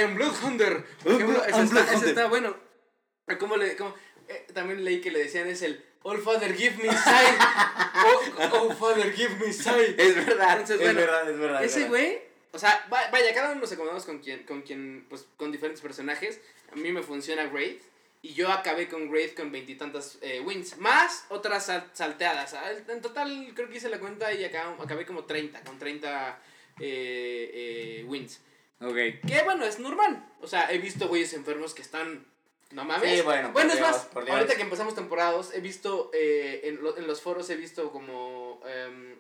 Am 0.03 0.15
Bloodhunter. 0.15 0.85
Por 1.03 1.23
ese 1.49 2.11
está, 2.11 2.27
bueno. 2.27 2.55
¿Cómo 3.39 3.57
le, 3.57 3.75
cómo? 3.77 3.95
Eh, 4.29 4.47
también 4.53 4.85
leí 4.85 5.01
que 5.01 5.11
le 5.11 5.19
decían 5.21 5.47
es 5.49 5.63
el 5.63 5.83
All 6.05 6.19
Father 6.19 6.55
give 6.57 6.77
me 6.83 6.89
sight. 6.91 7.39
oh, 8.07 8.23
oh, 8.53 8.71
Father 8.75 9.11
give 9.13 9.35
me 9.45 9.53
sight. 9.53 9.99
Es 9.99 10.15
verdad, 10.15 10.61
Entonces, 10.61 10.81
es 10.81 10.95
verdad, 10.95 11.31
es 11.31 11.39
verdad. 11.39 11.65
es 11.65 11.77
Ese 11.77 11.89
güey, 11.89 12.19
o 12.53 12.59
sea, 12.59 12.87
va- 12.93 13.09
vaya, 13.11 13.35
cada 13.35 13.51
uno 13.53 13.63
nos 13.63 13.73
acomodamos 13.73 14.05
con 14.05 14.19
quien, 14.21 14.45
con 14.45 14.63
quien, 14.63 15.07
pues, 15.09 15.27
con 15.37 15.51
diferentes 15.51 15.81
personajes. 15.81 16.41
A 16.73 16.77
mí 16.77 16.93
me 16.93 17.03
funciona 17.03 17.47
Wraith. 17.47 17.83
Y 18.23 18.33
yo 18.33 18.51
acabé 18.51 18.89
con 18.89 19.11
Wraith 19.11 19.35
con 19.37 19.53
veintitantas 19.53 20.17
eh, 20.23 20.41
wins. 20.41 20.79
Más 20.79 21.27
otras 21.29 21.67
sal- 21.67 21.91
salteadas. 21.93 22.55
En 22.89 23.03
total, 23.03 23.53
creo 23.55 23.69
que 23.69 23.77
hice 23.77 23.91
la 23.91 23.99
cuenta 23.99 24.33
y 24.33 24.45
acabé 24.45 25.05
como 25.05 25.25
30, 25.25 25.63
con 25.65 25.79
30 25.79 26.39
eh, 26.81 27.51
eh, 28.01 28.05
wins. 28.07 28.41
Ok. 28.81 28.95
Que 29.27 29.43
bueno, 29.45 29.65
es 29.65 29.79
normal. 29.79 30.27
O 30.41 30.47
sea, 30.47 30.71
he 30.73 30.79
visto 30.79 31.09
güeyes 31.09 31.35
enfermos 31.35 31.75
que 31.75 31.83
están. 31.83 32.27
No 32.71 32.85
mames. 32.85 33.11
Sí, 33.19 33.21
bueno, 33.53 33.73
es 33.75 33.79
Dios, 33.79 33.91
más, 33.91 34.09
ahorita 34.39 34.57
que 34.57 34.63
empezamos 34.63 34.95
temporadas, 34.95 35.51
he 35.55 35.61
visto 35.61 36.11
eh, 36.13 36.63
en, 36.65 36.83
lo- 36.83 36.97
en 36.97 37.07
los 37.07 37.21
foros, 37.23 37.49
he 37.51 37.57
visto 37.57 37.91
como. 37.93 38.61
em, 38.67 39.17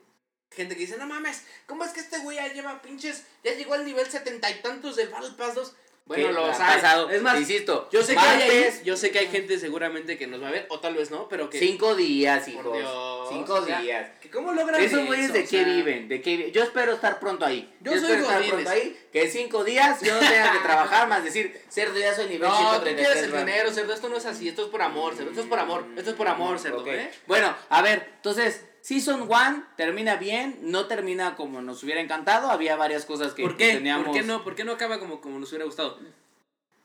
gente 0.50 0.74
que 0.74 0.80
dice: 0.80 0.96
No 0.96 1.06
mames, 1.06 1.44
¿cómo 1.66 1.84
es 1.84 1.92
que 1.92 2.00
este 2.00 2.18
güey 2.18 2.36
ya 2.36 2.52
lleva 2.52 2.80
pinches. 2.82 3.24
Ya 3.44 3.52
llegó 3.54 3.74
al 3.74 3.84
nivel 3.84 4.10
setenta 4.10 4.50
y 4.50 4.60
tantos 4.62 4.96
del 4.96 5.08
Battle 5.10 5.32
Pass 5.36 5.54
2? 5.54 5.74
Bueno, 6.06 6.26
¿Qué 6.26 6.32
lo 6.34 6.44
ha 6.44 6.50
pasado? 6.52 7.08
Es 7.08 7.22
más, 7.22 7.40
insisto, 7.40 7.88
yo 7.90 8.02
sé, 8.02 8.12
que 8.14 8.20
hay 8.20 8.80
yo 8.84 8.94
sé 8.94 9.10
que 9.10 9.20
hay 9.20 9.28
gente 9.28 9.58
seguramente 9.58 10.18
que 10.18 10.26
nos 10.26 10.42
va 10.42 10.48
a 10.48 10.50
ver, 10.50 10.66
o 10.68 10.78
tal 10.78 10.94
vez 10.94 11.10
no, 11.10 11.28
pero 11.30 11.48
que. 11.48 11.58
cinco 11.58 11.94
días, 11.94 12.44
por 12.44 12.52
hijos. 12.52 12.76
Dios, 12.76 13.28
cinco 13.30 13.54
o 13.54 13.64
sea, 13.64 13.80
días. 13.80 14.10
¿Cómo 14.30 14.52
logran 14.52 14.82
Esos 14.82 15.06
güeyes 15.06 15.32
de 15.32 15.38
O 15.38 15.42
qué 15.42 15.48
sea, 15.48 15.64
viven, 15.64 16.08
de 16.08 16.20
qué 16.20 16.50
Yo 16.50 16.62
espero 16.62 16.92
estar 16.92 17.18
pronto 17.20 17.46
ahí. 17.46 17.72
Yo 17.80 17.94
Yo, 17.94 18.00
soy 18.00 18.10
espero 18.16 18.28
estar 18.28 18.48
pronto 18.50 18.68
ahí. 18.70 19.00
Que 19.10 19.22
en 19.22 19.30
cinco 19.30 19.64
días 19.64 20.02
yo 20.02 20.12
no 20.14 20.20
tenga 20.20 20.52
que 20.52 20.58
trabajar 20.58 21.08
más 21.08 21.24
decir, 21.24 21.58
cerdo 21.70 21.98
ya 21.98 22.14
soy 22.14 22.26
nivel 22.26 22.50
No, 22.50 22.54
tú 22.54 22.62
133. 22.84 22.96
quieres 23.08 23.22
el 23.22 23.38
dinero, 23.38 23.72
cerdo. 23.72 23.94
Esto 23.94 24.08
no 24.10 24.16
es 24.18 24.26
así. 24.26 24.46
Esto 24.48 24.64
es 24.64 24.68
por 24.68 24.82
amor, 24.82 25.14
cerdo. 25.14 25.30
Esto 25.30 25.40
es 25.40 25.46
por 25.48 25.58
amor. 25.58 25.86
Esto 25.96 26.10
es 26.10 26.16
por 26.16 26.28
amor, 26.28 26.58
cerdo, 26.58 26.80
Ok. 26.80 26.88
¿eh? 26.88 27.10
Bueno, 27.26 27.56
a 27.70 27.80
ver, 27.80 28.10
entonces, 28.16 28.60
Season 28.88 29.22
1 29.22 29.64
termina 29.78 30.16
bien, 30.16 30.58
no 30.60 30.84
termina 30.88 31.36
como 31.36 31.62
nos 31.62 31.82
hubiera 31.82 32.02
encantado, 32.02 32.50
había 32.50 32.76
varias 32.76 33.06
cosas 33.06 33.32
que 33.32 33.42
¿Por 33.42 33.56
qué? 33.56 33.72
teníamos... 33.76 34.04
¿Por 34.08 34.14
qué 34.14 34.22
no? 34.22 34.44
¿Por 34.44 34.54
qué 34.54 34.62
no 34.64 34.72
acaba 34.72 35.00
como, 35.00 35.22
como 35.22 35.38
nos 35.38 35.48
hubiera 35.48 35.64
gustado? 35.64 35.98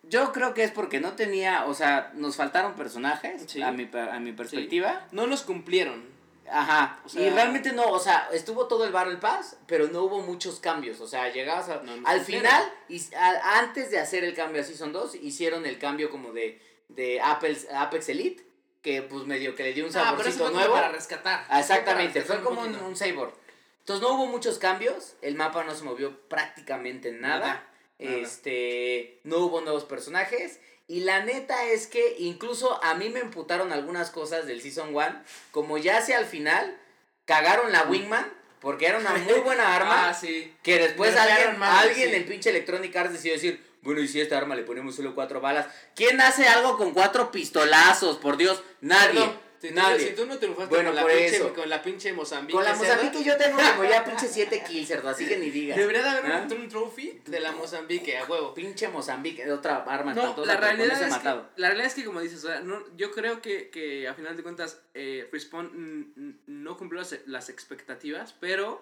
Yo 0.04 0.32
creo 0.32 0.54
que 0.54 0.64
es 0.64 0.72
porque 0.72 1.02
no 1.02 1.12
tenía, 1.18 1.66
o 1.66 1.74
sea, 1.74 2.12
nos 2.16 2.38
faltaron 2.38 2.76
personajes, 2.76 3.44
Sí. 3.48 3.62
a, 3.62 3.74
mi, 3.74 3.90
a 3.94 4.18
mi 4.22 4.32
perspectiva. 4.32 5.08
No 5.12 5.28
nos 5.28 5.42
cumplieron. 5.42 6.06
Ajá, 6.50 7.02
O 7.04 7.10
sea- 7.10 7.22
y 7.22 7.30
realmente 7.32 7.74
no, 7.74 7.84
o 7.90 8.00
sea, 8.00 8.30
estuvo 8.32 8.68
todo 8.68 8.86
el 8.86 8.94
Battle 8.94 9.18
Pass, 9.18 9.58
pero 9.68 9.88
no 9.90 10.04
hubo 10.04 10.22
muchos 10.22 10.62
cambios, 10.62 11.02
o 11.02 11.06
sea, 11.08 11.28
llegabas 11.34 11.68
a- 11.68 11.82
No 11.84 11.92
al 12.08 12.22
final, 12.22 12.64
y, 12.88 13.02
a- 13.14 13.60
antes 13.60 13.92
de 13.92 14.00
hacer 14.00 14.24
el 14.24 14.34
cambio 14.34 14.62
a 14.62 14.64
Season 14.64 14.94
2, 14.94 15.16
hicieron 15.16 15.66
el 15.66 15.78
cambio 15.78 16.10
como 16.10 16.32
de, 16.32 16.62
de 16.88 17.20
Apex 17.20 18.08
Elite, 18.08 18.46
que 18.82 19.02
pues 19.02 19.26
medio 19.26 19.56
que 19.56 19.64
le 19.64 19.74
dio 19.74 19.86
un 19.86 19.90
Ah, 19.92 20.06
saborcito 20.06 20.46
como 20.46 20.58
nuevo. 20.58 20.74
para 20.74 20.90
rescatar. 20.90 21.46
Ah, 21.50 21.60
Exactamente, 21.60 22.22
Fue 22.22 22.42
como 22.42 22.62
un, 22.62 22.76
un 22.76 22.96
sabor. 22.96 23.34
Entonces 23.80 24.02
no 24.08 24.14
hubo 24.16 24.28
muchos 24.28 24.58
cambios, 24.60 25.16
el 25.22 25.36
mapa 25.36 25.64
no 25.64 25.74
se 25.76 25.84
movió 25.84 26.18
prácticamente 26.30 27.12
nada, 27.12 27.66
este, 27.98 29.20
no 29.24 29.38
hubo 29.40 29.62
nuevos 29.62 29.84
personajes 29.86 30.60
y 30.88 31.02
la 31.02 31.24
neta 31.24 31.66
es 31.66 31.88
que 31.88 32.16
incluso 32.20 32.84
a 32.84 32.94
mí 32.96 33.10
me 33.10 33.20
emputaron 33.20 33.72
algunas 33.74 34.10
cosas 34.12 34.46
del 34.48 34.62
Season 34.62 34.96
1, 34.96 35.24
como 35.52 35.78
ya 35.78 35.98
hacia 35.98 36.20
el 36.20 36.26
final 36.26 36.78
cagaron 37.26 37.72
la 37.72 37.84
Wingman 37.84 38.32
porque 38.60 38.88
era 38.88 38.98
una 39.00 39.14
muy 39.16 39.40
buena 39.40 39.76
arma 39.76 40.10
Ah, 40.10 40.14
sí. 40.14 40.54
que 40.64 40.78
después 40.80 41.16
alguien, 41.16 41.62
alguien 41.62 42.10
sí. 42.10 42.16
en 42.16 42.26
pinche 42.26 42.50
Electronic 42.50 42.96
Arts 42.96 43.14
decidió 43.14 43.34
decir, 43.34 43.66
bueno, 43.82 44.02
y 44.02 44.08
si 44.08 44.20
a 44.20 44.24
esta 44.24 44.38
arma 44.38 44.56
le 44.56 44.64
ponemos 44.64 44.96
solo 44.96 45.16
cuatro 45.16 45.42
balas, 45.42 45.68
¿quién 45.96 46.20
hace 46.22 46.48
algo 46.48 46.78
con 46.78 46.92
cuatro 46.94 47.32
pistolazos? 47.32 48.18
Por 48.18 48.38
Dios, 48.38 48.62
nadie. 48.82 49.20
Perdón, 49.20 49.50
si, 49.62 49.68
tú, 49.70 49.76
nadie. 49.76 50.08
si 50.10 50.16
tú 50.16 50.26
no 50.26 50.38
triunfaste 50.38 50.74
Bueno, 50.74 50.90
con, 50.92 50.96
la 50.96 51.02
por 51.02 51.12
pinche, 51.12 51.36
eso. 51.36 51.54
con 51.54 51.70
la 51.70 51.82
pinche 51.82 52.14
Mozambique. 52.14 52.54
Con 52.54 52.64
la 52.64 52.76
cerdo, 52.76 52.94
Mozambique 52.96 53.24
yo 53.26 53.38
tengo 53.38 53.58
como 53.58 53.84
ya 53.90 54.04
pinche 54.06 54.28
7 54.28 54.64
kills, 54.66 54.88
cerdo, 54.88 55.10
así 55.10 55.28
que 55.28 55.38
ni 55.38 55.50
digas. 55.50 55.78
Debería 55.78 56.02
de 56.02 56.10
haber 56.10 56.32
¿Ah? 56.32 56.48
un, 56.50 56.70
trophy 56.70 57.22
de 57.26 57.40
la 57.42 57.52
Mozambique, 57.52 58.18
a 58.18 58.24
huevo. 58.26 58.54
Pinche 58.54 58.88
Mozambique, 58.88 59.50
otra 59.52 59.84
arma 59.84 60.14
No, 60.14 60.46
la 60.46 60.56
realidad, 60.56 60.94
es 60.94 61.00
que, 61.00 61.08
matado. 61.10 61.50
la 61.58 61.68
realidad 61.68 61.88
es 61.88 61.94
que, 61.94 62.06
como 62.06 62.22
dices, 62.22 62.44
o 62.46 62.48
sea, 62.48 62.62
no, 62.62 62.84
yo 62.96 63.12
creo 63.12 63.42
que, 63.42 63.70
que 63.70 64.08
a 64.08 64.14
final 64.14 64.38
de 64.38 64.44
cuentas 64.44 64.80
eh, 64.94 65.28
Respawn 65.32 66.38
no 66.48 66.78
cumplió 66.78 67.02
las, 67.02 67.16
las 67.26 67.50
expectativas, 67.50 68.34
pero, 68.40 68.82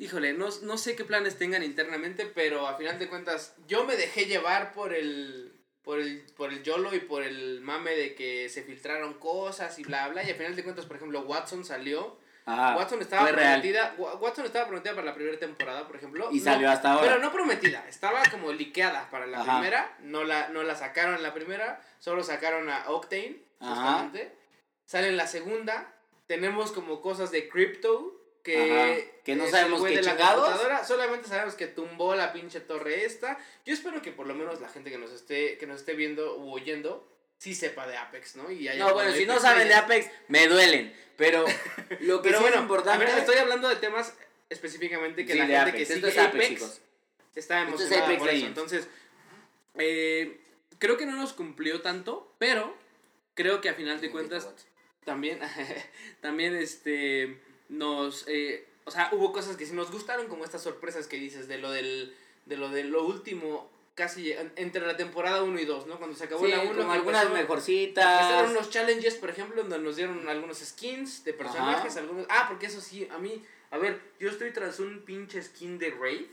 híjole, 0.00 0.32
no, 0.32 0.48
no 0.62 0.78
sé 0.78 0.96
qué 0.96 1.04
planes 1.04 1.36
tengan 1.38 1.62
internamente, 1.62 2.26
pero 2.26 2.66
a 2.66 2.76
final 2.76 2.98
de 2.98 3.08
cuentas 3.08 3.54
yo 3.68 3.84
me 3.84 3.96
dejé 3.96 4.24
llevar 4.24 4.72
por 4.72 4.94
el, 4.94 5.52
por 5.82 6.00
el, 6.00 6.24
por 6.36 6.50
el 6.52 6.62
YOLO 6.62 6.94
y 6.94 7.00
por 7.00 7.22
el 7.22 7.60
mame 7.60 7.92
de 7.92 8.14
que 8.14 8.48
se 8.48 8.62
filtraron 8.62 9.14
cosas 9.14 9.78
y 9.78 9.84
bla, 9.84 10.08
bla, 10.08 10.24
y 10.24 10.30
a 10.30 10.34
final 10.34 10.56
de 10.56 10.64
cuentas, 10.64 10.86
por 10.86 10.96
ejemplo, 10.96 11.20
Watson 11.20 11.64
salió, 11.64 12.18
Ajá, 12.46 12.76
Watson 12.78 13.02
estaba 13.02 13.30
real. 13.30 13.60
prometida, 13.60 13.94
Wa- 13.98 14.14
Watson 14.16 14.46
estaba 14.46 14.66
prometida 14.66 14.94
para 14.94 15.04
la 15.06 15.14
primera 15.14 15.38
temporada, 15.38 15.86
por 15.86 15.96
ejemplo. 15.96 16.30
Y 16.32 16.38
No, 16.38 16.44
salió 16.44 16.70
hasta 16.70 16.92
ahora. 16.92 17.06
pero 17.06 17.20
no 17.20 17.30
prometida, 17.30 17.86
estaba 17.86 18.22
como 18.30 18.52
liqueada 18.52 19.10
para 19.10 19.26
la 19.26 19.42
Ajá. 19.42 19.58
primera, 19.58 19.96
no 20.00 20.24
la, 20.24 20.48
no 20.48 20.62
la 20.62 20.74
sacaron 20.76 21.14
en 21.16 21.22
la 21.22 21.34
primera, 21.34 21.80
solo 21.98 22.24
sacaron 22.24 22.70
a 22.70 22.88
Octane, 22.88 23.36
Ajá. 23.60 23.74
justamente. 23.74 24.34
Sale 24.86 25.08
en 25.08 25.18
la 25.18 25.26
segunda, 25.26 25.94
tenemos 26.26 26.72
como 26.72 27.02
cosas 27.02 27.30
de 27.30 27.48
Crypto, 27.50 28.16
que, 28.42 29.20
que 29.24 29.36
no 29.36 29.46
sabemos 29.48 29.82
qué 29.82 29.96
de 29.96 30.02
la 30.02 30.12
chingados. 30.12 30.44
computadora, 30.44 30.84
solamente 30.84 31.28
sabemos 31.28 31.54
que 31.54 31.66
tumbó 31.66 32.14
la 32.14 32.32
pinche 32.32 32.60
torre 32.60 33.04
esta. 33.04 33.38
Yo 33.66 33.74
espero 33.74 34.00
que 34.02 34.12
por 34.12 34.26
lo 34.26 34.34
menos 34.34 34.60
la 34.60 34.68
gente 34.68 34.90
que 34.90 34.98
nos 34.98 35.12
esté, 35.12 35.58
que 35.58 35.66
nos 35.66 35.80
esté 35.80 35.94
viendo 35.94 36.36
u 36.38 36.52
oyendo, 36.52 37.06
sí 37.38 37.54
sepa 37.54 37.86
de 37.86 37.96
Apex, 37.96 38.36
¿no? 38.36 38.50
Y 38.50 38.68
No, 38.78 38.94
bueno, 38.94 39.12
si 39.12 39.26
no 39.26 39.38
saben 39.38 39.68
de. 39.68 39.74
Apex, 39.74 40.10
me 40.28 40.46
duelen. 40.48 40.94
Pero 41.16 41.44
lo 42.00 42.22
que 42.22 42.28
Pero 42.28 42.38
sí 42.38 42.42
bueno, 42.44 42.56
es 42.56 42.62
importante. 42.62 43.04
a 43.04 43.06
ver, 43.08 43.18
estoy 43.18 43.36
hablando 43.36 43.68
de 43.68 43.76
temas 43.76 44.14
específicamente 44.48 45.24
que 45.26 45.32
Sí, 45.32 45.38
la 45.38 45.44
gente 45.46 45.60
Apex. 45.60 45.76
que 45.76 45.82
Esto 45.82 45.94
sigue 45.94 46.08
es 46.08 46.18
Apex, 46.28 46.80
está 47.34 47.62
Esto 47.62 47.74
es 47.74 47.80
emocionada 47.82 48.04
Apex 48.06 48.18
por 48.18 48.28
eso. 48.30 48.46
Entonces, 48.46 48.88
eh, 49.76 50.40
creo 50.78 50.96
que 50.96 51.06
no 51.06 51.16
nos 51.16 51.32
cumplió 51.34 51.82
tanto, 51.82 52.34
pero 52.38 52.74
creo 53.34 53.60
que 53.60 53.68
a 53.68 53.74
final 53.74 54.00
de 54.00 54.10
cuentas 54.10 54.48
también, 55.04 55.38
también 56.20 56.54
este, 56.56 57.40
nos, 57.70 58.24
eh, 58.28 58.66
o 58.84 58.90
sea, 58.90 59.08
hubo 59.12 59.32
cosas 59.32 59.56
que 59.56 59.64
sí 59.64 59.72
nos 59.72 59.90
gustaron, 59.90 60.26
como 60.28 60.44
estas 60.44 60.62
sorpresas 60.62 61.06
que 61.06 61.16
dices 61.16 61.48
de 61.48 61.58
lo 61.58 61.70
del, 61.70 62.14
de 62.46 62.56
lo 62.56 62.68
de 62.68 62.84
lo 62.84 63.04
último, 63.06 63.70
casi 63.94 64.32
entre 64.56 64.86
la 64.86 64.96
temporada 64.96 65.42
1 65.42 65.58
y 65.60 65.64
2, 65.64 65.86
¿no? 65.86 65.98
Cuando 65.98 66.16
se 66.16 66.24
acabó 66.24 66.44
Sí, 66.44 66.50
la 66.50 66.60
1. 66.60 66.76
como 66.76 66.92
algunas 66.92 67.30
mejorcitas. 67.30 68.22
Empezaron 68.22 68.50
unos 68.52 68.70
challenges, 68.70 69.14
por 69.14 69.30
ejemplo, 69.30 69.62
donde 69.62 69.78
nos 69.78 69.96
dieron 69.96 70.28
algunos 70.28 70.58
skins 70.58 71.24
de 71.24 71.32
personajes, 71.32 71.96
algunos... 71.96 72.26
Ah, 72.28 72.46
porque 72.48 72.66
eso 72.66 72.80
sí, 72.80 73.08
a 73.10 73.18
mí, 73.18 73.42
a 73.70 73.78
ver, 73.78 74.00
yo 74.18 74.30
estoy 74.30 74.52
tras 74.52 74.80
un 74.80 75.00
pinche 75.00 75.42
skin 75.42 75.78
de 75.78 75.90
Raid 75.90 76.26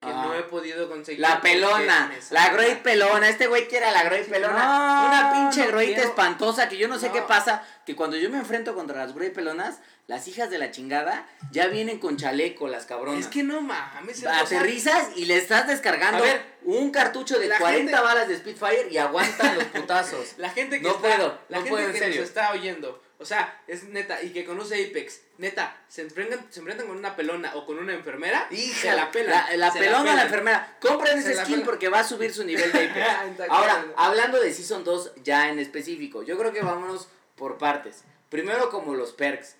que 0.00 0.08
no 0.08 0.34
he 0.34 0.42
podido 0.44 0.88
conseguir. 0.88 1.20
La 1.20 1.42
pelona, 1.42 2.10
la. 2.30 2.48
Great 2.50 2.78
pelona, 2.82 3.28
este 3.28 3.46
güey 3.48 3.68
quiere 3.68 3.84
a 3.86 3.92
la 3.92 4.02
Great 4.04 4.26
pelona. 4.28 4.64
No, 4.64 5.06
una 5.08 5.32
pinche 5.52 5.70
no 5.70 5.78
espantosa 5.80 6.68
que 6.70 6.78
yo 6.78 6.88
no 6.88 6.98
sé 6.98 7.08
No. 7.08 7.12
qué 7.12 7.22
pasa, 7.22 7.62
que 7.84 7.94
cuando 7.94 8.16
yo 8.16 8.30
me 8.30 8.38
enfrento 8.38 8.74
contra 8.74 9.04
las 9.04 9.14
Great 9.14 9.34
pelonas, 9.34 9.78
las 10.06 10.26
hijas 10.26 10.48
de 10.48 10.56
la 10.56 10.70
chingada 10.70 11.26
ya 11.52 11.66
vienen 11.66 11.98
con 11.98 12.16
chaleco, 12.16 12.66
las 12.66 12.86
cabronas. 12.86 13.20
Es 13.20 13.26
que 13.26 13.42
no 13.42 13.60
mames. 13.60 14.24
Aterrizas 14.26 15.08
y 15.16 15.26
le 15.26 15.36
estás 15.36 15.66
descargando 15.68 16.22
ver, 16.24 16.42
un 16.64 16.90
cartucho 16.90 17.38
de 17.38 17.48
la 17.48 17.58
40 17.58 17.90
gente- 17.90 18.02
balas 18.02 18.26
de 18.26 18.38
Spitfire 18.38 18.88
y 18.90 18.96
aguantan 18.96 19.54
los 19.56 19.64
putazos. 19.64 20.32
La 20.38 20.48
gente 20.48 20.78
que 20.78 20.82
No 20.88 20.94
está, 20.96 21.00
puedo, 21.02 21.38
la 21.50 21.58
no 21.58 21.64
gente 21.64 21.70
puedo, 21.70 21.86
en 21.86 21.92
que 21.92 21.98
serio. 21.98 22.20
nos 22.22 22.28
está 22.30 22.52
oyendo, 22.52 23.02
o 23.20 23.24
sea, 23.26 23.62
es 23.66 23.84
neta, 23.84 24.22
y 24.22 24.30
que 24.30 24.44
conoce 24.46 24.82
Apex, 24.86 25.20
neta, 25.38 25.76
se 25.88 26.02
enfrentan, 26.02 26.46
se 26.50 26.60
enfrentan 26.60 26.86
con 26.86 26.96
una 26.96 27.14
pelona 27.14 27.54
o 27.54 27.66
con 27.66 27.78
una 27.78 27.92
enfermera, 27.92 28.48
Hija, 28.50 28.90
se 28.90 28.96
la 28.96 29.10
pelan. 29.10 29.44
La, 29.50 29.56
la 29.58 29.70
se 29.70 29.78
pelona 29.78 29.98
a 29.98 30.04
la 30.04 30.10
pelan. 30.12 30.26
enfermera. 30.26 30.78
Compren 30.80 31.22
Se 31.22 31.28
ese 31.30 31.34
la 31.34 31.44
skin 31.44 31.62
porque 31.62 31.90
va 31.90 32.00
a 32.00 32.04
subir 32.04 32.32
su 32.32 32.44
nivel 32.44 32.72
de 32.72 32.88
Apex. 32.88 33.06
Exacto. 33.30 33.52
Ahora, 33.52 33.86
hablando 33.96 34.40
de 34.40 34.52
Season 34.52 34.84
2 34.84 35.12
ya 35.22 35.50
en 35.50 35.58
específico, 35.58 36.22
yo 36.22 36.38
creo 36.38 36.52
que 36.52 36.62
vámonos 36.62 37.08
por 37.36 37.58
partes. 37.58 38.04
Primero 38.30 38.70
como 38.70 38.94
los 38.94 39.12
perks. 39.12 39.56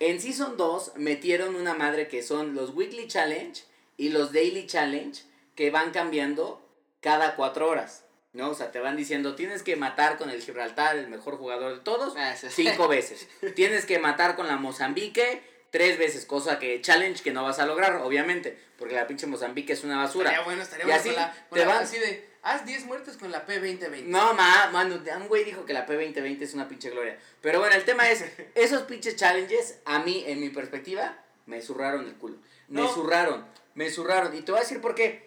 En 0.00 0.20
Season 0.20 0.56
2 0.56 0.92
metieron 0.96 1.56
una 1.56 1.74
madre 1.74 2.08
que 2.08 2.22
son 2.22 2.54
los 2.54 2.70
Weekly 2.70 3.06
Challenge 3.06 3.62
y 3.96 4.08
los 4.08 4.32
Daily 4.32 4.66
Challenge 4.66 5.22
que 5.54 5.70
van 5.70 5.90
cambiando 5.90 6.66
cada 7.00 7.36
cuatro 7.36 7.68
horas. 7.68 8.03
¿No? 8.34 8.50
O 8.50 8.54
sea, 8.54 8.70
te 8.72 8.80
van 8.80 8.96
diciendo, 8.96 9.34
tienes 9.36 9.62
que 9.62 9.76
matar 9.76 10.18
con 10.18 10.28
el 10.28 10.42
Gibraltar, 10.42 10.96
el 10.96 11.08
mejor 11.08 11.36
jugador 11.38 11.74
de 11.74 11.80
todos, 11.80 12.14
Ah, 12.16 12.34
sí. 12.36 12.48
cinco 12.50 12.88
veces. 12.88 13.26
Tienes 13.54 13.86
que 13.86 13.98
matar 13.98 14.34
con 14.36 14.46
la 14.48 14.56
Mozambique 14.56 15.42
tres 15.70 15.98
veces, 15.98 16.26
cosa 16.26 16.58
que 16.58 16.80
challenge 16.80 17.22
que 17.22 17.32
no 17.32 17.42
vas 17.44 17.58
a 17.60 17.66
lograr, 17.66 17.96
obviamente, 17.96 18.58
porque 18.78 18.94
la 18.94 19.06
pinche 19.06 19.26
Mozambique 19.26 19.72
es 19.72 19.82
una 19.84 19.96
basura. 19.98 20.30
Estaría 20.30 20.44
bueno, 20.44 20.62
estaría 20.62 20.84
Y 20.84 20.86
bueno 20.88 21.00
así 21.00 21.08
con 21.10 21.16
la, 21.16 21.32
con 21.48 21.58
te 21.58 21.64
van- 21.64 21.82
así 21.82 21.98
de, 21.98 22.28
haz 22.42 22.64
10 22.66 22.84
muertes 22.86 23.16
con 23.16 23.30
la 23.32 23.46
P2020. 23.46 24.02
No, 24.04 24.34
ma, 24.34 24.68
mano, 24.72 25.00
un 25.16 25.28
güey 25.28 25.44
dijo 25.44 25.64
que 25.64 25.72
la 25.72 25.86
P2020 25.86 26.42
es 26.42 26.54
una 26.54 26.68
pinche 26.68 26.90
gloria. 26.90 27.16
Pero 27.40 27.60
bueno, 27.60 27.74
el 27.76 27.84
tema 27.84 28.08
es, 28.10 28.24
esos 28.56 28.82
pinches 28.82 29.16
challenges, 29.16 29.78
a 29.84 30.00
mí, 30.00 30.24
en 30.26 30.40
mi 30.40 30.50
perspectiva, 30.50 31.18
me 31.46 31.62
zurraron 31.62 32.06
el 32.06 32.14
culo. 32.14 32.36
Me 32.68 32.80
No. 32.82 32.88
zurraron, 32.92 33.44
me 33.74 33.90
zurraron. 33.90 34.36
Y 34.36 34.42
te 34.42 34.50
voy 34.52 34.58
a 34.60 34.62
decir 34.64 34.80
por 34.80 34.94
qué. 34.96 35.23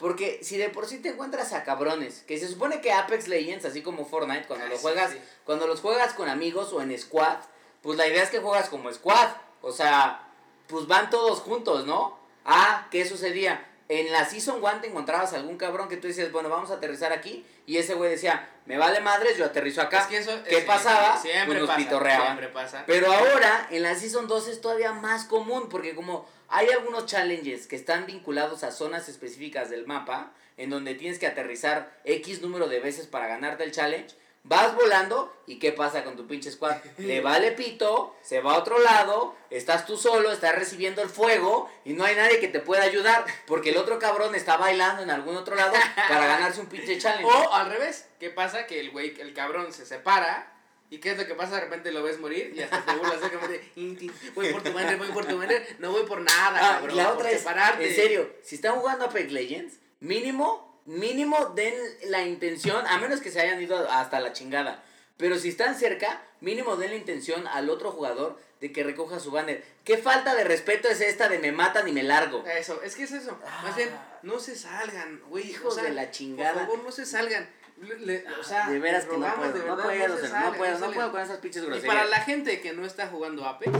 Porque 0.00 0.40
si 0.42 0.56
de 0.56 0.70
por 0.70 0.86
sí 0.86 0.98
te 0.98 1.10
encuentras 1.10 1.52
a 1.52 1.62
cabrones, 1.62 2.22
que 2.26 2.38
se 2.38 2.48
supone 2.48 2.80
que 2.80 2.92
Apex 2.92 3.28
Legends, 3.28 3.64
así 3.66 3.82
como 3.82 4.04
Fortnite, 4.06 4.46
cuando 4.46 4.64
Ah, 4.66 4.68
lo 4.70 4.78
juegas, 4.78 5.10
sí. 5.12 5.18
cuando 5.44 5.66
los 5.66 5.80
juegas 5.80 6.14
con 6.14 6.28
amigos 6.28 6.72
o 6.72 6.80
en 6.82 6.98
squad, 6.98 7.36
pues 7.82 7.98
la 7.98 8.06
idea 8.08 8.22
es 8.22 8.30
que 8.30 8.38
juegas 8.40 8.68
como 8.70 8.92
squad. 8.92 9.28
O 9.62 9.72
sea, 9.72 10.26
pues 10.68 10.86
van 10.86 11.10
todos 11.10 11.40
juntos, 11.40 11.84
¿no? 11.86 12.18
Ah, 12.46 12.86
¿qué 12.90 13.04
sucedía? 13.06 13.66
En 13.88 14.10
la 14.12 14.24
Season 14.24 14.62
1 14.62 14.80
te 14.80 14.86
encontrabas 14.86 15.32
algún 15.34 15.56
cabrón 15.58 15.88
que 15.88 15.96
tú 15.96 16.06
dices, 16.06 16.30
bueno, 16.32 16.48
vamos 16.48 16.70
a 16.70 16.74
aterrizar 16.74 17.12
aquí. 17.12 17.44
Y 17.66 17.76
ese 17.76 17.94
güey 17.94 18.08
decía, 18.10 18.48
me 18.64 18.78
vale 18.78 19.00
madres, 19.00 19.36
yo 19.36 19.44
aterrizo 19.44 19.82
acá. 19.82 20.02
Es 20.02 20.06
que 20.06 20.16
eso, 20.18 20.42
¿Qué 20.44 20.58
es- 20.58 20.64
pasaba? 20.64 21.18
Siempre 21.20 21.46
Pues 21.46 21.58
nos 21.58 21.66
pasa, 21.68 21.78
pitorreaban. 21.78 22.26
siempre 22.26 22.48
pasa. 22.48 22.84
Pero 22.86 23.12
ahora, 23.12 23.66
en 23.70 23.82
la 23.82 23.94
Season 23.96 24.28
2 24.28 24.46
es 24.48 24.60
todavía 24.60 24.92
más 24.92 25.24
común, 25.24 25.68
porque 25.68 25.94
como 25.96 26.24
hay 26.50 26.68
algunos 26.68 27.06
challenges 27.06 27.68
que 27.68 27.76
están 27.76 28.06
vinculados 28.06 28.64
a 28.64 28.72
zonas 28.72 29.08
específicas 29.08 29.70
del 29.70 29.86
mapa, 29.86 30.32
en 30.56 30.68
donde 30.68 30.94
tienes 30.94 31.20
que 31.20 31.28
aterrizar 31.28 31.96
X 32.04 32.42
número 32.42 32.66
de 32.66 32.80
veces 32.80 33.06
para 33.06 33.28
ganarte 33.28 33.62
el 33.62 33.70
challenge, 33.70 34.16
vas 34.42 34.74
volando 34.74 35.32
y 35.46 35.60
¿qué 35.60 35.70
pasa 35.70 36.02
con 36.02 36.16
tu 36.16 36.26
pinche 36.26 36.50
squad? 36.50 36.76
Le 36.98 37.20
vale 37.20 37.52
pito, 37.52 38.16
se 38.20 38.40
va 38.40 38.54
a 38.54 38.58
otro 38.58 38.80
lado, 38.80 39.36
estás 39.48 39.86
tú 39.86 39.96
solo, 39.96 40.32
estás 40.32 40.56
recibiendo 40.56 41.02
el 41.02 41.08
fuego 41.08 41.70
y 41.84 41.92
no 41.92 42.04
hay 42.04 42.16
nadie 42.16 42.40
que 42.40 42.48
te 42.48 42.58
pueda 42.58 42.82
ayudar, 42.82 43.24
porque 43.46 43.70
el 43.70 43.76
otro 43.76 44.00
cabrón 44.00 44.34
está 44.34 44.56
bailando 44.56 45.02
en 45.02 45.10
algún 45.10 45.36
otro 45.36 45.54
lado 45.54 45.74
para 46.08 46.26
ganarse 46.26 46.60
un 46.60 46.66
pinche 46.66 46.98
challenge. 46.98 47.32
O 47.32 47.54
al 47.54 47.70
revés, 47.70 48.08
¿qué 48.18 48.30
pasa? 48.30 48.66
Que 48.66 48.80
el 48.80 48.90
güey, 48.90 49.18
el 49.20 49.34
cabrón 49.34 49.72
se 49.72 49.86
separa. 49.86 50.52
¿Y 50.90 50.98
qué 50.98 51.12
es 51.12 51.18
lo 51.18 51.24
que 51.26 51.34
pasa? 51.36 51.54
De 51.54 51.60
repente 51.62 51.92
lo 51.92 52.02
ves 52.02 52.18
morir 52.18 52.52
y 52.54 52.60
hasta 52.62 52.84
te 52.84 52.96
burlas 52.96 53.20
de 53.20 53.30
como 53.30 53.46
de, 53.46 53.64
"Inti, 53.76 54.10
voy 54.34 54.52
por 54.52 54.62
tu 54.62 54.72
madre, 54.72 54.96
voy 54.96 55.08
por 55.08 55.24
tu 55.24 55.36
madre, 55.36 55.64
no 55.78 55.92
voy 55.92 56.02
por 56.04 56.20
nada, 56.20 56.58
Ah, 56.60 56.74
cabrón. 56.80 56.96
la 56.96 57.04
por 57.10 57.14
otra 57.18 57.30
es, 57.30 57.38
separarte". 57.38 57.88
en 57.88 57.94
serio, 57.94 58.30
si 58.42 58.56
están 58.56 58.74
jugando 58.74 59.04
Apex 59.04 59.30
Legends, 59.32 59.74
mínimo, 60.00 60.82
mínimo 60.86 61.52
den 61.54 61.74
la 62.06 62.22
intención, 62.26 62.84
a 62.88 62.98
menos 62.98 63.20
que 63.20 63.30
se 63.30 63.40
hayan 63.40 63.62
ido 63.62 63.88
hasta 63.90 64.18
la 64.18 64.32
chingada. 64.32 64.82
Pero 65.16 65.38
si 65.38 65.50
están 65.50 65.76
cerca, 65.78 66.22
mínimo 66.40 66.76
den 66.76 66.90
la 66.90 66.96
intención 66.96 67.46
al 67.46 67.70
otro 67.70 67.92
jugador 67.92 68.40
de 68.60 68.72
que 68.72 68.82
recoja 68.82 69.20
su 69.20 69.30
banner. 69.30 69.62
¿Qué 69.84 69.96
falta 69.96 70.34
de 70.34 70.44
respeto 70.44 70.88
es 70.88 71.00
esta 71.00 71.28
de 71.28 71.38
me 71.38 71.52
matan 71.52 71.86
y 71.88 71.92
me 71.92 72.02
largo? 72.02 72.44
Eso, 72.46 72.82
es 72.82 72.96
que 72.96 73.04
es 73.04 73.12
eso. 73.12 73.38
Más 73.62 73.76
bien, 73.76 73.90
no 74.22 74.38
se 74.40 74.56
salgan, 74.56 75.20
güey. 75.28 75.44
Ah. 75.44 75.50
Hijos 75.50 75.76
de 75.76 75.90
la 75.90 76.10
chingada. 76.10 76.52
Por 76.52 76.62
favor, 76.62 76.84
no 76.84 76.90
se 76.92 77.06
salgan. 77.06 77.48
Le- 77.80 77.98
le- 78.00 78.24
o 78.38 78.44
sea, 78.44 78.68
de 78.68 78.78
veras 78.78 79.06
que 79.06 79.16
no 79.16 79.34
puedo, 79.36 79.52
no 79.66 79.76
puedo, 79.82 80.08
no 80.08 80.16
salgan, 80.18 80.54
puedo, 80.56 80.78
no 80.78 80.92
puedo 80.92 81.10
con 81.12 81.20
esas 81.22 81.38
pinches 81.38 81.62
Y 81.62 81.66
groserías. 81.66 81.94
para 81.94 82.06
la 82.08 82.20
gente 82.20 82.60
que 82.60 82.72
no 82.74 82.84
está 82.84 83.06
jugando 83.08 83.44
Apex, 83.46 83.72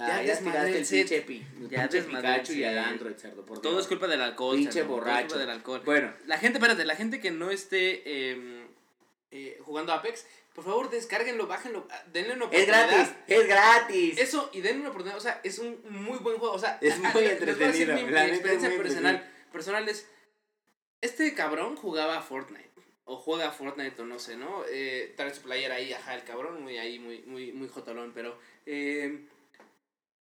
Ah, 0.00 0.22
ya 0.22 0.34
desmadré 0.34 0.70
tiraste 0.70 0.78
el 1.00 1.06
pinche, 1.08 1.20
pi- 1.22 1.46
Ya 1.68 1.88
Pikachu 1.88 2.52
y 2.52 2.62
al. 2.62 2.78
Android, 2.78 3.16
cerdo. 3.16 3.44
por 3.44 3.60
Todo 3.60 3.80
es 3.80 3.88
culpa 3.88 4.06
del 4.06 4.20
alcohol. 4.22 4.54
Pinche 4.56 4.80
Sandro, 4.80 4.94
todo 4.94 4.98
es 5.00 5.04
borracho. 5.06 5.26
culpa 5.26 5.38
del 5.40 5.50
alcohol. 5.50 5.82
Bueno, 5.84 6.12
La 6.26 6.38
gente, 6.38 6.58
espérate, 6.58 6.84
la 6.84 6.94
gente 6.94 7.20
que 7.20 7.32
no 7.32 7.50
esté 7.50 8.02
eh, 8.06 8.64
eh, 9.32 9.58
jugando 9.64 9.92
Apex, 9.92 10.24
por 10.54 10.62
favor 10.64 10.88
descárguenlo, 10.88 11.48
bájenlo, 11.48 11.88
ah, 11.90 12.00
denle 12.12 12.34
una 12.34 12.44
es 12.44 12.48
oportunidad. 12.48 12.88
gratis, 12.88 13.14
es 13.26 13.46
gratis. 13.48 14.18
Eso, 14.18 14.50
y 14.52 14.60
denle 14.60 14.80
una 14.82 14.90
oportunidad, 14.90 15.18
o 15.18 15.20
sea, 15.20 15.40
es 15.42 15.58
un 15.58 15.80
muy 15.90 16.18
buen 16.20 16.38
juego, 16.38 16.54
o 16.54 16.58
sea, 16.60 16.78
Es 16.80 16.96
muy 17.14 17.22
les 17.22 17.32
entretenido, 17.32 17.94
Mi, 17.96 18.04
mi 18.04 18.10
la 18.12 18.24
es 18.26 18.30
experiencia 18.34 18.70
personal, 18.76 19.28
personal 19.50 19.88
es, 19.88 20.06
este 21.00 21.34
cabrón 21.34 21.74
jugaba 21.76 22.22
Fortnite, 22.22 22.67
o 23.08 23.16
juega 23.16 23.50
Fortnite, 23.50 24.02
o 24.02 24.04
no 24.06 24.18
sé, 24.18 24.36
¿no? 24.36 24.62
Eh, 24.70 25.12
trae 25.16 25.34
su 25.34 25.42
playera 25.42 25.76
ahí, 25.76 25.92
ajá, 25.92 26.14
el 26.14 26.24
cabrón, 26.24 26.62
muy 26.62 26.78
ahí, 26.78 26.98
muy, 26.98 27.20
muy, 27.26 27.52
muy 27.52 27.68
jotolón, 27.68 28.12
pero, 28.14 28.38
eh, 28.66 29.26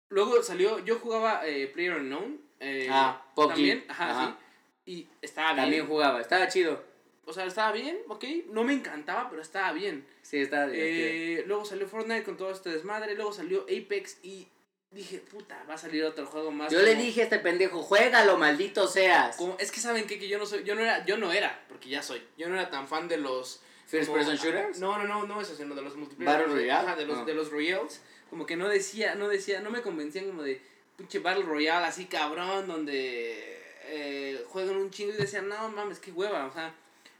luego 0.08 0.42
salió, 0.42 0.78
yo 0.84 0.98
jugaba 0.98 1.46
eh, 1.46 1.66
Player 1.68 1.94
Unknown, 1.96 2.40
eh, 2.60 2.88
Ah, 2.90 3.22
PUBG. 3.34 3.48
también, 3.48 3.84
ajá, 3.88 4.10
Ajá. 4.10 4.38
sí, 4.84 4.92
y 4.92 5.08
estaba 5.22 5.52
bien, 5.52 5.64
También 5.64 5.86
jugaba, 5.86 6.20
estaba 6.20 6.48
chido. 6.48 6.82
o 7.26 7.32
sea, 7.32 7.44
estaba 7.44 7.70
bien, 7.72 7.98
ok, 8.08 8.24
no 8.50 8.64
me 8.64 8.72
encantaba, 8.72 9.30
pero 9.30 9.40
estaba 9.42 9.72
bien. 9.72 10.04
Sí, 10.22 10.38
estaba 10.38 10.66
divertido. 10.66 11.06
Eh, 11.08 11.44
luego 11.46 11.64
salió 11.64 11.86
Fortnite 11.86 12.24
con 12.24 12.36
todo 12.36 12.50
este 12.50 12.70
desmadre, 12.70 13.14
luego 13.14 13.32
salió 13.32 13.62
Apex 13.64 14.18
y 14.24 14.48
dije, 14.90 15.18
puta, 15.18 15.62
va 15.68 15.74
a 15.74 15.78
salir 15.78 16.02
otro 16.04 16.26
juego 16.26 16.50
más. 16.50 16.72
Yo 16.72 16.82
le 16.82 16.94
dije 16.96 17.20
a 17.20 17.24
este 17.24 17.38
pendejo, 17.38 17.82
juégalo, 17.82 18.36
maldito 18.36 18.86
seas. 18.88 19.36
como- 19.36 19.56
es 19.58 19.70
que 19.70 19.80
saben 19.80 20.06
qué? 20.06 20.18
que 20.18 20.28
yo 20.28 20.38
no 20.38 20.46
soy, 20.46 20.64
yo 20.64 20.74
no 20.74 20.80
era, 20.82 21.04
yo 21.06 21.16
no 21.16 21.32
era, 21.32 21.64
porque 21.68 21.88
ya 21.88 22.02
soy, 22.02 22.20
yo 22.36 22.48
no 22.48 22.54
era 22.56 22.70
tan 22.70 22.88
fan 22.88 23.06
de 23.08 23.16
los 23.18 23.60
First 23.86 24.08
como- 24.08 24.18
person 24.18 24.36
shooters. 24.36 24.78
No, 24.80 24.98
no, 24.98 25.04
no, 25.04 25.26
no 25.26 25.40
eso, 25.40 25.54
sino 25.54 25.74
de 25.74 25.82
los 25.82 25.94
multiplayer. 25.96 26.38
Battle 26.40 26.54
Royale? 26.54 26.96
De 26.96 27.06
los, 27.06 27.18
No. 27.18 27.24
de 27.24 27.34
los 27.34 27.50
Royales. 27.50 28.00
Como 28.30 28.46
que 28.46 28.56
no 28.56 28.68
decía, 28.68 29.14
no 29.14 29.28
decía, 29.28 29.60
no 29.60 29.70
me 29.70 29.82
convencían 29.82 30.26
como 30.26 30.42
de 30.42 30.60
pinche 30.96 31.18
Battle 31.20 31.44
Royale 31.44 31.86
así 31.86 32.06
cabrón, 32.06 32.66
donde 32.68 33.58
eh, 33.92 34.44
juegan 34.48 34.76
un 34.76 34.90
chingo 34.90 35.12
y 35.12 35.16
decían, 35.16 35.48
no 35.48 35.68
mames, 35.70 35.98
qué 35.98 36.12
hueva, 36.12 36.46
o 36.46 36.52
sea. 36.52 36.74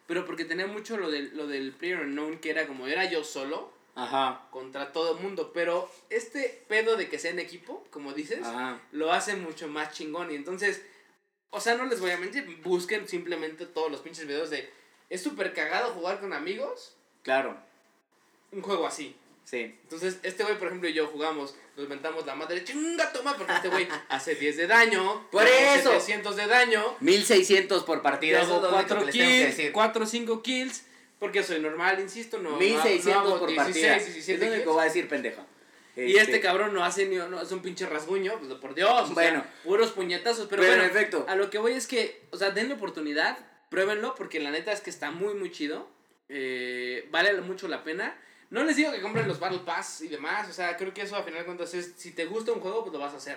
Pero 0.07 0.25
porque 0.25 0.45
tenía 0.45 0.67
mucho 0.67 0.97
lo 0.97 1.11
del, 1.11 1.37
lo 1.37 1.47
del 1.47 1.73
Player 1.73 2.01
Unknown, 2.01 2.39
que 2.39 2.51
era 2.51 2.67
como, 2.67 2.87
era 2.89 3.05
yo 3.11 3.23
solo 3.25 3.73
Ajá. 4.05 4.47
contra 4.51 4.93
todo 4.93 5.17
el 5.17 5.23
mundo. 5.23 5.53
Pero 5.53 5.91
este 6.09 6.65
pedo 6.69 6.97
de 6.97 7.09
que 7.09 7.19
sea 7.19 7.31
en 7.31 7.39
equipo, 7.39 7.85
como 7.91 8.13
dices, 8.13 8.41
Ajá. 8.45 8.81
lo 8.93 9.13
hace 9.13 9.37
mucho 9.37 9.69
más 9.69 9.93
chingón. 9.93 10.31
Y 10.31 10.35
entonces, 10.35 10.83
o 11.51 11.61
sea, 11.61 11.75
no 11.77 11.85
les 11.87 12.01
voy 12.01 12.11
a 12.13 12.17
mentir, 12.17 12.61
busquen 12.63 13.07
simplemente 13.09 13.67
todos 13.67 13.91
los 13.91 14.01
pinches 14.01 14.27
videos 14.27 14.51
de. 14.51 14.71
Es 15.09 15.23
súper 15.23 15.53
cagado 15.53 15.93
jugar 15.93 16.21
con 16.21 16.33
amigos 16.33 16.95
Claro. 17.23 17.57
un 18.53 18.63
juego 18.63 18.87
así. 18.87 19.17
Sí. 19.45 19.77
Entonces, 19.83 20.19
este 20.23 20.45
güey, 20.45 20.57
por 20.59 20.69
ejemplo, 20.69 20.89
y 20.89 20.93
yo 20.93 21.09
jugamos, 21.09 21.57
nos 21.77 21.89
mentamos 21.89 22.25
la 22.25 22.37
madre, 22.37 22.63
chinga, 22.63 23.13
toma, 23.13 23.37
porque 23.37 23.53
este 23.55 23.69
güey 23.69 23.89
hace 24.09 24.37
10 24.37 24.57
de 24.59 24.67
daño. 24.69 25.29
Por 25.31 25.45
eso. 25.45 25.91
700 25.91 26.37
de 26.37 26.47
daño. 26.47 26.97
1600 27.01 27.83
por 27.83 28.01
partida. 28.01 28.39
Yo 28.39 28.45
Eso 28.45 28.53
es 28.53 28.59
hago 28.59 28.71
lo 28.71 28.77
único 28.79 28.89
4 28.95 28.99
que 29.01 29.05
les 29.07 29.15
tengo 29.15 29.27
que 29.29 29.35
kills, 29.39 29.57
decir. 29.57 29.73
4 29.73 30.05
o 30.05 30.07
5 30.07 30.43
kills, 30.43 30.85
porque 31.21 31.45
soy 31.45 31.61
normal, 31.61 32.01
insisto, 32.01 32.39
no. 32.39 32.51
no- 32.51 32.57
1600 32.57 33.25
no 33.31 33.39
por 33.39 33.49
16, 33.49 33.67
partida. 33.87 33.95
17 33.99 34.33
es 34.45 34.51
lo 34.51 34.57
único 34.57 34.73
voy 34.73 34.81
a 34.81 34.85
decir, 34.87 35.09
pendejo. 35.09 35.47
Y 35.97 36.17
este 36.17 36.41
cabrón 36.41 36.73
no 36.73 36.83
hace 36.85 37.07
ni 37.07 37.17
no, 37.17 37.41
es 37.43 37.53
un 37.53 37.61
pinche 37.63 37.87
rasguño, 37.87 38.39
pues 38.39 38.53
por 38.55 38.75
Dios. 38.75 39.11
o 39.11 39.15
Bueno. 39.15 39.41
sea, 39.43 39.55
puros 39.65 39.93
puñetazos. 39.93 40.47
Pero, 40.49 40.63
Pero, 40.63 40.83
bueno, 40.91 41.25
a 41.29 41.35
lo 41.37 41.51
que 41.51 41.59
voy 41.59 41.73
es 41.75 41.87
que, 41.87 42.23
o 42.31 42.37
sea, 42.37 42.51
denle 42.51 42.75
oportunidad, 42.75 43.39
pruébenlo, 43.69 44.15
porque 44.17 44.41
la 44.41 44.51
neta 44.51 44.73
es 44.73 44.81
que 44.81 44.91
está 44.91 45.11
muy, 45.11 45.35
muy 45.35 45.51
chido. 45.53 45.89
eh, 46.33 47.09
vale 47.11 47.41
mucho 47.41 47.67
la 47.69 47.83
pena. 47.85 48.17
No 48.51 48.63
les 48.65 48.77
digo 48.77 48.93
que 48.93 49.01
compren 49.03 49.27
los 49.29 49.39
Battle 49.41 49.61
Pass 49.67 50.01
y 50.03 50.09
demás, 50.09 50.49
o 50.49 50.53
sea, 50.53 50.77
creo 50.77 50.95
que 50.95 51.03
eso 51.03 51.17
a 51.17 51.23
final 51.25 51.41
de 51.41 51.45
cuentas 51.45 51.75
es, 51.75 51.93
si 51.97 52.13
te 52.13 52.25
gusta 52.25 52.53
un 52.53 52.61
juego, 52.61 52.83
pues 52.83 52.93
lo 52.93 52.99
vas 53.01 53.15
a 53.15 53.17
hacer. 53.17 53.37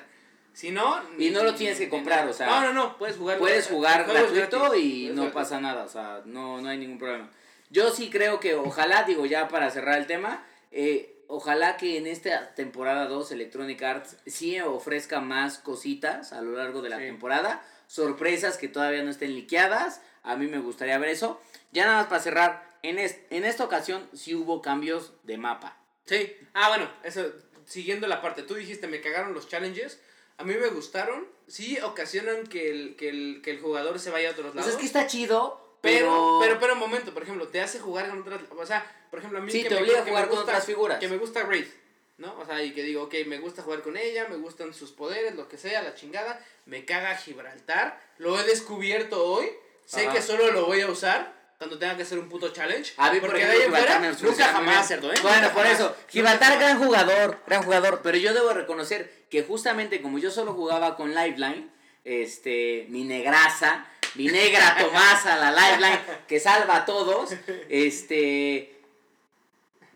Si 0.54 0.70
no... 0.72 1.02
Y 1.18 1.32
no 1.32 1.44
lo 1.44 1.56
tienes 1.56 1.80
que 1.80 1.90
comprar, 1.90 2.28
o 2.28 2.34
sea... 2.34 2.46
No, 2.48 2.62
no, 2.62 2.74
no, 2.74 2.98
puedes 2.98 3.18
jugar. 3.18 3.40
Puedes 3.40 3.68
jugar 3.68 4.06
gratuito 4.08 4.76
y 4.76 5.10
no 5.14 5.32
pasa 5.32 5.60
nada, 5.60 5.84
o 5.84 5.90
sea, 5.90 6.22
no, 6.26 6.62
no 6.62 6.70
hay 6.70 6.78
ningún 6.78 7.00
problema. 7.00 7.30
Yo 7.74 7.90
sí 7.90 8.12
creo 8.12 8.40
que 8.40 8.54
ojalá, 8.54 9.02
digo 9.04 9.26
ya 9.26 9.48
para 9.48 9.72
cerrar 9.72 9.98
el 9.98 10.06
tema, 10.06 10.46
eh, 10.72 11.24
ojalá 11.28 11.76
que 11.76 11.98
en 11.98 12.06
esta 12.06 12.54
temporada 12.54 13.08
2 13.08 13.32
Electronic 13.32 13.82
Arts 13.82 14.18
sí 14.28 14.60
ofrezca 14.62 15.22
más 15.22 15.58
cositas 15.58 16.34
a 16.34 16.42
lo 16.44 16.52
largo 16.52 16.84
de 16.84 16.90
la 16.90 16.98
Sí. 17.00 17.06
temporada, 17.06 17.66
sorpresas 17.88 18.58
que 18.58 18.68
todavía 18.68 19.02
no 19.02 19.10
estén 19.10 19.34
liqueadas, 19.34 20.02
a 20.22 20.36
mí 20.36 20.46
me 20.46 20.60
gustaría 20.60 21.00
ver 21.00 21.10
eso. 21.10 21.42
Ya 21.72 21.86
nada 21.86 21.98
más 21.98 22.08
para 22.08 22.22
cerrar, 22.22 22.70
en, 22.84 23.00
es- 23.00 23.18
en 23.32 23.44
esta 23.44 23.64
ocasión 23.64 24.08
sí 24.14 24.36
hubo 24.36 24.62
cambios 24.62 25.14
de 25.24 25.38
mapa. 25.40 25.76
Sí. 26.06 26.32
Ah, 26.54 26.70
bueno, 26.70 26.88
eso, 27.04 27.26
siguiendo 27.66 28.06
la 28.06 28.22
parte, 28.22 28.44
tú 28.44 28.54
dijiste, 28.54 28.86
me 28.88 29.02
cagaron 29.02 29.34
los 29.34 29.48
challenges. 29.50 30.00
A 30.38 30.44
mí 30.44 30.54
me 30.56 30.68
gustaron. 30.68 31.28
Sí 31.48 31.80
ocasionan 31.82 32.46
que 32.46 32.70
el, 32.70 32.96
que 32.98 33.10
el, 33.10 33.42
que 33.44 33.50
el 33.52 33.60
jugador 33.62 34.00
se 34.00 34.12
vaya 34.12 34.30
a 34.30 34.32
otros 34.34 34.54
lados. 34.54 34.66
sea, 34.66 34.74
es 34.74 34.80
que 34.80 34.86
está 34.86 35.08
chido, 35.08 35.63
pero, 35.84 36.40
pero... 36.42 36.60
pero, 36.60 36.74
un 36.74 36.80
momento, 36.80 37.14
por 37.14 37.24
ejemplo, 37.24 37.48
te 37.50 37.62
hace 37.62 37.80
jugar 37.80 38.10
con 38.10 38.22
otras. 38.22 38.42
O 38.58 38.66
sea, 38.66 38.90
por 39.12 39.20
ejemplo, 39.20 39.40
a 39.40 39.42
mí. 39.42 39.52
Sí, 39.52 39.64
que 39.64 39.70
te 39.70 39.76
me- 39.76 39.82
obliga 39.82 40.00
a 40.00 40.06
jugar 40.06 40.28
con 40.28 40.38
gusta- 40.38 40.52
otras 40.52 40.66
figuras. 40.66 41.00
Que 41.00 41.08
me 41.08 41.18
gusta 41.18 41.44
Wraith, 41.44 41.72
¿no? 42.18 42.34
O 42.40 42.46
sea, 42.46 42.64
y 42.64 42.72
que 42.74 42.82
digo, 42.84 43.04
ok, 43.04 43.14
me 43.28 43.38
gusta 43.40 43.62
jugar 43.62 43.82
con 43.82 43.98
ella, 43.98 44.28
me 44.30 44.38
gustan 44.38 44.74
sus 44.74 44.92
poderes, 44.92 45.36
lo 45.36 45.48
que 45.50 45.58
sea, 45.58 45.82
la 45.84 45.94
chingada. 45.94 46.40
Me 46.66 46.86
caga 46.86 47.16
Gibraltar. 47.18 48.00
Lo 48.18 48.40
he 48.40 48.44
descubierto 48.44 49.24
hoy. 49.26 49.50
Sé 49.86 50.06
Ajá. 50.06 50.14
que 50.16 50.22
solo 50.22 50.50
lo 50.52 50.66
voy 50.66 50.80
a 50.82 50.88
usar 50.88 51.34
cuando 51.58 51.78
tenga 51.78 51.96
que 51.98 52.04
hacer 52.04 52.18
un 52.18 52.30
puto 52.30 52.50
challenge. 52.54 52.94
A 52.98 53.12
mí, 53.12 53.20
por 53.20 53.30
porque 53.30 53.44
ejemplo, 53.44 53.60
en 53.60 53.66
Gibraltar 53.66 53.98
fuera, 53.98 54.12
me 54.14 54.30
nunca 54.30 54.48
jamás, 54.48 54.92
¿eh? 54.92 55.00
Bueno, 55.22 55.50
por 55.54 55.66
eso, 55.66 55.96
Gibraltar, 56.10 56.58
gran 56.60 56.78
jugador, 56.80 57.40
gran 57.46 57.64
jugador. 57.64 58.00
Pero 58.02 58.18
yo 58.18 58.34
debo 58.34 58.54
reconocer 58.54 59.26
que 59.30 59.44
justamente 59.44 60.02
como 60.02 60.18
yo 60.20 60.32
solo 60.32 60.54
jugaba 60.54 60.96
con 60.96 61.14
Lifeline, 61.14 61.70
este, 62.06 62.86
mi 62.90 63.04
negraza, 63.04 63.86
mi 64.16 64.28
negra 64.28 64.76
Tomasa, 64.80 65.38
la 65.38 65.52
Lifeline, 65.52 66.00
que 66.28 66.40
salva 66.40 66.78
a 66.78 66.86
todos, 66.86 67.32
este, 67.70 68.76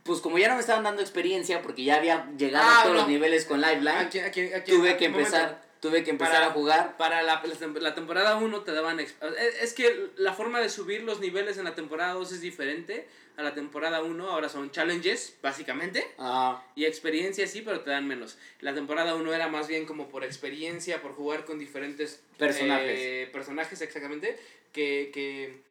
pues 0.04 0.22
como 0.22 0.38
ya 0.38 0.48
no 0.48 0.56
me 0.56 0.62
estaban 0.62 0.84
dando 0.84 1.02
experiencia, 1.02 1.62
porque 1.62 1.84
ya 1.84 1.96
había 1.98 2.28
llegado 2.38 2.66
Ah, 2.68 2.80
a 2.80 2.84
todos 2.84 2.96
no. 2.96 3.02
los 3.02 3.10
niveles 3.10 3.46
con 3.46 3.62
Lifeline, 3.62 3.90
Aquí- 4.00 4.20
aquí- 4.20 4.54
aquí- 4.54 4.72
tuve 4.72 4.98
que 4.98 5.06
empezar, 5.06 5.62
tuve 5.80 6.04
que 6.04 6.10
empezar 6.12 6.34
Para- 6.36 6.48
a 6.48 6.52
jugar. 6.52 6.98
Para 6.98 7.22
la, 7.24 7.42
la 7.44 7.56
tem- 7.56 7.80
la 7.80 7.94
temporada 7.96 8.36
1 8.38 8.62
te 8.62 8.72
daban... 8.72 9.00
Es, 9.00 9.16
es 9.62 9.74
que 9.74 10.10
la 10.18 10.34
forma 10.34 10.60
de 10.60 10.70
subir 10.70 11.04
los 11.04 11.20
niveles 11.20 11.58
en 11.58 11.64
la 11.66 11.76
temporada 11.76 12.14
2 12.14 12.32
es 12.34 12.42
diferente 12.42 13.08
a 13.38 13.44
la 13.44 13.54
temporada 13.54 14.02
1. 14.02 14.30
Ahora 14.30 14.50
son 14.50 14.72
challenges, 14.72 15.38
básicamente. 15.42 16.06
Ah, 16.18 16.64
Y 16.76 16.86
experiencia 16.86 17.46
sí, 17.48 17.62
pero 17.62 17.82
te 17.82 17.92
dan 17.92 18.08
menos. 18.08 18.38
La 18.62 18.74
temporada 18.74 19.14
1 19.16 19.34
era 19.34 19.48
más 19.48 19.68
bien 19.68 19.86
como 19.86 20.10
por 20.10 20.24
experiencia, 20.24 21.02
por 21.02 21.14
jugar 21.14 21.46
con 21.46 21.60
diferentes... 21.60 22.22
Personajes. 22.38 23.00
eh, 23.00 23.30
personajes, 23.32 23.82
exactamente. 23.82 24.40
Que, 24.74 25.12
que 25.14 25.62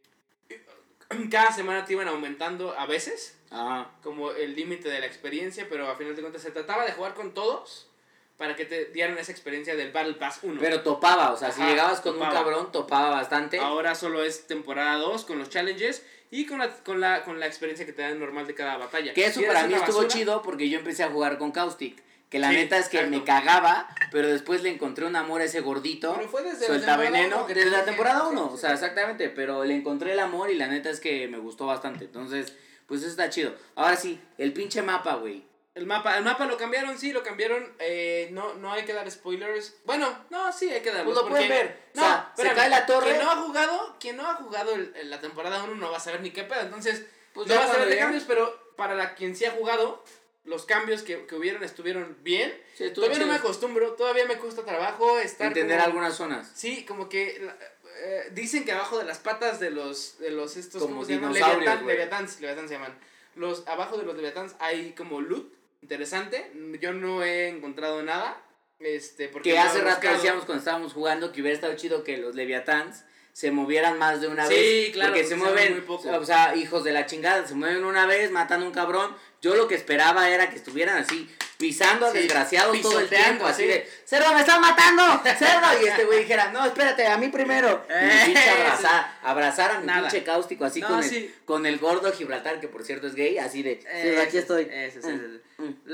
cada 1.31 1.53
semana 1.53 1.85
te 1.85 1.93
iban 1.95 2.09
aumentando 2.09 2.79
a 2.79 2.87
veces 2.87 3.37
ah, 3.51 3.91
como 4.03 4.33
el 4.33 4.55
límite 4.57 4.89
de 4.89 5.01
la 5.01 5.07
experiencia, 5.07 5.67
pero 5.69 5.89
a 5.89 5.97
final 5.97 6.15
de 6.17 6.23
cuentas 6.23 6.43
se 6.43 6.51
trataba 6.51 6.85
de 6.85 6.93
jugar 6.93 7.15
con 7.15 7.35
todos 7.35 7.89
para 8.37 8.55
que 8.55 8.65
te 8.67 8.87
dieran 8.87 9.17
esa 9.19 9.33
experiencia 9.33 9.75
del 9.77 9.93
Battle 9.93 10.15
Pass 10.15 10.41
1. 10.43 10.61
pero 10.61 10.83
topaba, 10.83 11.33
o 11.33 11.37
sea, 11.37 11.51
si 11.53 11.61
Ajá, 11.63 11.71
llegabas 11.71 12.01
con 12.01 12.13
un 12.15 12.19
topaba. 12.19 12.35
cabrón, 12.35 12.73
topaba 12.73 13.11
bastante. 13.11 13.59
Ahora 13.59 13.95
solo 13.95 14.23
es 14.23 14.47
temporada 14.47 14.97
2 14.99 15.25
con 15.25 15.39
los 15.39 15.49
challenges 15.49 16.05
y 16.31 16.45
con 16.47 16.59
la, 16.59 16.69
con 16.83 17.01
la, 17.01 17.25
con 17.25 17.41
la 17.41 17.47
experiencia 17.47 17.87
que 17.87 17.93
te 17.93 18.03
dan 18.03 18.19
normal 18.21 18.47
de 18.47 18.55
cada 18.55 18.77
batalla. 18.77 19.15
Que 19.15 19.27
eso 19.27 19.41
Si 19.41 19.47
para 19.47 19.67
mí 19.67 19.75
estuvo 19.75 19.99
basura, 19.99 20.09
chido 20.09 20.43
porque 20.43 20.69
yo 20.69 20.79
empecé 20.79 21.03
a 21.05 21.09
jugar 21.11 21.39
con 21.39 21.53
Caustic. 21.53 22.05
Que 22.29 22.41
la 22.41 22.51
Sí, 22.51 22.57
neta 22.57 22.77
es 22.77 22.89
que 22.89 22.97
exacto. 22.97 23.17
me 23.19 23.25
cagaba, 23.25 23.89
pero 24.11 24.27
después 24.27 24.61
le 24.65 24.69
encontré 24.71 25.07
un 25.07 25.15
amor 25.15 25.41
a 25.41 25.45
ese 25.45 25.61
gordito. 25.61 26.13
Pero 26.17 26.29
fue 26.29 26.43
desde 26.43 26.63
la 26.63 26.67
Suelta 26.67 26.87
temporada 26.97 27.11
veneno. 27.13 27.37
uno 27.37 27.47
Desde 27.55 27.71
la 27.71 27.85
temporada 27.85 28.21
sí, 28.23 28.27
1, 28.33 28.49
sí, 28.49 28.51
o 28.53 28.57
sea, 28.59 28.71
sí. 28.71 28.75
exactamente. 28.75 29.29
Pero 29.29 29.63
le 29.65 29.77
encontré 29.77 30.13
el 30.13 30.19
amor 30.19 30.51
y 30.51 30.57
la 30.57 30.67
neta 30.67 30.91
es 30.91 30.99
que 30.99 31.29
me 31.29 31.39
gustó 31.39 31.67
bastante. 31.67 32.05
Entonces, 32.07 32.53
pues 32.89 33.03
eso 33.03 33.11
está 33.11 33.31
chido. 33.31 33.55
Ahora 33.77 33.95
sí, 33.95 34.21
el 34.39 34.53
pinche 34.53 34.83
mapa, 34.83 35.15
güey. 35.15 35.45
El 35.77 35.85
mapa, 35.87 36.17
el 36.17 36.25
mapa 36.25 36.47
lo 36.47 36.57
cambiaron, 36.57 36.99
sí, 36.99 37.13
lo 37.13 37.23
cambiaron. 37.23 37.71
eh, 37.79 38.29
no, 38.33 38.55
no 38.55 38.73
hay 38.73 38.85
que 38.87 38.95
dar 38.95 39.09
spoilers. 39.11 39.77
Bueno, 39.85 40.25
no, 40.31 40.51
sí 40.53 40.71
hay 40.71 40.81
que 40.81 40.91
darlos. 40.91 41.13
Pues 41.13 41.25
lo 41.25 41.29
pueden 41.31 41.49
ver. 41.51 41.81
O 41.95 41.99
No, 41.99 42.03
sea, 42.03 42.33
se 42.35 42.51
cae 42.55 42.71
la 42.71 42.87
torre. 42.87 43.11
Quien 43.11 43.19
no 43.25 43.31
ha 43.31 43.37
jugado, 43.37 43.97
quien 44.01 44.17
no 44.17 44.27
ha 44.29 44.35
jugado 44.35 44.75
el- 44.75 44.93
el- 44.97 45.11
la 45.11 45.21
temporada 45.21 45.63
1 45.65 45.75
no 45.75 45.91
va 45.91 45.99
a 45.99 46.01
saber 46.01 46.23
ni 46.23 46.31
qué 46.31 46.45
pedo. 46.45 46.61
Entonces, 46.63 47.05
Pues 47.35 47.47
no 47.47 47.55
va 47.57 47.65
a 47.65 47.69
saber 47.69 47.89
de 47.91 47.99
cambios, 47.99 48.25
pero 48.27 48.73
para 48.77 48.95
la 48.95 49.15
quien 49.15 49.37
sí 49.37 49.45
ha 49.45 49.51
jugado, 49.51 50.03
los 50.45 50.65
cambios 50.65 51.03
que, 51.03 51.27
que 51.27 51.35
hubieron 51.35 51.63
estuvieron 51.63 52.17
bien. 52.23 52.59
Sí, 52.75 52.91
todavía 52.93 53.19
no 53.19 53.27
me 53.27 53.35
acostumbro, 53.35 53.93
todavía 53.93 54.25
me 54.25 54.39
cuesta 54.39 54.65
trabajo 54.65 55.19
estar. 55.19 55.49
Entender 55.49 55.77
como- 55.77 55.87
algunas 55.89 56.15
zonas. 56.17 56.51
Sí, 56.55 56.87
como 56.87 57.11
que 57.11 57.39
la- 57.43 57.57
eh, 57.99 58.31
dicen 58.33 58.65
que 58.65 58.73
abajo 58.73 58.97
de 58.97 59.05
las 59.05 59.19
patas 59.19 59.61
de 59.61 59.69
los 59.71 60.19
de 60.21 60.31
los 60.31 60.57
estos 60.57 60.81
Como 60.81 60.95
¿cómo 60.95 61.05
se 61.05 61.15
llaman? 61.17 61.35
Leviatán, 61.35 61.83
güey. 61.85 61.97
leviatans, 61.97 62.41
leviatans 62.41 62.69
se 62.71 62.75
llaman. 62.77 62.99
Los 63.35 63.67
abajo 63.69 63.99
de 63.99 64.05
los 64.05 64.15
leviatans 64.17 64.55
hay 64.61 64.93
como 64.93 65.21
loot 65.21 65.53
interesante. 65.83 66.51
Yo 66.81 66.93
no 66.93 67.23
he 67.23 67.49
encontrado 67.49 68.03
nada. 68.03 68.43
Este, 68.79 69.29
porque 69.29 69.51
Que 69.51 69.57
no 69.57 69.63
hace 69.63 69.81
rato 69.81 70.07
decíamos 70.07 70.45
cuando 70.45 70.59
estábamos 70.61 70.93
jugando 70.93 71.33
que 71.33 71.41
hubiera 71.41 71.55
estado 71.55 71.75
chido 71.77 72.05
que 72.05 72.19
los 72.19 72.35
Leviatans 72.35 73.05
se 73.33 73.51
movieran 73.51 73.99
más 73.99 74.21
de 74.21 74.29
una 74.29 74.47
Sí, 74.47 74.55
vez. 74.55 74.91
claro, 74.93 75.11
Porque 75.13 75.25
se 75.25 75.31
se 75.31 75.37
mueven 75.37 75.73
muy 75.73 75.81
poco. 75.83 76.11
o 76.11 76.25
sea, 76.25 76.55
hijos 76.57 76.85
de 76.85 76.93
la 76.93 77.07
chingada, 77.07 77.47
se 77.47 77.55
mueven 77.55 77.85
una 77.85 78.07
vez, 78.07 78.31
matan 78.31 78.63
a 78.63 78.67
un 78.67 78.73
cabrón. 78.73 79.15
Yo 79.43 79.55
lo 79.57 79.67
que 79.69 79.75
esperaba 79.75 80.29
era 80.31 80.49
que 80.51 80.57
estuvieran 80.57 80.97
así, 80.99 81.29
pisando 81.59 82.07
a 82.07 82.13
Sí, 82.13 82.19
desgraciados 82.19 82.79
todo 82.83 82.99
el 83.01 83.09
tiempo, 83.09 83.47
así 83.47 83.63
sí. 83.63 83.69
de, 83.69 83.89
cerdo, 84.05 84.33
me 84.35 84.41
están 84.41 84.61
matando, 84.61 85.23
cerdo. 85.39 85.83
Y 85.83 85.87
este 85.87 86.05
güey 86.05 86.21
dijera, 86.21 86.51
no, 86.53 86.65
espérate, 86.67 87.07
a 87.07 87.17
mí 87.19 87.29
primero. 87.29 87.87
Y 87.89 87.93
Eh, 87.93 88.23
pinche 88.27 88.51
abrazar, 88.51 89.19
abrazar 89.23 89.71
a 89.71 89.81
mi 89.81 89.87
Nada. 89.87 90.01
pinche 90.09 90.23
cáustico, 90.25 90.65
así 90.67 90.81
No, 90.81 90.89
con, 90.89 91.03
el, 91.05 91.35
con 91.47 91.67
el 91.67 91.79
gordo 91.79 92.13
Gibraltar, 92.13 92.61
que 92.61 92.69
por 92.69 92.85
cierto 92.85 93.07
es 93.07 93.15
gay, 93.15 93.39
así 93.39 93.63
de, 93.63 93.81
Ese 93.91 94.19
aquí 94.21 94.37
es- 94.39 94.43
estoy. 94.45 94.69
ese 94.71 94.99
es 94.99 95.05
Mm, 95.05 95.09
el- 95.09 95.17
mm. 95.29 95.41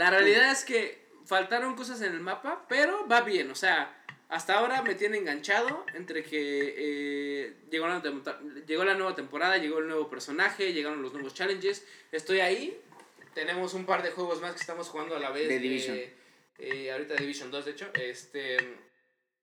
La 0.05 0.11
realidad 0.11 0.51
es 0.51 0.65
que 0.65 1.03
faltaron 1.27 1.75
cosas 1.77 2.01
en 2.03 2.13
el 2.13 2.21
mapa, 2.21 2.65
pero 2.69 3.07
va 3.09 3.21
bien, 3.23 3.51
o 3.51 3.55
sea, 3.55 3.97
hasta 4.29 4.55
ahora 4.59 4.83
me 4.83 4.95
tiene 4.95 5.19
enganchado 5.19 5.85
entre 5.95 6.23
que 6.25 6.75
eh, 6.77 7.55
llegó, 7.71 7.87
la, 7.87 8.03
tem- 8.03 8.65
llegó 8.67 8.85
la 8.85 8.95
nueva 8.95 9.15
temporada, 9.15 9.59
llegó 9.59 9.79
el 9.79 9.87
nuevo 9.89 10.09
personaje, 10.09 10.73
llegaron 10.73 11.03
los 11.03 11.13
nuevos 11.13 11.35
challenges, 11.35 11.87
estoy 12.13 12.41
ahí, 12.41 12.81
tenemos 13.35 13.75
un 13.75 13.87
par 13.87 14.03
de 14.03 14.11
juegos 14.11 14.41
más 14.41 14.53
que 14.55 14.61
estamos 14.61 14.89
jugando 14.89 15.17
a 15.17 15.19
la 15.21 15.31
vez. 15.31 15.49
De 15.49 15.59
Division. 15.59 15.97
eh, 15.97 16.13
eh, 16.59 16.93
ahorita 16.93 17.15
Division 17.17 17.51
2, 17.51 17.65
de 17.65 17.71
hecho, 17.71 17.91
este, 17.95 18.57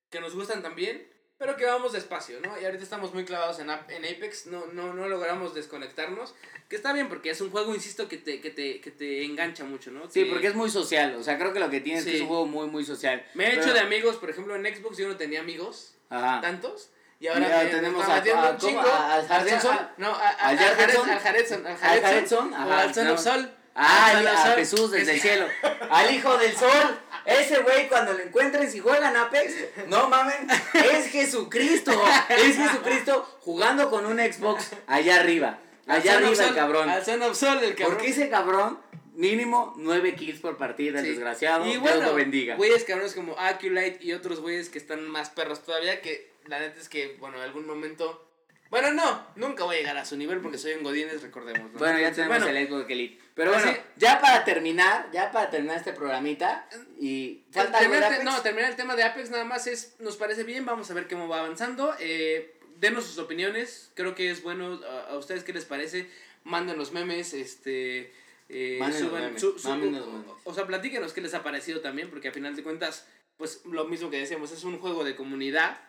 que 0.09 0.19
nos 0.19 0.35
gustan 0.35 0.61
también, 0.61 1.07
pero 1.39 1.55
que 1.55 1.65
vamos 1.65 1.93
despacio, 1.93 2.39
¿no? 2.41 2.59
Y 2.61 2.65
ahorita 2.65 2.83
estamos 2.83 3.13
muy 3.13 3.23
clavados 3.23 3.59
en, 3.59 3.69
en 3.69 4.05
Apex, 4.15 4.47
no, 4.47 4.65
no, 4.73 4.93
no 4.93 5.07
logramos 5.07 5.55
desconectarnos, 5.55 6.35
que 6.67 6.75
está 6.75 6.91
bien 6.93 7.07
porque 7.07 7.29
es 7.31 7.39
un 7.41 7.49
juego, 7.49 7.73
insisto, 7.73 8.09
que 8.09 8.17
te, 8.17 8.41
que 8.41 8.49
te, 8.51 8.81
que 8.81 8.91
te 8.91 9.23
engancha 9.23 9.63
mucho, 9.63 9.89
¿no? 9.89 10.09
Sí, 10.09 10.25
Que- 10.25 10.29
porque 10.29 10.47
es 10.47 10.55
muy 10.55 10.69
social, 10.69 11.15
o 11.15 11.23
sea, 11.23 11.37
creo 11.39 11.53
que 11.53 11.61
lo 11.61 11.69
que 11.69 11.79
tiene 11.79 11.99
es 11.99 12.05
que 12.05 12.15
es 12.17 12.21
un 12.21 12.27
juego 12.27 12.45
muy, 12.45 12.67
muy 12.67 12.83
social. 12.83 13.25
Me 13.33 13.47
he 13.47 13.55
hecho 13.55 13.73
de 13.73 13.79
amigos, 13.79 14.17
por 14.17 14.29
ejemplo, 14.29 14.53
en 14.55 14.65
Xbox 14.75 14.97
yo 14.97 15.07
no 15.07 15.15
tenía 15.15 15.39
amigos, 15.39 15.95
Ajá. 16.09 16.41
tantos, 16.41 16.89
y 17.21 17.27
ahora 17.27 17.63
me- 17.63 17.69
tenemos 17.69 18.05
me 18.05 18.13
a- 18.13 18.17
a-. 18.17 18.19
¿A- 18.19 19.15
al 19.15 19.49
a- 19.49 19.93
No, 19.97 20.07
a- 20.13 20.19
a- 20.29 20.29
¿Al 20.49 20.57
al 20.57 20.59
Jefferson? 20.59 21.09
Al 21.09 21.19
Jaredson, 21.19 21.65
al 21.65 21.71
¿Al 21.73 21.77
Jaredson, 21.79 22.51
Jaredson? 22.51 22.53
al 22.53 22.93
Son 22.93 23.05
no. 23.07 23.13
of 23.13 23.19
Sol. 23.21 23.49
Ah, 23.51 23.55
Al 23.55 23.58
Son 23.85 24.27
of 24.27 24.45
a. 24.45 24.55
Jesús 24.55 24.91
desde 24.91 25.13
el 25.13 25.21
cielo. 25.21 25.47
Al 25.89 26.13
hijo 26.13 26.37
del 26.37 26.55
sol. 26.55 26.99
Ese 27.25 27.59
güey 27.59 27.87
cuando 27.87 28.13
lo 28.13 28.19
encuentres 28.19 28.73
y 28.75 28.79
juegan 28.79 29.15
Apex, 29.15 29.53
no 29.87 30.09
mamen, 30.09 30.47
es 30.73 31.07
Jesucristo. 31.07 31.91
Es 32.29 32.55
Jesucristo 32.57 33.37
jugando 33.41 33.89
con 33.89 34.05
un 34.05 34.17
Xbox 34.17 34.69
allá 34.87 35.19
arriba. 35.19 35.59
al 35.87 35.97
Allá 35.97 36.17
arriba 36.17 36.43
el 36.45 36.55
cabrón. 36.55 36.89
Al 36.89 37.05
Son 37.05 37.21
of 37.21 37.37
Sol, 37.37 37.59
el 37.63 37.75
cabrón. 37.75 37.95
Porque 37.95 38.09
ese 38.09 38.29
cabrón, 38.29 38.79
mínimo 39.13 39.73
nueve 39.77 40.15
kills 40.15 40.39
por 40.39 40.57
partida, 40.57 40.99
el 40.99 41.05
Sí. 41.05 41.11
desgraciado. 41.11 41.65
Y 41.67 41.77
Dios 41.77 42.03
lo 42.03 42.15
bendiga. 42.15 42.55
güeyes 42.55 42.83
cabrones 42.83 43.13
como 43.13 43.37
Aculite 43.37 43.99
y 44.01 44.13
otros 44.13 44.39
güeyes 44.39 44.69
que 44.69 44.79
están 44.79 45.07
más 45.07 45.29
perros 45.29 45.63
todavía, 45.63 46.01
que 46.01 46.31
la 46.47 46.59
neta 46.59 46.79
es 46.79 46.89
que, 46.89 47.15
bueno, 47.19 47.37
en 47.37 47.43
algún 47.43 47.67
momento... 47.67 48.25
Bueno, 48.69 48.91
no, 48.93 49.25
nunca 49.35 49.63
voy 49.63 49.77
a 49.77 49.79
llegar 49.79 49.97
a 49.97 50.05
su 50.05 50.15
nivel 50.15 50.39
porque 50.41 50.57
soy 50.59 50.73
un 50.73 50.83
Godines, 50.83 51.21
recordemos. 51.23 51.71
¿no? 51.73 51.79
Bueno, 51.79 51.99
ya 51.99 52.11
tenemos 52.11 52.37
bueno, 52.43 52.57
el 52.57 52.67
Xbox 52.67 52.89
Elite. 52.89 53.19
Pero 53.33 53.51
bueno, 53.51 53.73
ya 53.95 54.21
para 54.21 54.43
terminar, 54.45 55.09
ya 55.11 55.31
para 55.31 55.49
terminar 55.49 55.77
este 55.77 55.93
programita, 55.93 56.67
y 56.99 57.43
falta 57.51 57.79
algo 57.79 57.93
de 57.93 57.99
terminar, 57.99 58.13
Apex? 58.13 58.23
no, 58.25 58.41
terminar 58.41 58.69
el 58.69 58.75
tema 58.75 58.95
de 58.95 59.03
Apex 59.03 59.29
nada 59.31 59.43
más 59.45 59.65
es, 59.65 59.95
nos 59.99 60.17
parece 60.17 60.43
bien, 60.43 60.65
vamos 60.65 60.91
a 60.91 60.93
ver 60.93 61.07
cómo 61.07 61.27
va 61.27 61.39
avanzando. 61.39 61.95
Eh, 61.99 62.53
denos 62.77 63.05
sus 63.05 63.17
opiniones, 63.17 63.91
creo 63.95 64.13
que 64.13 64.29
es 64.29 64.43
bueno, 64.43 64.79
a, 64.85 65.11
a 65.13 65.17
ustedes 65.17 65.43
qué 65.43 65.51
les 65.53 65.65
parece, 65.65 66.09
manden 66.43 66.77
los 66.77 66.91
memes, 66.91 67.33
este... 67.33 68.13
Eh, 68.49 68.79
suban- 68.97 69.21
memes, 69.23 69.41
su- 69.41 69.57
su- 69.59 69.69
memes. 69.75 70.01
o 70.43 70.53
sea, 70.53 70.65
platíquenos 70.67 71.13
qué 71.13 71.21
les 71.21 71.33
ha 71.33 71.41
parecido 71.43 71.81
también, 71.81 72.09
porque 72.09 72.27
a 72.27 72.31
final 72.31 72.55
de 72.55 72.63
cuentas, 72.63 73.07
pues 73.37 73.61
lo 73.65 73.85
mismo 73.85 74.09
que 74.09 74.17
decíamos, 74.19 74.51
es 74.51 74.63
un 74.63 74.79
juego 74.79 75.03
de 75.03 75.15
comunidad. 75.15 75.79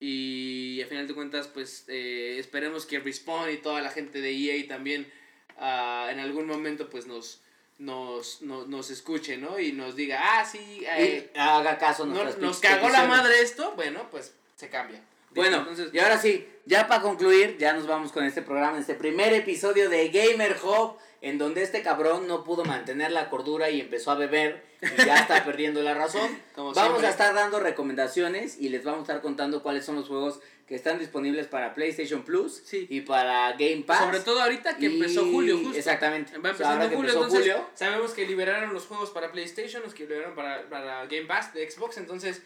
Y 0.00 0.80
a 0.82 0.86
final 0.86 1.08
de 1.08 1.14
cuentas, 1.14 1.48
pues 1.48 1.84
eh, 1.88 2.36
esperemos 2.38 2.86
que 2.86 3.00
Respawn 3.00 3.50
y 3.50 3.56
toda 3.56 3.80
la 3.80 3.90
gente 3.90 4.20
de 4.20 4.30
EA 4.30 4.68
también 4.68 5.10
ah, 5.58 6.08
en 6.12 6.20
algún 6.20 6.46
momento 6.46 6.88
pues 6.88 7.06
nos, 7.06 7.40
nos, 7.78 8.42
nos, 8.42 8.68
nos 8.68 8.90
escuche, 8.90 9.36
¿no? 9.38 9.58
Y 9.58 9.72
nos 9.72 9.96
diga, 9.96 10.20
ah, 10.22 10.44
sí, 10.44 10.84
eh, 10.96 11.30
haga 11.36 11.78
caso 11.78 12.06
no- 12.06 12.24
nos 12.36 12.60
cagó 12.60 12.88
la 12.90 13.04
madre 13.06 13.40
esto, 13.42 13.72
bueno, 13.74 14.06
pues 14.10 14.34
se 14.56 14.68
cambia. 14.68 15.00
Bueno, 15.32 15.58
Entonces, 15.58 15.90
y 15.92 15.98
ahora 15.98 16.18
sí, 16.18 16.46
ya 16.64 16.88
para 16.88 17.02
concluir, 17.02 17.58
ya 17.58 17.72
nos 17.72 17.86
vamos 17.86 18.12
con 18.12 18.24
este 18.24 18.40
programa, 18.42 18.78
este 18.78 18.94
primer 18.94 19.32
episodio 19.34 19.90
de 19.90 20.08
Gamer 20.08 20.56
Hub, 20.62 20.96
en 21.20 21.38
donde 21.38 21.62
este 21.62 21.82
cabrón 21.82 22.28
no 22.28 22.44
pudo 22.44 22.64
mantener 22.64 23.10
la 23.10 23.28
cordura 23.30 23.70
y 23.70 23.80
empezó 23.80 24.10
a 24.12 24.14
beber 24.14 24.62
y 24.82 25.04
ya 25.04 25.16
está 25.16 25.44
perdiendo 25.44 25.82
la 25.82 25.94
razón. 25.94 26.28
Como 26.54 26.72
vamos 26.72 26.90
siempre. 26.90 27.06
a 27.08 27.10
estar 27.10 27.34
dando 27.34 27.58
recomendaciones 27.60 28.58
y 28.60 28.68
les 28.68 28.84
vamos 28.84 29.00
a 29.00 29.02
estar 29.02 29.20
contando 29.22 29.62
cuáles 29.62 29.84
son 29.84 29.96
los 29.96 30.06
juegos 30.08 30.40
que 30.66 30.74
están 30.74 30.98
disponibles 30.98 31.46
para 31.46 31.72
PlayStation 31.74 32.22
Plus 32.22 32.62
Sí. 32.64 32.86
y 32.90 33.00
para 33.00 33.52
Game 33.52 33.84
Pass. 33.86 34.00
Sobre 34.04 34.20
todo 34.20 34.42
ahorita 34.42 34.76
que 34.76 34.86
empezó 34.86 35.24
julio, 35.24 35.58
justo. 35.58 35.76
Exactamente. 35.78 36.36
Va 36.38 36.38
O 36.38 36.42
sea, 36.42 36.50
empezando 36.50 36.74
ahora 36.74 36.90
que 36.90 36.96
julio, 36.96 37.10
empezó 37.12 37.24
entonces 37.26 37.52
julio, 37.54 37.70
sabemos 37.74 38.12
que 38.12 38.26
liberaron 38.26 38.74
los 38.74 38.86
juegos 38.86 39.10
para 39.10 39.32
PlayStation, 39.32 39.82
los 39.82 39.94
que 39.94 40.04
liberaron 40.04 40.34
para, 40.34 40.68
para 40.68 41.06
Game 41.06 41.24
Pass 41.24 41.54
de 41.54 41.68
Xbox, 41.70 41.96
entonces 41.96 42.42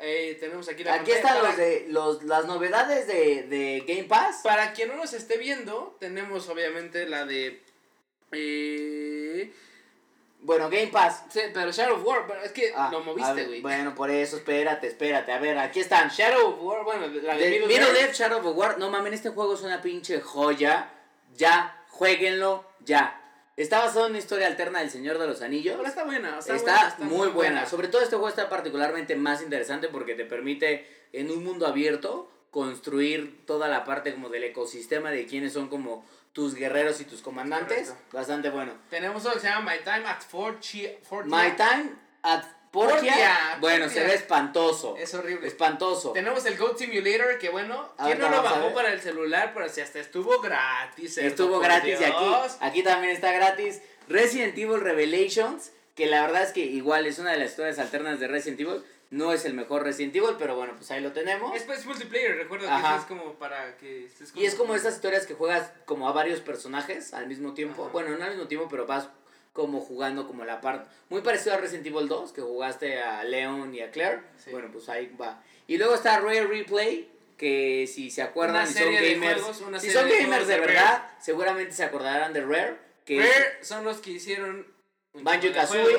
eh, 0.00 0.36
tenemos 0.40 0.68
aquí 0.68 0.82
la 0.82 0.94
aquí 0.94 1.12
están 1.12 1.42
los 1.44 1.56
de 1.56 1.86
los, 1.90 2.22
las 2.24 2.46
novedades 2.46 3.06
de, 3.06 3.44
de 3.44 3.84
Game 3.86 4.04
Pass. 4.08 4.40
Para 4.42 4.72
quien 4.72 4.88
no 4.88 4.96
nos 4.96 5.12
esté 5.12 5.38
viendo, 5.38 5.96
tenemos 6.00 6.48
obviamente 6.48 7.06
la 7.08 7.24
de... 7.24 7.62
Eh, 8.32 9.52
Bueno, 10.42 10.70
Game 10.70 10.86
Pass. 10.88 11.24
sí, 11.28 11.40
pero 11.52 11.70
Shadow 11.70 11.96
of 11.98 12.04
War, 12.06 12.24
pero 12.26 12.40
es 12.42 12.52
que 12.52 12.72
Ah, 12.74 12.88
lo 12.90 13.00
moviste, 13.00 13.44
güey. 13.44 13.60
Bueno, 13.60 13.94
por 13.94 14.10
eso, 14.10 14.36
espérate, 14.38 14.86
espérate. 14.86 15.32
A 15.32 15.38
ver, 15.38 15.58
aquí 15.58 15.80
están. 15.80 16.08
Shadow 16.08 16.48
of 16.54 16.62
War, 16.62 16.82
bueno, 16.84 17.06
la 17.08 17.34
de 17.36 17.44
De 17.44 17.50
Middle 17.50 17.66
Middle 17.66 17.86
Earth. 17.88 17.98
Earth 18.00 18.14
Shadow 18.14 18.38
of 18.48 18.56
War, 18.56 18.78
no 18.78 18.88
mames, 18.90 19.12
este 19.14 19.28
juego 19.30 19.54
es 19.54 19.60
una 19.60 19.82
pinche 19.82 20.20
joya. 20.20 20.90
Ya, 21.36 21.84
jueguenlo, 21.88 22.64
ya. 22.80 23.16
Está 23.56 23.80
basado 23.80 24.06
en 24.06 24.12
una 24.12 24.18
historia 24.18 24.46
alterna 24.46 24.80
del 24.80 24.90
Señor 24.90 25.18
de 25.18 25.26
los 25.26 25.42
Anillos. 25.42 25.76
Pero 25.76 25.86
está 25.88 26.04
buena, 26.04 26.38
está, 26.38 26.56
Está, 26.56 26.72
buena, 26.72 26.88
está 26.88 27.04
muy 27.04 27.28
buena. 27.28 27.66
Sobre 27.66 27.88
todo 27.88 28.00
este 28.00 28.16
juego 28.16 28.28
está 28.30 28.48
particularmente 28.48 29.14
más 29.16 29.42
interesante 29.42 29.88
porque 29.88 30.14
te 30.14 30.24
permite 30.24 30.86
en 31.12 31.30
un 31.30 31.44
mundo 31.44 31.66
abierto 31.66 32.30
construir 32.50 33.44
toda 33.46 33.68
la 33.68 33.84
parte 33.84 34.12
como 34.12 34.28
del 34.28 34.44
ecosistema 34.44 35.10
de 35.10 35.26
quiénes 35.26 35.52
son 35.52 35.68
como 35.68 36.04
tus 36.32 36.54
guerreros 36.54 37.00
y 37.00 37.04
tus 37.04 37.22
comandantes. 37.22 37.88
Correcto. 37.88 38.16
Bastante 38.16 38.50
bueno. 38.50 38.72
Tenemos 38.88 39.24
uno 39.24 39.34
que 39.34 39.40
se 39.40 39.48
llama 39.48 39.72
My 39.72 39.78
Time 39.84 40.06
at 40.06 40.22
Fort. 40.22 40.64
My 41.26 41.56
Time 41.56 41.92
at 42.22 42.44
Portia. 42.70 42.98
Portia, 42.98 43.58
bueno, 43.60 43.86
Portia. 43.86 44.02
se 44.02 44.08
ve 44.08 44.14
espantoso. 44.14 44.96
Es 44.96 45.12
horrible. 45.14 45.48
Espantoso. 45.48 46.12
Tenemos 46.12 46.46
el 46.46 46.56
Goat 46.56 46.78
Simulator, 46.78 47.38
que 47.38 47.48
bueno, 47.48 47.92
¿quién 48.04 48.18
no 48.18 48.30
lo 48.30 48.42
bajó 48.42 48.72
para 48.72 48.92
el 48.92 49.00
celular? 49.00 49.52
Pero 49.54 49.68
si 49.68 49.80
hasta 49.80 49.98
estuvo 49.98 50.40
gratis. 50.40 51.18
Estuvo 51.18 51.58
gratis 51.58 52.00
y 52.00 52.04
aquí, 52.04 52.24
aquí 52.60 52.82
también 52.84 53.12
está 53.12 53.32
gratis. 53.32 53.82
Resident 54.08 54.56
Evil 54.56 54.80
Revelations, 54.80 55.72
que 55.96 56.06
la 56.06 56.22
verdad 56.22 56.44
es 56.44 56.52
que 56.52 56.60
igual 56.60 57.06
es 57.06 57.18
una 57.18 57.32
de 57.32 57.38
las 57.38 57.50
historias 57.50 57.80
alternas 57.80 58.20
de 58.20 58.28
Resident 58.28 58.60
Evil. 58.60 58.84
No 59.10 59.32
es 59.32 59.44
el 59.44 59.54
mejor 59.54 59.82
Resident 59.82 60.14
Evil, 60.14 60.36
pero 60.38 60.54
bueno, 60.54 60.74
pues 60.76 60.88
ahí 60.92 61.00
lo 61.00 61.12
tenemos. 61.12 61.54
Es, 61.56 61.64
pues, 61.64 61.84
multiplayer, 61.84 62.36
recuerdo 62.36 62.68
que 62.68 62.74
eso 62.74 62.96
es 62.96 63.04
como 63.06 63.34
para 63.34 63.76
que 63.76 64.06
estés 64.06 64.32
Y 64.36 64.44
es 64.46 64.54
como 64.54 64.76
estas 64.76 64.94
historias 64.94 65.26
que 65.26 65.34
juegas 65.34 65.72
como 65.84 66.08
a 66.08 66.12
varios 66.12 66.40
personajes 66.40 67.12
al 67.12 67.26
mismo 67.26 67.52
tiempo. 67.52 67.82
Ajá. 67.82 67.92
Bueno, 67.92 68.16
no 68.16 68.24
al 68.24 68.30
mismo 68.30 68.46
tiempo, 68.46 68.68
pero 68.70 68.86
vas 68.86 69.08
como 69.52 69.80
jugando 69.80 70.28
como 70.28 70.44
la 70.44 70.60
parte... 70.60 70.88
Muy 71.08 71.22
parecido 71.22 71.54
a 71.54 71.58
Resident 71.58 71.86
Evil 71.88 72.06
2, 72.06 72.32
que 72.32 72.40
jugaste 72.40 73.02
a 73.02 73.24
Leon 73.24 73.74
y 73.74 73.80
a 73.80 73.90
Claire. 73.90 74.22
Sí. 74.38 74.52
Bueno, 74.52 74.68
pues 74.72 74.88
ahí 74.88 75.12
va. 75.20 75.42
Y 75.66 75.76
luego 75.76 75.94
está 75.94 76.20
Rare 76.20 76.46
Replay, 76.46 77.10
que 77.36 77.88
si 77.92 78.12
se 78.12 78.22
acuerdan 78.22 78.68
y 78.68 78.72
son 78.72 78.94
gamers... 78.94 79.42
juegos, 79.42 79.82
si 79.82 79.90
son 79.90 80.08
gamers 80.08 80.46
de 80.46 80.60
verdad, 80.60 81.10
seguramente 81.20 81.72
se 81.72 81.82
acordarán 81.82 82.32
de 82.32 82.42
Rare. 82.42 82.76
Que 83.04 83.18
es- 83.18 83.28
Rare 83.28 83.64
son 83.64 83.84
los 83.84 83.98
que 83.98 84.12
hicieron... 84.12 84.66
Banjo 85.14 85.48
de 85.48 85.52
Kazooie. 85.52 85.96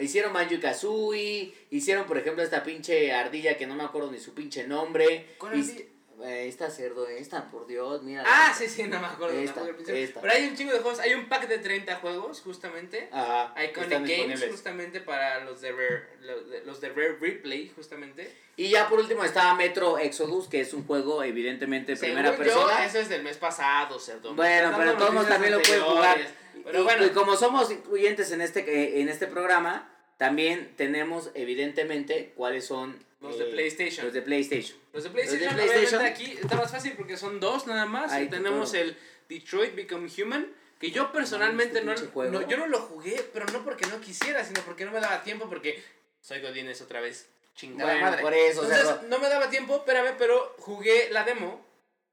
Hicieron 0.00 0.32
Banjo 0.32 0.60
Kazooie, 0.60 1.54
hicieron 1.70 2.04
por 2.06 2.18
ejemplo 2.18 2.42
esta 2.42 2.62
pinche 2.62 3.12
ardilla 3.12 3.56
que 3.56 3.66
no 3.66 3.74
me 3.74 3.84
acuerdo 3.84 4.10
ni 4.10 4.18
su 4.18 4.34
pinche 4.34 4.66
nombre. 4.66 5.34
¿Cuál 5.38 5.56
Y- 5.56 5.60
ardilla? 5.60 5.84
Eh, 6.24 6.46
esta 6.46 6.70
cerdo, 6.70 7.08
esta, 7.08 7.50
por 7.50 7.66
Dios, 7.66 8.02
mira. 8.02 8.22
Ah, 8.24 8.54
sí, 8.56 8.68
sí, 8.68 8.84
no 8.84 9.00
me 9.00 9.06
acuerdo. 9.06 9.36
Esta, 9.36 9.62
el 9.62 9.74
principio. 9.74 10.00
esta. 10.00 10.20
Pero 10.20 10.32
hay 10.34 10.46
un 10.46 10.54
chingo 10.54 10.72
de 10.72 10.78
juegos. 10.78 11.00
Hay 11.00 11.14
un 11.14 11.28
pack 11.28 11.48
de 11.48 11.58
30 11.58 11.96
juegos, 11.96 12.42
justamente. 12.42 13.08
Ajá. 13.10 13.52
Iconic 13.60 14.06
Games, 14.06 14.44
justamente 14.48 15.00
para 15.00 15.42
los 15.44 15.60
de 15.62 15.72
Rare, 15.72 16.08
los 16.20 16.48
de, 16.48 16.64
los 16.64 16.80
de 16.80 16.90
Rare 16.90 17.16
Replay, 17.18 17.72
justamente. 17.74 18.32
Y 18.56 18.68
ya 18.68 18.88
por 18.88 19.00
último 19.00 19.24
estaba 19.24 19.54
Metro 19.54 19.98
Exodus, 19.98 20.46
que 20.46 20.60
es 20.60 20.72
un 20.74 20.86
juego 20.86 21.24
evidentemente 21.24 21.96
primera 21.96 22.30
Según 22.30 22.44
persona. 22.44 22.78
Yo, 22.78 22.84
eso 22.84 22.98
es 22.98 23.08
del 23.08 23.24
mes 23.24 23.38
pasado, 23.38 23.98
cerdo. 23.98 24.30
Me 24.30 24.36
Bueno, 24.36 24.74
pero 24.76 24.96
todos 24.96 25.26
también 25.26 25.54
lo 25.54 25.62
pueden 25.62 25.82
jugar. 25.82 26.41
Pero 26.64 26.80
y, 26.80 26.82
bueno, 26.82 27.06
y 27.06 27.10
como 27.10 27.36
somos 27.36 27.70
incluyentes 27.70 28.30
en 28.32 28.40
este, 28.40 28.60
eh, 28.60 29.00
en 29.00 29.08
este 29.08 29.26
programa, 29.26 29.88
también 30.18 30.74
tenemos 30.76 31.30
evidentemente 31.34 32.32
cuáles 32.36 32.64
son 32.66 32.98
Los 33.20 33.38
de 33.38 33.48
eh, 33.48 33.52
PlayStation. 33.52 34.04
Los 34.06 34.14
de 34.14 34.22
PlayStation. 34.22 34.78
Los 34.92 35.04
de 35.04 35.10
PlayStation, 35.10 35.54
PlayStation. 35.54 36.00
obviamente 36.00 36.22
aquí 36.22 36.38
está 36.40 36.56
más 36.56 36.70
fácil 36.70 36.92
porque 36.96 37.16
son 37.16 37.40
dos 37.40 37.66
nada 37.66 37.86
más. 37.86 38.12
Ahí 38.12 38.24
y 38.24 38.28
te 38.28 38.36
tenemos 38.36 38.74
el 38.74 38.96
Detroit 39.28 39.74
Become 39.74 40.08
Human, 40.18 40.46
que 40.78 40.90
yo 40.90 41.12
personalmente 41.12 41.78
este 41.78 41.86
no, 41.86 41.94
pinche 41.94 42.10
juego. 42.12 42.32
no- 42.32 42.48
yo 42.48 42.56
no 42.56 42.66
lo 42.66 42.80
jugué, 42.80 43.24
pero 43.32 43.46
no 43.46 43.64
porque 43.64 43.86
no 43.86 44.00
quisiera, 44.00 44.44
sino 44.44 44.60
porque 44.62 44.84
no 44.84 44.90
me 44.92 45.00
daba 45.00 45.22
tiempo, 45.22 45.48
porque 45.48 45.82
soy 46.20 46.40
Godines 46.40 46.80
otra 46.82 47.00
vez. 47.00 47.28
Chingada 47.54 47.92
Bueno, 47.92 48.06
madre. 48.06 48.22
por 48.22 48.32
eso, 48.34 48.62
Entonces, 48.62 48.86
cerdo. 48.86 49.02
no 49.08 49.18
me 49.18 49.28
daba 49.28 49.50
tiempo, 49.50 49.76
espérame, 49.76 50.14
pero 50.18 50.54
jugué 50.58 51.08
la 51.10 51.24
demo, 51.24 51.64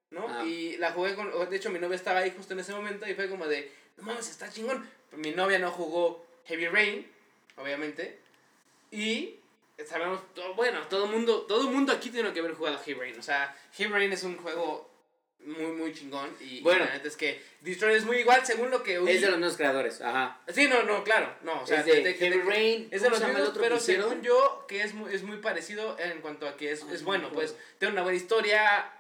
¿no? 0.10 0.26
Ah. 0.28 0.44
Y 0.46 0.76
la 0.78 0.92
jugué 0.92 1.16
con, 1.16 1.32
de 1.50 1.56
hecho 1.56 1.70
mi 1.70 1.80
novia 1.80 1.96
estaba 1.96 2.20
ahí 2.20 2.34
justo 2.36 2.54
en 2.54 2.60
ese 2.60 2.74
momento 2.74 3.08
y 3.08 3.14
fue 3.14 3.30
como 3.30 3.48
de, 3.48 3.72
no 4.00 4.08
mames, 4.08 4.30
está 4.30 4.50
chingón. 4.52 4.88
Pero 5.10 5.22
mi 5.22 5.32
novia 5.32 5.60
no 5.60 5.72
jugó 5.72 6.26
Heavy 6.46 6.68
Rain, 6.68 7.12
obviamente. 7.58 8.20
Y 8.92 9.36
sabemos, 9.88 10.22
todo, 10.34 10.54
bueno, 10.56 10.82
todo 10.88 11.08
mundo, 11.08 11.42
todo 11.44 11.70
mundo 11.70 11.94
aquí 11.94 12.10
tiene 12.10 12.32
que 12.34 12.40
haber 12.40 12.54
jugado 12.54 12.78
Heavy 12.80 13.00
Rain. 13.00 13.20
O 13.20 13.24
sea, 13.24 13.56
Heavy 13.74 13.92
Rain 13.94 14.12
es 14.12 14.24
un 14.24 14.38
juego 14.38 14.90
muy, 15.46 15.72
muy 15.72 15.94
chingón. 15.94 16.36
Y, 16.42 16.58
y 16.58 16.62
Bueno. 16.62 16.86
la 16.86 16.94
neta 16.94 17.08
es 17.08 17.16
que 17.16 17.42
Destroy 17.62 17.96
es 17.96 18.04
muy 18.06 18.18
igual 18.18 18.46
según 18.46 18.70
lo 18.72 18.84
que 18.84 19.00
oí. 19.00 19.10
Es 19.12 19.22
de 19.22 19.28
los 19.28 19.38
mismos 19.38 19.58
creadores, 19.58 20.02
ajá. 20.02 20.40
Sí, 20.50 20.68
no, 20.68 20.84
no, 20.84 21.04
claro. 21.04 21.34
No, 21.44 21.62
o 21.62 21.68
sea, 21.68 21.80
es 21.80 21.86
de, 21.86 21.96
de- 21.96 22.02
de- 22.04 22.14
Heavy 22.16 22.42
Rain. 22.42 22.88
es 22.92 23.02
de 23.02 23.10
¿cómo 23.10 23.20
los 23.22 23.30
mismos, 23.30 23.52
pero 23.58 23.76
que 23.76 23.82
hicieron? 23.82 24.10
según 24.10 24.24
yo, 24.24 24.66
que 24.68 24.82
es 24.84 24.94
muy, 24.94 25.14
es 25.14 25.24
muy 25.24 25.38
parecido 25.38 25.98
en 26.00 26.20
cuanto 26.22 26.48
a 26.48 26.58
que 26.58 26.72
es, 26.72 26.84
es 26.92 27.04
bueno, 27.04 27.30
pues 27.32 27.56
tiene 27.78 27.94
una 27.94 28.04
buena 28.04 28.18
historia, 28.18 28.92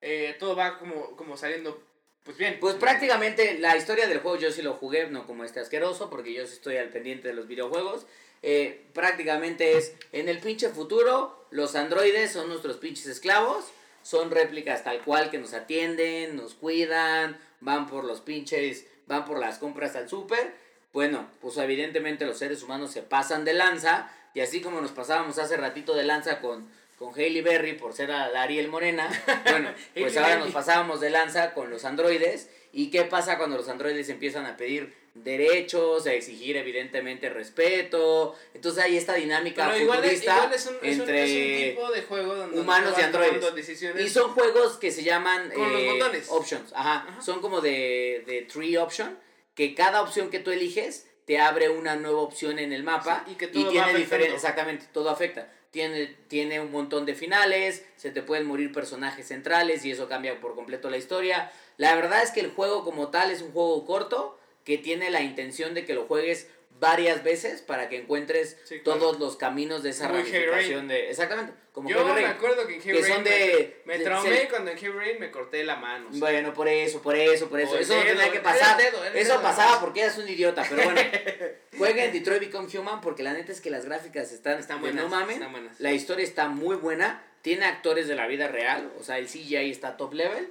eh, 0.00 0.36
todo 0.40 0.56
va 0.56 0.78
como, 0.78 1.14
como 1.16 1.36
saliendo, 1.36 1.82
pues 2.26 2.36
bien. 2.36 2.58
Pues 2.60 2.74
prácticamente 2.74 3.58
la 3.58 3.76
historia 3.76 4.08
del 4.08 4.18
juego 4.18 4.36
yo 4.36 4.50
sí 4.50 4.60
lo 4.60 4.74
jugué, 4.74 5.06
no 5.08 5.26
como 5.26 5.44
este 5.44 5.60
asqueroso, 5.60 6.10
porque 6.10 6.34
yo 6.34 6.42
estoy 6.42 6.76
al 6.76 6.88
pendiente 6.88 7.28
de 7.28 7.34
los 7.34 7.46
videojuegos. 7.46 8.04
Eh, 8.42 8.84
prácticamente 8.92 9.78
es 9.78 9.94
en 10.12 10.28
el 10.28 10.40
pinche 10.40 10.68
futuro, 10.68 11.46
los 11.50 11.74
androides 11.76 12.32
son 12.32 12.48
nuestros 12.48 12.76
pinches 12.76 13.06
esclavos, 13.06 13.66
son 14.02 14.30
réplicas 14.30 14.84
tal 14.84 15.02
cual 15.02 15.30
que 15.30 15.38
nos 15.38 15.54
atienden, 15.54 16.36
nos 16.36 16.54
cuidan, 16.54 17.38
van 17.60 17.86
por 17.86 18.04
los 18.04 18.20
pinches, 18.20 18.86
van 19.06 19.24
por 19.24 19.38
las 19.38 19.58
compras 19.58 19.94
al 19.96 20.08
súper. 20.08 20.52
Bueno, 20.92 21.28
pues 21.40 21.56
evidentemente 21.58 22.26
los 22.26 22.38
seres 22.38 22.62
humanos 22.62 22.90
se 22.90 23.02
pasan 23.02 23.44
de 23.44 23.54
lanza, 23.54 24.10
y 24.34 24.40
así 24.40 24.60
como 24.60 24.80
nos 24.80 24.90
pasábamos 24.90 25.38
hace 25.38 25.56
ratito 25.56 25.94
de 25.94 26.04
lanza 26.04 26.40
con, 26.40 26.68
con 26.98 27.14
Hailey 27.14 27.42
Berry 27.42 27.74
por 27.74 27.92
ser 27.92 28.10
a 28.10 28.28
la 28.28 28.42
Ariel 28.42 28.68
Morena, 28.68 29.08
bueno, 29.50 29.70
pues 29.94 30.16
ahora 30.16 30.38
nos 30.38 30.50
pasábamos 30.50 31.00
de 31.00 31.10
lanza 31.10 31.52
con 31.54 31.70
los 31.70 31.84
androides. 31.84 32.50
¿Y 32.72 32.90
qué 32.90 33.04
pasa 33.04 33.38
cuando 33.38 33.56
los 33.56 33.68
androides 33.70 34.08
empiezan 34.10 34.44
a 34.44 34.58
pedir 34.58 34.94
derechos, 35.14 36.06
a 36.06 36.12
exigir 36.12 36.58
evidentemente 36.58 37.30
respeto? 37.30 38.34
Entonces 38.52 38.84
hay 38.84 38.98
esta 38.98 39.14
dinámica 39.14 39.70
Pero 39.72 39.92
futurista 39.92 40.34
igual 40.36 40.52
es, 40.52 40.66
un, 40.66 40.76
es, 40.82 40.96
un, 40.96 41.00
entre 41.02 41.24
es 41.24 41.70
un 41.70 41.76
tipo 41.76 41.90
de 41.90 42.02
juego 42.02 42.34
donde 42.34 42.60
humanos 42.60 42.94
y 42.98 43.00
androides. 43.00 43.54
decisiones. 43.54 44.04
y 44.04 44.10
son 44.10 44.32
juegos 44.32 44.76
que 44.76 44.90
se 44.90 45.02
llaman 45.04 45.50
Con 45.54 45.72
los 45.72 45.80
eh, 45.82 45.90
botones. 45.92 46.26
options, 46.28 46.72
ajá. 46.74 47.06
Ajá. 47.08 47.22
Son 47.22 47.40
como 47.40 47.62
de, 47.62 48.24
de 48.26 48.42
tree 48.42 48.76
option, 48.76 49.18
que 49.54 49.74
cada 49.74 50.02
opción 50.02 50.28
que 50.28 50.40
tú 50.40 50.50
eliges 50.50 51.06
te 51.24 51.38
abre 51.38 51.70
una 51.70 51.96
nueva 51.96 52.20
opción 52.20 52.58
en 52.58 52.72
el 52.74 52.84
mapa 52.84 53.22
Sí, 53.26 53.32
y 53.32 53.34
que 53.36 53.46
y 53.46 53.48
todo 53.48 53.64
va 53.64 53.70
tiene 53.70 53.94
diferente, 53.98 54.34
exactamente, 54.34 54.86
todo 54.92 55.08
afecta. 55.08 55.50
Tiene, 55.76 56.06
tiene 56.28 56.58
un 56.58 56.72
montón 56.72 57.04
de 57.04 57.14
finales, 57.14 57.84
se 57.96 58.10
te 58.10 58.22
pueden 58.22 58.46
morir 58.46 58.72
personajes 58.72 59.28
centrales 59.28 59.84
y 59.84 59.90
eso 59.90 60.08
cambia 60.08 60.40
por 60.40 60.54
completo 60.54 60.88
la 60.88 60.96
historia. 60.96 61.52
La 61.76 61.94
verdad 61.94 62.22
es 62.22 62.30
que 62.30 62.40
el 62.40 62.48
juego 62.48 62.82
como 62.82 63.08
tal 63.08 63.30
es 63.30 63.42
un 63.42 63.52
juego 63.52 63.84
corto 63.84 64.38
que 64.64 64.78
tiene 64.78 65.10
la 65.10 65.20
intención 65.20 65.74
de 65.74 65.84
que 65.84 65.92
lo 65.92 66.06
juegues 66.06 66.48
varias 66.78 67.24
veces 67.24 67.62
para 67.62 67.88
que 67.88 67.96
encuentres 67.96 68.56
Sí, 68.64 68.80
claro. 68.80 68.98
todos 69.00 69.18
los 69.18 69.36
caminos 69.36 69.82
de 69.82 69.90
esa 69.90 70.08
Muy 70.08 70.18
ramificación 70.18 70.88
de 70.88 71.10
exactamente 71.10 71.52
como 71.72 71.88
Yo 71.90 72.04
Heavy 72.06 72.22
me 72.22 72.26
acuerdo 72.26 72.66
que 72.66 72.74
en 72.76 72.80
Heavy 72.82 72.98
que 72.98 73.04
son 73.06 73.24
de- 73.24 73.76
me, 73.84 73.98
me 73.98 74.04
traumé 74.04 74.36
se- 74.40 74.48
cuando 74.48 74.70
en 74.70 74.78
Heavy 74.78 74.98
Rain 74.98 75.20
me 75.20 75.30
corté 75.30 75.62
la 75.64 75.76
mano. 75.76 76.06
Bueno, 76.12 76.52
por 76.54 76.68
eso, 76.68 77.02
por 77.02 77.14
eso, 77.14 77.48
por 77.50 77.60
eso. 77.60 77.72
O 77.74 77.78
Eso 77.78 77.94
no 77.96 78.02
tenía 78.02 78.30
que 78.32 78.40
pasar. 78.40 78.76
dedo, 78.78 79.04
eso 79.04 79.32
dedo, 79.32 79.42
pasaba 79.42 79.80
porque 79.80 80.00
eras 80.02 80.16
un 80.18 80.28
idiota, 80.28 80.64
pero 80.68 80.84
bueno. 80.84 81.00
Jueguen 81.78 82.12
Detroit 82.12 82.40
Become 82.40 82.68
Human 82.78 83.00
porque 83.02 83.22
la 83.22 83.32
neta 83.34 83.52
es 83.52 83.60
que 83.60 83.68
las 83.70 83.84
gráficas 83.84 84.32
están, 84.32 84.58
Están 84.58 84.80
buenas, 84.80 85.04
no 85.04 85.10
mamen. 85.10 85.34
están 85.36 85.52
buenas. 85.52 85.78
La 85.80 85.92
historia 85.92 86.24
está 86.24 86.48
muy 86.48 86.76
buena. 86.76 87.22
Tiene 87.42 87.66
actores 87.66 88.08
de 88.08 88.14
la 88.14 88.26
vida 88.26 88.48
real. 88.48 88.90
O 88.98 89.04
sea, 89.04 89.18
el 89.18 89.26
CGI 89.28 89.70
está 89.70 89.96
top 89.96 90.14
level. 90.14 90.48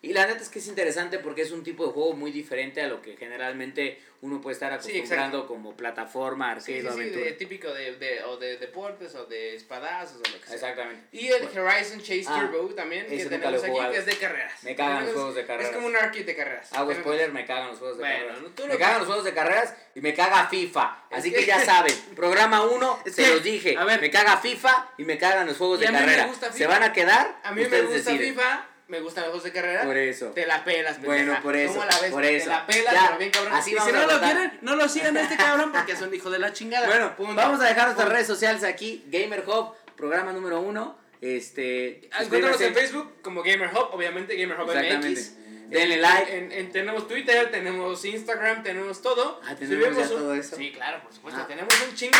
Y 0.00 0.12
la 0.12 0.26
neta 0.26 0.40
es 0.42 0.48
que 0.48 0.60
es 0.60 0.68
interesante 0.68 1.18
porque 1.18 1.42
es 1.42 1.50
un 1.50 1.64
tipo 1.64 1.84
de 1.84 1.92
juego 1.92 2.12
muy 2.14 2.30
diferente 2.30 2.80
a 2.80 2.86
lo 2.86 3.02
que 3.02 3.16
generalmente 3.16 4.00
uno 4.20 4.40
puede 4.40 4.54
estar 4.54 4.70
Sí, 4.80 4.96
acostumbrado 4.96 5.46
como 5.48 5.76
plataforma, 5.76 6.46
Sí, 6.60 6.72
arcade 6.74 6.80
sí, 6.80 6.86
sí, 6.86 6.88
aventura. 7.02 7.24
de, 7.24 7.32
típico 7.32 7.72
de, 7.74 7.96
de, 7.96 8.22
o 8.24 8.36
de 8.36 8.58
deportes 8.58 9.14
o 9.16 9.26
de 9.26 9.56
espadazos 9.56 10.16
o 10.18 10.30
lo 10.32 10.40
que 10.40 10.46
sea. 10.46 10.54
Exactamente. 10.54 11.02
Y 11.10 11.26
el 11.28 11.42
Horizon 11.58 11.98
Chase 12.00 12.24
Ah, 12.28 12.48
Turbo 12.50 12.72
también, 12.74 13.06
que 13.06 13.24
tenemos 13.24 13.62
aquí, 13.64 13.72
que 13.92 13.96
es 13.96 14.06
de 14.06 14.16
carreras. 14.16 14.62
Me 14.62 14.76
cagan 14.76 15.00
los 15.00 15.08
Es- 15.08 15.14
juegos 15.14 15.34
de 15.34 15.40
Es 15.40 15.46
carreras. 15.48 15.72
como 15.72 15.86
un 15.88 15.96
arcade 15.96 16.24
de 16.24 16.36
carreras. 16.36 16.72
Hago 16.72 16.94
spoiler, 16.94 17.32
me 17.32 17.44
cagan 17.44 17.68
los 17.68 17.78
juegos 17.78 17.96
de 17.98 18.04
Bueno, 18.04 18.26
carreras. 18.28 18.54
tú 18.54 18.62
me 18.66 18.72
lo- 18.74 18.78
cagan 18.78 18.98
los 18.98 19.06
juegos 19.06 19.24
de 19.24 19.34
carreras 19.34 19.74
y 19.96 20.00
me 20.00 20.14
caga 20.14 20.48
FIFA. 20.48 21.04
Es 21.10 21.18
Así 21.18 21.32
que- 21.32 21.44
ya 21.44 21.64
saben, 21.64 21.94
programa 22.16 22.62
1, 22.66 23.00
Es 23.04 23.14
se 23.16 23.28
los 23.34 23.42
dije. 23.42 23.76
a 23.76 23.84
ver. 23.84 24.00
me 24.00 24.10
caga 24.10 24.36
FIFA 24.36 24.90
y 24.98 25.04
me 25.04 25.18
cagan 25.18 25.46
los 25.48 25.56
juegos 25.56 25.78
Y 25.78 25.82
de 25.82 25.88
a 25.88 25.90
mí 25.92 25.96
me 25.98 26.04
carrera. 26.04 26.26
gusta 26.26 26.52
¿Se 26.52 26.66
van 26.68 26.82
a 26.84 26.92
quedar? 26.92 27.40
A 27.42 27.50
mí 27.52 27.62
me 27.66 27.82
gusta 27.82 27.94
deciden. 28.12 28.34
FIFA, 28.34 28.68
me 28.88 29.00
gustan 29.00 29.24
los 29.24 29.30
juegos 29.32 29.44
de 29.44 29.52
carrera. 29.52 29.84
Por 29.84 29.96
eso. 29.96 30.26
Te 30.28 30.46
la 30.46 30.64
pelas, 30.64 31.00
Bueno, 31.00 31.14
pendeja. 31.16 31.42
por 31.42 31.56
eso, 31.56 31.72
¿Cómo 31.74 31.84
la 31.84 31.98
ves? 32.00 32.10
por 32.10 32.22
Te 32.22 32.36
eso. 32.36 32.48
la 32.48 32.66
pelas, 32.66 32.94
Ya, 32.94 33.02
pero 33.06 33.18
bien 33.18 33.30
cabrón. 33.30 33.52
así 33.52 33.70
y 33.70 33.74
vamos 33.74 33.90
si 33.92 33.96
a 33.96 34.00
no 34.06 34.12
lo 34.12 34.20
quieren, 34.20 34.58
no 34.62 34.76
lo 34.76 34.88
sigan 34.88 35.16
a 35.16 35.20
este 35.22 35.36
cabrón 35.36 35.72
porque 35.72 35.92
es 35.92 36.00
un 36.02 36.14
hijo 36.14 36.30
de 36.30 36.38
la 36.38 36.52
chingada. 36.52 36.86
Bueno, 36.86 37.14
Punto. 37.16 37.34
vamos 37.34 37.60
a 37.60 37.64
dejar 37.64 37.84
nuestras 37.84 38.06
Punto. 38.06 38.12
redes 38.14 38.26
sociales 38.26 38.64
aquí. 38.64 39.04
Gamer 39.08 39.44
Hub, 39.46 39.74
programa 39.96 40.32
número 40.32 40.60
1. 40.60 40.98
Este, 41.20 42.08
Encuéntranos 42.18 42.60
en. 42.60 42.74
Facebook 42.74 43.20
como 43.22 43.42
Gamer 43.42 43.68
Hub, 43.74 43.88
obviamente 43.92 44.36
Gamer 44.36 44.58
Hub 44.60 44.70
Exactamente. 44.70 45.08
MX. 45.20 45.34
Denle 45.68 45.94
En- 45.96 46.00
like. 46.02 46.38
en- 46.38 46.52
en- 46.52 46.72
tenemos 46.72 47.06
Twitter, 47.08 47.50
tenemos 47.50 48.02
Instagram, 48.04 48.62
tenemos 48.62 49.02
todo. 49.02 49.40
Ah, 49.44 49.54
¿tenemos 49.54 49.94
ya 49.96 50.02
un- 50.04 50.08
todo 50.08 50.34
eso? 50.34 50.56
Sí, 50.56 50.72
claro, 50.72 51.02
por 51.02 51.12
supuesto. 51.12 51.40
Ah. 51.42 51.46
Tenemos 51.46 51.74
un 51.86 51.94
chingo. 51.94 52.16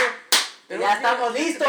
tenemos 0.67 0.87
¡Ya 0.87 0.97
estamos 0.97 1.33
listos! 1.33 1.67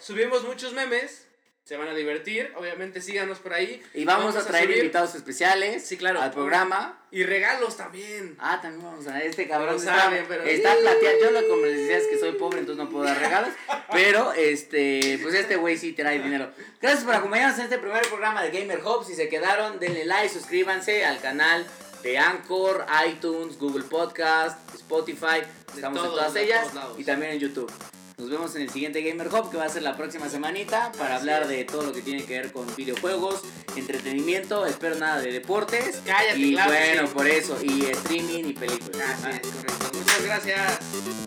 Subimos 0.00 0.42
muchos 0.44 0.72
memes. 0.72 1.26
Se 1.72 1.78
van 1.78 1.88
a 1.88 1.94
divertir. 1.94 2.52
Obviamente 2.54 3.00
síganos 3.00 3.38
por 3.38 3.54
ahí. 3.54 3.82
Y 3.94 4.04
vamos, 4.04 4.36
a 4.36 4.44
traer 4.44 4.68
subir- 4.68 4.76
invitados 4.76 5.14
especiales 5.14 5.82
Sí, 5.86 5.96
claro. 5.96 6.20
al 6.20 6.30
programa. 6.30 7.00
Y 7.10 7.22
regalos 7.24 7.78
también. 7.78 8.36
Ah, 8.38 8.58
también 8.60 8.84
vamos 8.84 9.06
a 9.06 9.22
este 9.22 9.48
cabrón 9.48 9.70
No 9.76 9.76
está, 9.78 9.96
saben, 9.98 10.26
pero- 10.28 10.42
está 10.44 10.76
plateado. 10.76 11.18
Yo 11.18 11.30
lo 11.30 11.48
como 11.48 11.64
les 11.64 11.78
decía 11.78 11.96
es 11.96 12.06
que 12.08 12.18
soy 12.18 12.32
pobre, 12.32 12.58
entonces 12.58 12.84
no 12.84 12.90
puedo 12.90 13.06
dar 13.06 13.18
regalos. 13.18 13.54
pero 13.90 14.34
este, 14.34 15.18
pues 15.22 15.34
este 15.34 15.56
güey 15.56 15.78
sí 15.78 15.94
trae 15.94 16.18
dinero. 16.20 16.50
Gracias 16.82 17.04
por 17.04 17.14
acompañarnos 17.14 17.58
en 17.58 17.64
este 17.64 17.78
primer 17.78 18.02
programa 18.06 18.42
de 18.42 18.50
Gamer 18.50 18.82
Hub. 18.84 19.06
Si 19.06 19.14
se 19.14 19.30
quedaron, 19.30 19.80
denle 19.80 20.04
like, 20.04 20.28
suscríbanse 20.28 21.06
al 21.06 21.22
canal 21.22 21.66
de 22.02 22.18
Anchor, 22.18 22.84
iTunes, 23.08 23.58
Google 23.58 23.84
Podcast, 23.84 24.58
Spotify. 24.74 25.40
Estamos 25.74 26.02
todos, 26.02 26.10
en 26.12 26.18
todas 26.18 26.36
ellas 26.36 26.68
y 26.98 27.04
también 27.04 27.32
en 27.32 27.38
YouTube. 27.38 27.72
Nos 28.18 28.30
vemos 28.30 28.54
en 28.56 28.62
el 28.62 28.70
siguiente 28.70 29.02
Gamer 29.02 29.28
Hub 29.28 29.50
que 29.50 29.56
va 29.56 29.64
a 29.64 29.68
ser 29.68 29.82
la 29.82 29.96
próxima 29.96 30.28
semanita 30.28 30.92
para 30.98 31.16
hablar 31.16 31.48
de 31.48 31.64
todo 31.64 31.82
lo 31.82 31.92
que 31.92 32.02
tiene 32.02 32.24
que 32.24 32.40
ver 32.40 32.52
con 32.52 32.66
videojuegos, 32.76 33.42
entretenimiento, 33.76 34.66
espero 34.66 34.96
nada 34.96 35.20
de 35.20 35.32
deportes. 35.32 36.00
Cállate, 36.04 36.38
y 36.38 36.54
bueno, 36.54 37.08
por 37.12 37.26
eso, 37.26 37.58
y 37.62 37.86
streaming 37.86 38.44
y 38.44 38.52
películas. 38.52 39.24
Así 39.24 39.38
es, 39.42 39.48
correcto. 39.48 39.90
Muchas 39.94 40.24
gracias. 40.24 40.78